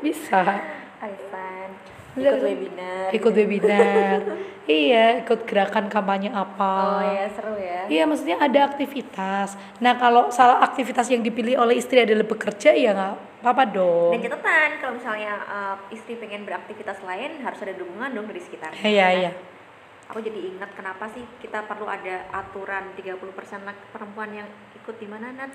bisa. 0.00 0.40
Ikut 2.18 2.42
webinar. 2.42 3.08
Ikut 3.14 3.32
webinar. 3.34 4.18
iya, 4.66 5.22
ikut 5.22 5.46
gerakan 5.46 5.86
kampanye 5.86 6.34
apa. 6.34 6.74
Oh 6.74 7.02
ya 7.06 7.26
seru 7.30 7.54
ya. 7.54 7.86
Iya, 7.86 8.02
maksudnya 8.10 8.36
ada 8.42 8.60
aktivitas. 8.66 9.54
Nah 9.78 9.94
kalau 9.94 10.30
salah 10.34 10.58
aktivitas 10.66 11.06
yang 11.06 11.22
dipilih 11.22 11.54
oleh 11.58 11.78
istri 11.78 12.02
adalah 12.02 12.26
bekerja, 12.26 12.74
ya 12.74 12.90
nggak 12.90 13.14
apa-apa 13.46 13.64
dong. 13.70 14.10
Dan 14.18 14.26
catatan 14.26 14.70
kalau 14.82 14.92
misalnya 14.98 15.32
uh, 15.46 15.76
istri 15.94 16.18
pengen 16.18 16.42
beraktivitas 16.42 16.98
lain 17.06 17.38
harus 17.46 17.58
ada 17.62 17.74
dukungan 17.78 18.10
dong 18.10 18.26
dari 18.26 18.40
sekitar. 18.42 18.74
Iya, 18.74 19.06
iya. 19.14 19.32
Aku 20.10 20.18
jadi 20.18 20.42
ingat 20.42 20.74
kenapa 20.74 21.06
sih 21.14 21.22
kita 21.38 21.70
perlu 21.70 21.86
ada 21.86 22.26
aturan 22.34 22.90
30% 22.98 23.22
laki 23.62 23.84
perempuan 23.94 24.34
yang 24.34 24.48
ikut 24.74 24.98
di 24.98 25.06
mana 25.06 25.30
Nat? 25.30 25.54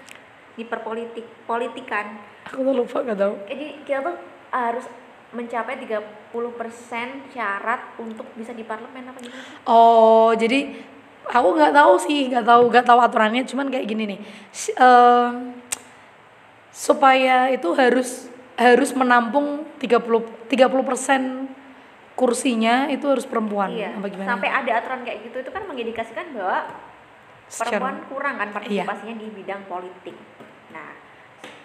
Di 0.56 0.64
perpolitik 0.64 1.28
politikan. 1.44 2.16
Aku 2.48 2.64
tuh 2.64 2.72
lupa 2.72 3.04
nggak 3.04 3.20
tahu. 3.20 3.36
Jadi 3.52 3.68
kita 3.84 4.00
tuh 4.08 4.16
harus 4.56 4.88
mencapai 5.36 5.76
30% 5.78 6.32
syarat 7.30 8.00
untuk 8.00 8.26
bisa 8.34 8.52
di 8.52 8.64
parlemen 8.64 9.12
apa 9.12 9.20
sih? 9.20 9.32
Oh, 9.64 10.32
jadi 10.32 10.72
aku 11.28 11.48
nggak 11.52 11.74
tahu 11.74 11.94
sih, 12.00 12.32
nggak 12.32 12.46
tahu 12.46 12.64
nggak 12.72 12.86
tahu 12.86 13.00
aturannya. 13.00 13.44
Cuman 13.44 13.68
kayak 13.68 13.86
gini 13.86 14.04
nih, 14.08 14.20
em, 14.74 15.60
supaya 16.72 17.52
itu 17.52 17.68
harus 17.72 18.32
harus 18.56 18.92
menampung 18.92 19.68
30 19.78 20.24
30% 20.48 21.52
kursinya 22.16 22.88
itu 22.88 23.04
harus 23.06 23.28
perempuan. 23.28 23.76
Iya. 23.76 23.92
Apa 24.00 24.08
gimana? 24.08 24.30
Sampai 24.32 24.48
ada 24.48 24.72
aturan 24.80 25.04
kayak 25.04 25.20
gitu 25.28 25.44
itu 25.44 25.52
kan 25.52 25.68
mengindikasikan 25.68 26.32
bahwa 26.32 26.64
Secara- 27.46 27.68
perempuan 27.78 27.98
kurang 28.08 28.36
kan 28.40 28.48
Iya. 28.48 28.56
partisipasinya 28.56 29.16
di 29.20 29.28
bidang 29.36 29.68
politik. 29.68 30.16
Nah, 30.72 30.96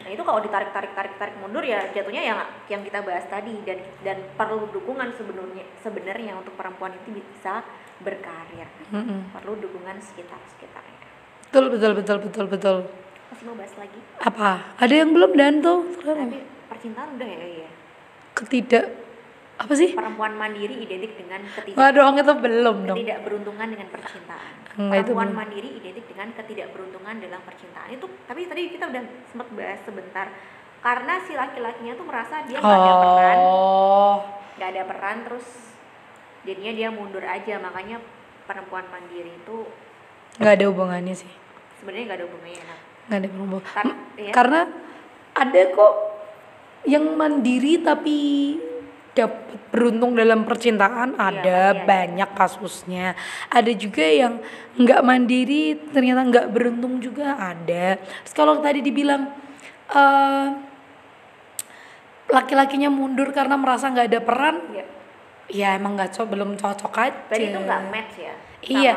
nah 0.00 0.08
itu 0.08 0.22
kalau 0.24 0.40
ditarik 0.40 0.72
tarik 0.72 0.92
tarik 0.96 1.14
tarik 1.20 1.36
mundur 1.38 1.60
ya 1.60 1.84
jatuhnya 1.92 2.22
yang 2.24 2.38
yang 2.72 2.80
kita 2.80 3.04
bahas 3.04 3.28
tadi 3.28 3.52
dan 3.68 3.78
dan 4.00 4.16
perlu 4.32 4.64
dukungan 4.72 5.12
sebenarnya 5.12 5.64
sebenarnya 5.84 6.32
untuk 6.40 6.56
perempuan 6.56 6.96
itu 6.96 7.20
bisa 7.20 7.60
berkarir. 8.00 8.68
Mm-mm. 8.90 9.28
Perlu 9.36 9.60
dukungan 9.60 10.00
sekitar 10.00 10.40
sekitarnya. 10.56 10.98
Betul 11.48 11.64
betul 11.68 11.92
betul 12.00 12.16
betul 12.24 12.46
betul. 12.48 12.76
Masih 13.30 13.44
mau 13.46 13.54
bahas 13.54 13.74
lagi? 13.78 14.00
Apa? 14.24 14.50
Ada 14.80 14.94
yang 15.04 15.10
belum 15.14 15.32
dan 15.36 15.62
tuh? 15.62 15.86
Tapi 16.02 16.40
percintaan 16.66 17.08
udah 17.20 17.28
ya 17.28 17.46
ya. 17.66 17.70
Ketidak 18.34 18.84
apa 19.60 19.72
sih? 19.76 19.92
Perempuan 19.92 20.32
mandiri 20.40 20.80
identik 20.80 21.20
dengan 21.20 21.44
ketidak 21.52 21.92
dong 21.92 22.16
itu 22.16 22.34
belum 22.40 22.76
dong. 22.88 22.96
ketidakberuntungan 22.96 23.66
dengan 23.68 23.88
percintaan. 23.92 24.54
Enggak, 24.70 25.02
itu 25.02 25.10
Perempuan 25.10 25.26
belum. 25.26 25.38
mandiri 25.40 25.68
identik 25.74 26.04
dengan 26.06 26.28
ketidakberuntungan 26.32 27.14
dalam 27.18 27.40
percintaan. 27.42 27.88
Itu 27.90 28.06
tapi 28.24 28.46
tadi 28.46 28.70
kita 28.70 28.86
udah 28.86 29.02
sempat 29.26 29.48
bahas 29.50 29.80
sebentar. 29.82 30.26
Karena 30.80 31.14
si 31.20 31.32
laki-lakinya 31.34 31.92
tuh 31.92 32.06
merasa 32.06 32.40
dia 32.42 32.56
nggak 32.56 32.78
ada 32.78 32.92
peran, 32.96 33.36
Oh. 33.38 34.16
nggak 34.56 34.68
ada 34.70 34.82
peran 34.86 35.16
terus 35.22 35.46
jadinya 36.42 36.72
dia 36.72 36.88
mundur 36.88 37.20
aja. 37.20 37.54
Makanya 37.58 37.98
perempuan 38.44 38.86
mandiri 38.88 39.34
itu 39.34 39.56
nggak 40.36 40.54
ada 40.54 40.64
hubungannya 40.66 41.14
sih. 41.14 41.32
sebenarnya 41.76 42.04
nggak 42.06 42.18
ada 42.18 42.26
hubungannya. 42.26 42.76
Nggak 43.06 43.18
ada 43.18 43.28
hubungan. 43.32 43.62
Tar- 43.66 43.98
iya. 44.16 44.32
Karena 44.32 44.60
ada 45.32 45.60
kok 45.70 45.94
yang 46.84 47.04
mandiri 47.12 47.80
tapi 47.80 48.18
dapat 49.26 49.60
beruntung 49.70 50.18
dalam 50.18 50.42
percintaan 50.42 51.14
ada 51.14 51.76
pasti 51.76 51.78
ada. 51.78 51.86
banyak 51.86 52.30
kasusnya. 52.34 53.06
Ada 53.52 53.72
juga 53.76 54.04
yang 54.04 54.42
nggak 54.76 55.00
mandiri 55.04 55.78
ternyata 55.94 56.20
nggak 56.26 56.46
beruntung 56.50 56.98
juga 56.98 57.38
ada. 57.38 58.00
Terus 58.00 58.34
kalau 58.34 58.58
tadi 58.58 58.82
dibilang 58.82 59.30
eh, 59.92 60.46
laki-lakinya 62.30 62.90
mundur 62.90 63.30
karena 63.30 63.58
merasa 63.58 63.90
nggak 63.90 64.06
ada 64.06 64.20
peran 64.22 64.56
ya. 64.74 64.86
ya 65.50 65.68
emang 65.74 65.98
nggak 65.98 66.10
co 66.14 66.22
belum 66.26 66.58
cocok 66.58 66.94
aja. 66.98 67.18
Berarti 67.26 67.46
itu 67.46 67.58
nggak 67.58 67.82
match 67.90 68.16
ya 68.18 68.34
iya 68.64 68.94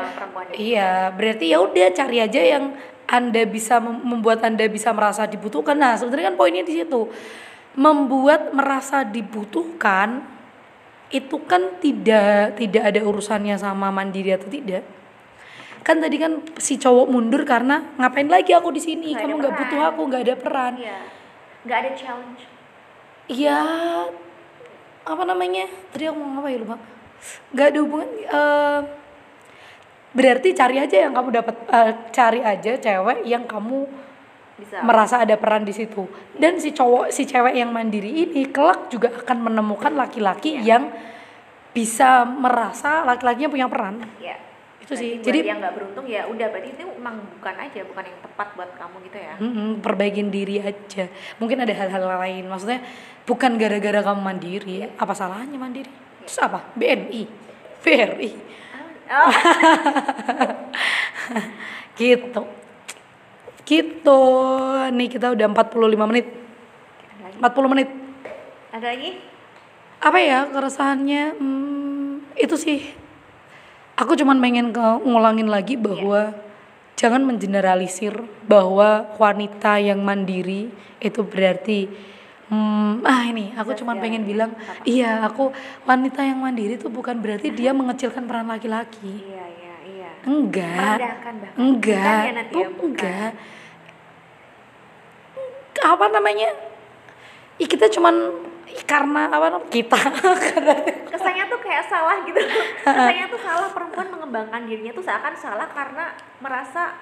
iya. 0.56 0.90
Berarti 1.12 1.52
ya 1.52 1.58
udah 1.64 1.88
cari 1.92 2.18
aja 2.20 2.40
yang 2.40 2.76
anda 3.04 3.42
bisa 3.44 3.80
mem- 3.80 4.04
membuat 4.04 4.44
anda 4.44 4.64
bisa 4.68 4.92
merasa 4.92 5.24
dibutuhkan. 5.24 5.76
Nah 5.76 5.96
sebenarnya 5.96 6.32
kan 6.32 6.36
poinnya 6.36 6.64
di 6.64 6.84
situ 6.84 7.08
membuat 7.74 8.54
merasa 8.54 9.02
dibutuhkan 9.02 10.22
itu 11.10 11.36
kan 11.46 11.78
tidak 11.78 12.58
tidak 12.58 12.82
ada 12.90 13.00
urusannya 13.06 13.54
sama 13.58 13.90
mandiri 13.94 14.34
atau 14.34 14.50
tidak. 14.50 14.82
Kan 15.84 16.00
tadi 16.00 16.16
kan 16.16 16.40
si 16.56 16.80
cowok 16.80 17.06
mundur 17.12 17.44
karena 17.44 17.94
ngapain 18.00 18.26
lagi 18.26 18.56
aku 18.56 18.72
di 18.72 18.80
sini? 18.80 19.12
Kamu 19.12 19.36
nggak 19.36 19.54
butuh 19.54 19.80
aku 19.92 20.00
nggak 20.08 20.22
ada 20.24 20.34
peran. 20.34 20.74
Iya. 20.80 20.98
Nggak 21.64 21.78
ada 21.78 21.90
challenge. 21.94 22.42
ya 23.24 23.60
apa 25.04 25.22
namanya? 25.24 25.68
Tadi 25.92 26.08
aku 26.08 26.16
ngomong 26.16 26.40
apa 26.40 26.48
ya 26.50 26.58
lupa. 26.60 26.76
Nggak 27.52 27.66
ada 27.68 27.78
hubungan 27.84 28.10
eh, 28.16 28.80
berarti 30.14 30.48
cari 30.54 30.76
aja 30.80 30.96
yang 31.04 31.12
kamu 31.12 31.28
dapat 31.30 31.56
eh, 31.68 31.92
cari 32.14 32.40
aja 32.40 32.72
cewek 32.80 33.18
yang 33.28 33.44
kamu 33.44 33.84
Bisa. 34.54 34.80
merasa 34.80 35.18
ada 35.18 35.34
peran 35.34 35.62
di 35.62 35.70
situ. 35.70 36.06
Dan 36.32 36.56
si 36.56 36.70
cowok 36.70 37.10
si 37.10 37.24
cewek 37.24 37.52
yang 37.52 37.68
mandiri 37.68 38.06
ini 38.06 38.46
kelak 38.46 38.86
juga 38.86 39.10
akan 39.12 39.44
menemukan 39.44 39.90
laki-laki 39.90 40.56
Iya. 40.56 40.62
yang 40.64 40.82
bisa 41.70 42.22
merasa 42.22 43.02
laki-lakinya 43.02 43.50
punya 43.50 43.66
peran. 43.66 43.98
Ya. 44.18 44.34
itu 44.78 44.94
sih. 44.94 45.16
Jadi 45.16 45.42
yang 45.42 45.58
nggak 45.58 45.74
beruntung 45.74 46.04
ya 46.04 46.28
udah 46.28 46.46
berarti 46.52 46.70
itu 46.70 46.84
emang 46.84 47.16
bukan 47.34 47.54
aja 47.56 47.80
bukan 47.82 48.04
yang 48.04 48.18
tepat 48.20 48.48
buat 48.52 48.70
kamu 48.76 48.96
gitu 49.08 49.16
ya. 49.16 49.34
mm-mm, 49.40 49.70
perbaikin 49.80 50.28
diri 50.28 50.60
aja. 50.60 51.08
Mungkin 51.40 51.56
ada 51.58 51.72
hal-hal 51.72 52.04
lain 52.04 52.44
maksudnya 52.46 52.84
bukan 53.24 53.56
gara-gara 53.56 54.04
kamu 54.04 54.20
mandiri 54.20 54.84
apa 54.84 55.10
salahnya 55.10 55.56
mandiri? 55.56 55.88
Terus 56.22 56.38
apa? 56.38 56.68
BNI 56.76 57.22
BRI 57.80 58.32
Oh, 59.04 59.28
gitu 61.94 62.42
gitu 63.64 64.20
nih 64.92 65.08
kita 65.08 65.32
udah 65.32 65.46
45 65.48 66.10
menit 66.10 66.26
ada 66.28 67.32
lagi? 67.32 67.36
40 67.40 67.72
menit 67.72 67.88
Ada 68.74 68.86
lagi? 68.92 69.10
apa 70.04 70.18
ya 70.20 70.38
keresahannya 70.52 71.24
hmm, 71.40 72.36
itu 72.36 72.56
sih 72.60 72.80
aku 73.96 74.12
cuman 74.20 74.36
pengen 74.36 74.68
ngulangin 75.00 75.48
lagi 75.48 75.80
bahwa 75.80 76.36
jangan 76.94 77.24
mengeneralisir 77.24 78.12
bahwa 78.44 79.08
wanita 79.16 79.80
yang 79.80 80.04
mandiri 80.04 80.68
itu 81.00 81.20
berarti 81.24 81.88
hmm, 82.52 83.00
ah 83.00 83.22
ini 83.24 83.56
aku 83.56 83.72
cuman 83.74 83.96
ya. 83.98 84.02
pengen 84.04 84.22
bilang 84.28 84.50
Apa? 84.52 84.84
iya 84.84 85.24
aku 85.24 85.50
wanita 85.88 86.20
yang 86.20 86.38
mandiri 86.38 86.76
itu 86.76 86.92
bukan 86.92 87.16
berarti 87.24 87.48
dia 87.48 87.72
mengecilkan 87.72 88.28
peran 88.28 88.46
laki-laki 88.52 89.24
Iya, 89.24 89.24
iya, 89.24 89.44
iya. 89.48 89.53
Enggak 90.24 90.96
bahkan. 91.00 91.34
enggak 91.54 92.20
Bukan 92.24 92.34
ya, 92.52 92.68
Bukan. 92.74 92.88
enggak 92.88 93.30
apa 95.84 96.04
namanya 96.08 96.48
Ih, 97.54 97.68
kita 97.70 97.86
cuman 97.86 98.34
karena 98.82 99.30
apa 99.30 99.46
namanya 99.46 99.70
kita 99.70 99.94
karena 99.94 100.74
Kesannya 101.14 101.44
tuh 101.46 101.60
kayak 101.62 101.86
salah 101.86 102.18
gitu. 102.26 102.34
Kesannya 102.82 103.30
tuh 103.30 103.38
salah 103.38 103.70
perempuan 103.70 104.10
mengembangkan 104.10 104.66
dirinya 104.66 104.90
tuh 104.90 105.04
seakan 105.06 105.34
salah 105.38 105.70
karena 105.70 106.10
merasa 106.42 106.98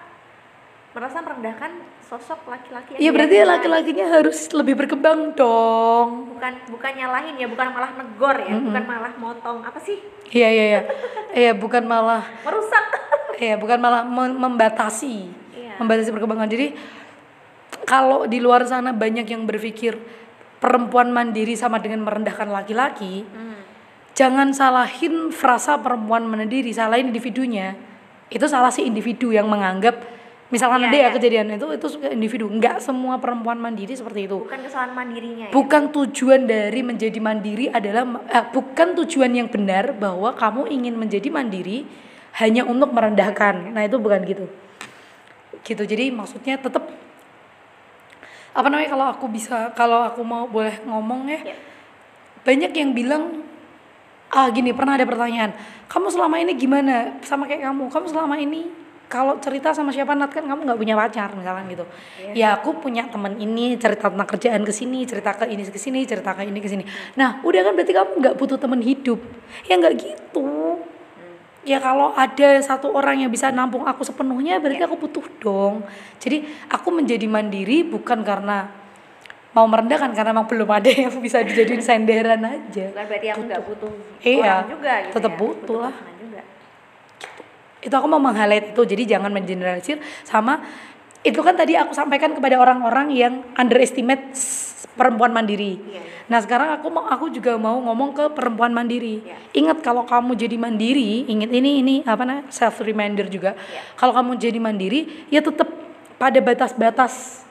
merasa 0.92 1.18
merendahkan 1.18 1.72
sosok 2.02 2.44
laki-laki 2.46 2.94
yang 2.94 3.00
Iya 3.00 3.10
berarti 3.10 3.36
laki-lakinya 3.42 4.06
harus 4.12 4.38
lebih 4.52 4.76
berkembang 4.76 5.32
dong. 5.32 6.28
bukan 6.30 6.52
bukan 6.68 6.92
nyalahin 6.94 7.34
ya 7.34 7.46
bukan 7.46 7.68
malah 7.70 7.90
negor 7.94 8.36
ya 8.38 8.54
bukan 8.54 8.82
malah 8.82 9.12
motong 9.16 9.58
apa 9.62 9.78
sih 9.78 9.96
Iya 10.28 10.48
iya 10.48 10.64
iya. 10.66 10.80
Iya 11.32 11.52
bukan 11.54 11.82
malah 11.82 12.24
merusak 12.46 12.86
Iya, 13.32 13.56
bukan 13.56 13.74
malah 13.76 14.04
mem- 14.04 14.38
membatasi, 14.38 15.26
Iya. 15.52 15.74
membatasi 15.76 16.12
perkembangan. 16.12 16.46
Jadi 16.46 16.78
kalau 17.82 18.24
di 18.24 18.38
luar 18.38 18.62
sana 18.62 18.94
banyak 18.94 19.26
yang 19.26 19.42
berpikir 19.42 19.98
perempuan 20.62 21.10
mandiri 21.10 21.58
sama 21.58 21.82
dengan 21.82 22.06
merendahkan 22.06 22.46
laki-laki, 22.46 23.26
Hmm. 23.26 23.58
jangan 24.14 24.54
salahin 24.54 25.34
frasa 25.34 25.74
perempuan 25.76 26.22
mandiri, 26.22 26.70
salahin 26.70 27.10
individunya. 27.10 27.74
Itu 28.28 28.46
salah 28.46 28.70
si 28.70 28.86
individu 28.86 29.34
yang 29.34 29.50
menganggap 29.50 29.98
misalkan 30.52 30.84
Iya, 30.84 30.88
ada 30.92 30.96
ya 30.96 31.02
iya. 31.02 31.10
kejadian 31.16 31.46
itu 31.56 31.66
itu 31.72 31.86
individu. 32.12 32.46
Enggak 32.52 32.84
semua 32.84 33.16
perempuan 33.16 33.56
mandiri 33.56 33.96
seperti 33.96 34.28
itu. 34.28 34.44
bukan 34.44 34.60
kesalahan 34.60 34.92
mandirinya 34.92 35.48
ya 35.48 35.52
Bukan 35.56 35.82
tujuan 35.90 36.44
dari 36.44 36.80
menjadi 36.84 37.18
mandiri 37.18 37.72
adalah 37.72 38.04
eh, 38.28 38.44
bukan 38.52 38.92
tujuan 39.02 39.32
yang 39.32 39.48
benar 39.48 39.96
bahwa 39.96 40.36
kamu 40.36 40.68
ingin 40.68 40.94
menjadi 41.00 41.32
mandiri 41.32 41.88
hanya 42.36 42.68
untuk 42.68 42.92
merendahkan. 42.92 43.72
Nah, 43.72 43.82
itu 43.88 43.96
bukan 43.96 44.20
gitu. 44.28 44.44
Gitu. 45.64 45.82
Jadi 45.88 46.12
maksudnya 46.12 46.60
tetap 46.60 46.84
apa 48.52 48.68
namanya 48.68 48.92
kalau 48.92 49.06
aku 49.08 49.26
bisa 49.32 49.72
kalau 49.72 50.04
aku 50.04 50.20
mau 50.20 50.44
boleh 50.44 50.84
ngomong 50.84 51.32
ya. 51.32 51.40
Iya. 51.40 51.56
Banyak 52.44 52.72
yang 52.76 52.92
bilang 52.92 53.22
ah 54.32 54.48
gini 54.52 54.72
pernah 54.72 54.96
ada 54.96 55.04
pertanyaan, 55.04 55.52
kamu 55.88 56.08
selama 56.08 56.40
ini 56.40 56.52
gimana 56.56 57.20
sama 57.24 57.48
kayak 57.48 57.68
kamu? 57.68 57.88
Kamu 57.88 58.06
selama 58.08 58.36
ini 58.40 58.81
kalau 59.12 59.36
cerita 59.44 59.76
sama 59.76 59.92
siapa 59.92 60.16
Nat 60.16 60.32
kan 60.32 60.40
kamu 60.48 60.64
nggak 60.64 60.80
punya 60.80 60.96
pacar 60.96 61.28
misalkan 61.36 61.68
gitu. 61.68 61.84
Ya 62.32 62.56
aku 62.56 62.80
punya 62.80 63.04
teman 63.12 63.36
ini 63.36 63.76
cerita 63.76 64.08
tentang 64.08 64.24
kerjaan 64.24 64.64
ke 64.64 64.72
sini, 64.72 65.04
cerita 65.04 65.36
ke 65.36 65.44
ini 65.52 65.68
ke 65.68 65.76
sini, 65.76 66.00
cerita 66.08 66.32
ke 66.32 66.48
ini 66.48 66.56
ke 66.56 66.68
sini. 66.72 66.88
Nah, 67.20 67.44
udah 67.44 67.60
kan 67.60 67.76
berarti 67.76 67.92
kamu 67.92 68.10
nggak 68.24 68.34
butuh 68.40 68.56
teman 68.56 68.80
hidup. 68.80 69.20
Ya 69.68 69.76
nggak 69.76 69.94
gitu. 70.00 70.80
Ya 71.62 71.76
kalau 71.78 72.16
ada 72.16 72.58
satu 72.64 72.90
orang 72.90 73.20
yang 73.20 73.30
bisa 73.30 73.52
nampung 73.52 73.84
aku 73.84 74.00
sepenuhnya 74.02 74.56
berarti 74.58 74.80
aku 74.82 74.96
butuh 74.96 75.26
dong. 75.38 75.84
Jadi 76.16 76.48
aku 76.72 76.88
menjadi 76.88 77.28
mandiri 77.28 77.84
bukan 77.84 78.24
karena 78.24 78.66
mau 79.52 79.68
merendahkan 79.68 80.16
karena 80.16 80.32
emang 80.32 80.48
belum 80.48 80.64
ada 80.72 80.88
yang 80.88 81.12
bisa 81.20 81.44
dijadiin 81.44 81.84
senderan 81.84 82.40
aja. 82.40 82.88
bukan 82.88 83.04
berarti 83.04 83.28
aku 83.28 83.42
nggak 83.44 83.62
butuh 83.68 83.92
Iya, 84.24 84.64
orang 84.64 84.72
juga 84.72 84.92
gitu 85.04 85.12
tetap 85.20 85.32
ya. 85.32 85.38
butuh 85.38 85.78
lah. 85.84 85.94
Itu 87.82 87.92
aku 87.92 88.06
mau 88.06 88.22
meng-highlight 88.22 88.72
itu 88.72 88.82
jadi 88.86 89.18
jangan 89.18 89.34
mengeneralisir 89.34 89.98
sama 90.22 90.62
itu 91.22 91.38
kan 91.38 91.54
tadi 91.54 91.78
aku 91.78 91.94
sampaikan 91.94 92.34
kepada 92.34 92.58
orang-orang 92.58 93.14
yang 93.14 93.32
underestimate 93.54 94.34
perempuan 94.98 95.30
mandiri. 95.30 95.78
Iya, 95.78 96.02
iya. 96.02 96.02
Nah 96.26 96.38
sekarang 96.42 96.74
aku 96.74 96.90
mau 96.90 97.06
aku 97.06 97.30
juga 97.30 97.54
mau 97.56 97.78
ngomong 97.78 98.10
ke 98.12 98.24
perempuan 98.34 98.74
mandiri. 98.74 99.22
Iya. 99.22 99.36
Ingat 99.54 99.78
kalau 99.86 100.02
kamu 100.02 100.34
jadi 100.34 100.56
mandiri, 100.58 101.30
ingat 101.30 101.50
ini 101.54 101.70
ini 101.80 101.94
apa 102.02 102.26
namanya 102.26 102.50
self 102.50 102.82
reminder 102.82 103.30
juga. 103.30 103.54
Iya. 103.54 103.80
Kalau 103.94 104.12
kamu 104.18 104.30
jadi 104.36 104.58
mandiri, 104.58 105.00
ya 105.30 105.40
tetap 105.40 105.70
pada 106.18 106.38
batas-batas. 106.42 107.46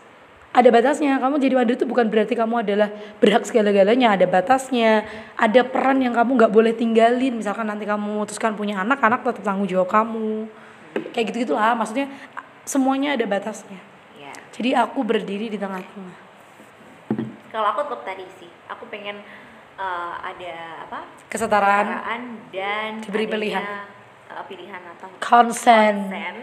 Ada 0.51 0.67
batasnya. 0.67 1.15
Kamu 1.15 1.39
jadi 1.39 1.55
mandiri 1.55 1.79
itu 1.79 1.87
bukan 1.87 2.11
berarti 2.11 2.35
kamu 2.35 2.67
adalah 2.67 2.91
berhak 3.23 3.47
segala-galanya. 3.47 4.19
Ada 4.19 4.27
batasnya. 4.27 5.07
Ada 5.39 5.63
peran 5.63 6.03
yang 6.03 6.11
kamu 6.11 6.35
nggak 6.35 6.51
boleh 6.51 6.75
tinggalin. 6.75 7.39
Misalkan 7.39 7.71
nanti 7.71 7.87
kamu 7.87 8.03
memutuskan 8.03 8.59
punya 8.59 8.83
anak, 8.83 8.99
anak 8.99 9.23
tetap 9.23 9.47
tanggung 9.47 9.63
jawab 9.63 9.87
kamu. 9.87 10.51
Kayak 11.15 11.25
gitu 11.31 11.47
gitulah. 11.47 11.71
Maksudnya 11.71 12.11
semuanya 12.67 13.15
ada 13.15 13.23
batasnya. 13.23 13.79
ya 14.19 14.35
Jadi 14.51 14.75
aku 14.75 14.99
berdiri 15.07 15.47
di 15.47 15.55
tengah-tengah. 15.55 16.29
kalau 17.51 17.67
aku 17.67 17.83
tetap 17.83 18.07
tadi 18.07 18.23
sih 18.39 18.47
aku 18.71 18.87
pengen 18.87 19.19
eh, 19.75 20.13
ada 20.23 20.53
apa 20.87 21.03
Kesetaraan, 21.27 21.85
kesetaraan 21.99 22.21
dan 22.55 22.89
Diberi 23.03 23.27
pilihan. 23.27 23.63
Eh, 24.39 24.45
pilihan 24.47 24.81
atau 24.97 25.07
konsen. 25.19 26.07
konsen 26.07 26.35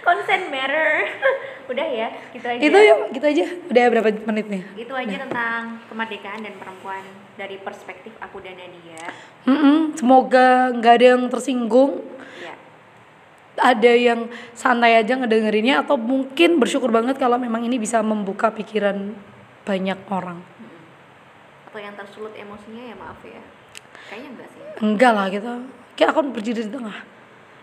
konsen 0.00 0.40
matter. 0.54 1.06
Udah 1.70 1.86
ya 1.86 2.08
gitu 2.34 2.46
aja. 2.46 2.58
Itu 2.58 2.78
yuk, 2.82 2.98
gitu 3.14 3.26
aja. 3.30 3.44
Udah 3.70 3.84
berapa 3.94 4.08
menit 4.26 4.46
nih? 4.50 4.62
itu 4.74 4.90
aja 4.90 5.16
tentang 5.22 5.78
kemerdekaan 5.86 6.42
dan 6.42 6.54
perempuan 6.58 7.02
dari 7.38 7.56
perspektif 7.62 8.10
aku 8.18 8.42
dan 8.42 8.58
Nadia. 8.58 9.06
Mm-mm, 9.46 9.94
semoga 9.94 10.74
nggak 10.74 10.94
ada 10.98 11.06
yang 11.14 11.22
tersinggung, 11.30 12.02
ya. 12.42 12.54
Ada 13.54 13.92
yang 13.94 14.26
santai 14.52 14.98
aja 14.98 15.14
ngedengerinnya 15.14 15.86
atau 15.86 15.94
mungkin 15.94 16.58
bersyukur 16.58 16.90
banget 16.90 17.16
kalau 17.22 17.38
memang 17.38 17.62
ini 17.62 17.78
bisa 17.78 18.02
membuka 18.02 18.50
pikiran 18.50 19.14
banyak 19.62 19.98
orang. 20.10 20.42
atau 21.70 21.78
yang 21.78 21.94
tersulut 21.94 22.34
emosinya 22.34 22.82
ya 22.82 22.94
maaf 22.98 23.22
ya. 23.22 23.38
Kayaknya 24.10 24.28
enggak 24.34 24.48
sih. 24.50 24.60
Enggak 24.82 25.12
lah 25.14 25.26
kita, 25.30 25.52
kayak 26.00 26.16
aku 26.16 26.32
berdiri 26.32 26.64
di 26.64 26.72
tengah. 26.72 26.96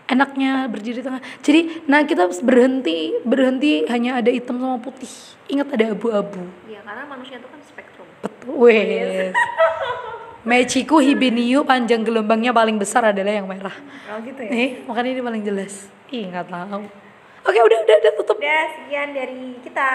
Enaknya 0.06 0.70
berdiri 0.70 1.02
di 1.02 1.04
tengah. 1.04 1.18
Jadi, 1.42 1.82
nah 1.90 2.06
kita 2.06 2.30
berhenti, 2.46 3.18
berhenti 3.26 3.82
hanya 3.90 4.22
ada 4.22 4.30
hitam 4.30 4.62
sama 4.62 4.78
putih. 4.78 5.10
Ingat 5.50 5.74
ada 5.74 5.90
abu-abu. 5.90 6.46
ya 6.70 6.78
karena 6.86 7.02
manusia 7.10 7.42
itu 7.42 7.48
kan 7.50 7.60
spektrum 7.66 8.06
Betul. 8.22 8.54
Wes. 8.62 9.34
Mechiku 10.46 11.02
hibiniu 11.02 11.66
panjang 11.66 12.06
gelombangnya 12.06 12.54
paling 12.54 12.78
besar 12.78 13.10
adalah 13.10 13.34
yang 13.34 13.50
merah. 13.50 13.74
oh 14.14 14.22
gitu 14.22 14.38
ya 14.38 14.48
Nih, 14.54 14.68
makanya 14.86 15.10
ini 15.18 15.22
paling 15.26 15.42
jelas. 15.42 15.90
Ih, 16.14 16.30
nggak 16.30 16.46
tahu. 16.46 16.86
Oke, 17.44 17.58
udah, 17.58 17.78
udah, 17.84 17.96
udah 18.00 18.12
tutup. 18.22 18.36
udah 18.38 18.62
sekian 18.76 19.08
dari 19.12 19.56
kita 19.60 19.90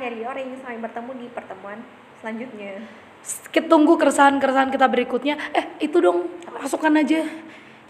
dari 0.00 0.20
Orange 0.22 0.60
sampai 0.60 0.80
bertemu 0.80 1.10
di 1.18 1.26
pertemuan 1.32 1.78
selanjutnya 2.20 2.84
Kita 3.52 3.66
tunggu 3.68 4.00
keresahan-keresahan 4.00 4.72
kita 4.72 4.86
berikutnya. 4.88 5.34
Eh, 5.52 5.84
itu 5.84 6.00
dong, 6.00 6.30
masukkan 6.56 6.94
aja. 6.96 7.26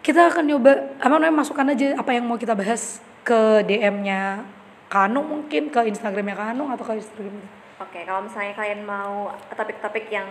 Kita 0.01 0.31
akan 0.31 0.45
nyoba, 0.49 0.73
apa 1.03 1.15
namanya, 1.19 1.45
masukkan 1.45 1.67
aja 1.69 1.99
apa 1.99 2.11
yang 2.15 2.25
mau 2.25 2.39
kita 2.41 2.55
bahas 2.55 3.03
ke 3.27 3.67
DM-nya 3.69 4.41
Kanung 4.89 5.29
mungkin, 5.29 5.69
ke 5.69 5.85
Instagramnya 5.85 6.33
Kanung 6.33 6.73
atau 6.73 6.85
ke 6.87 6.97
Instagram. 6.97 7.45
Oke, 7.79 8.03
kalau 8.09 8.25
misalnya 8.25 8.57
kalian 8.57 8.83
mau 8.89 9.31
topik-topik 9.53 10.09
yang 10.09 10.27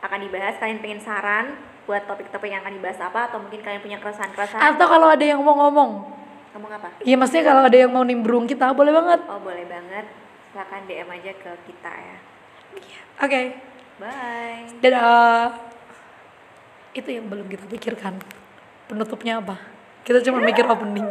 akan 0.00 0.18
dibahas, 0.24 0.56
kalian 0.56 0.80
pengen 0.80 1.00
saran 1.04 1.60
buat 1.84 2.02
topik-topik 2.08 2.50
yang 2.50 2.64
akan 2.64 2.74
dibahas 2.80 2.98
apa, 2.98 3.30
atau 3.30 3.38
mungkin 3.38 3.60
kalian 3.62 3.84
punya 3.84 3.98
keresahan-keresahan, 4.00 4.74
Atau 4.74 4.86
kalau 4.88 5.12
ada 5.12 5.22
yang 5.22 5.38
mau 5.44 5.54
ngomong, 5.54 5.90
ngomong 6.56 6.72
apa? 6.72 6.88
ya 7.04 7.14
maksudnya 7.14 7.44
kalau 7.46 7.62
ada 7.68 7.76
yang 7.76 7.92
mau 7.92 8.02
nimbrung 8.02 8.48
kita, 8.48 8.72
boleh 8.72 8.90
banget. 8.90 9.20
Oh, 9.28 9.38
boleh 9.38 9.66
banget. 9.68 10.06
Silahkan 10.50 10.82
DM 10.88 11.08
aja 11.12 11.32
ke 11.36 11.50
kita 11.68 11.92
ya. 11.92 12.16
Oke, 13.22 13.40
Bye. 14.00 14.66
dadah. 14.80 15.52
Itu 16.96 17.08
yang 17.12 17.28
belum 17.28 17.46
kita 17.48 17.64
pikirkan. 17.68 18.16
Penutupnya 18.86 19.42
apa? 19.42 19.58
Kita 20.06 20.22
cuma 20.22 20.38
mikir 20.38 20.62
opening. 20.62 21.06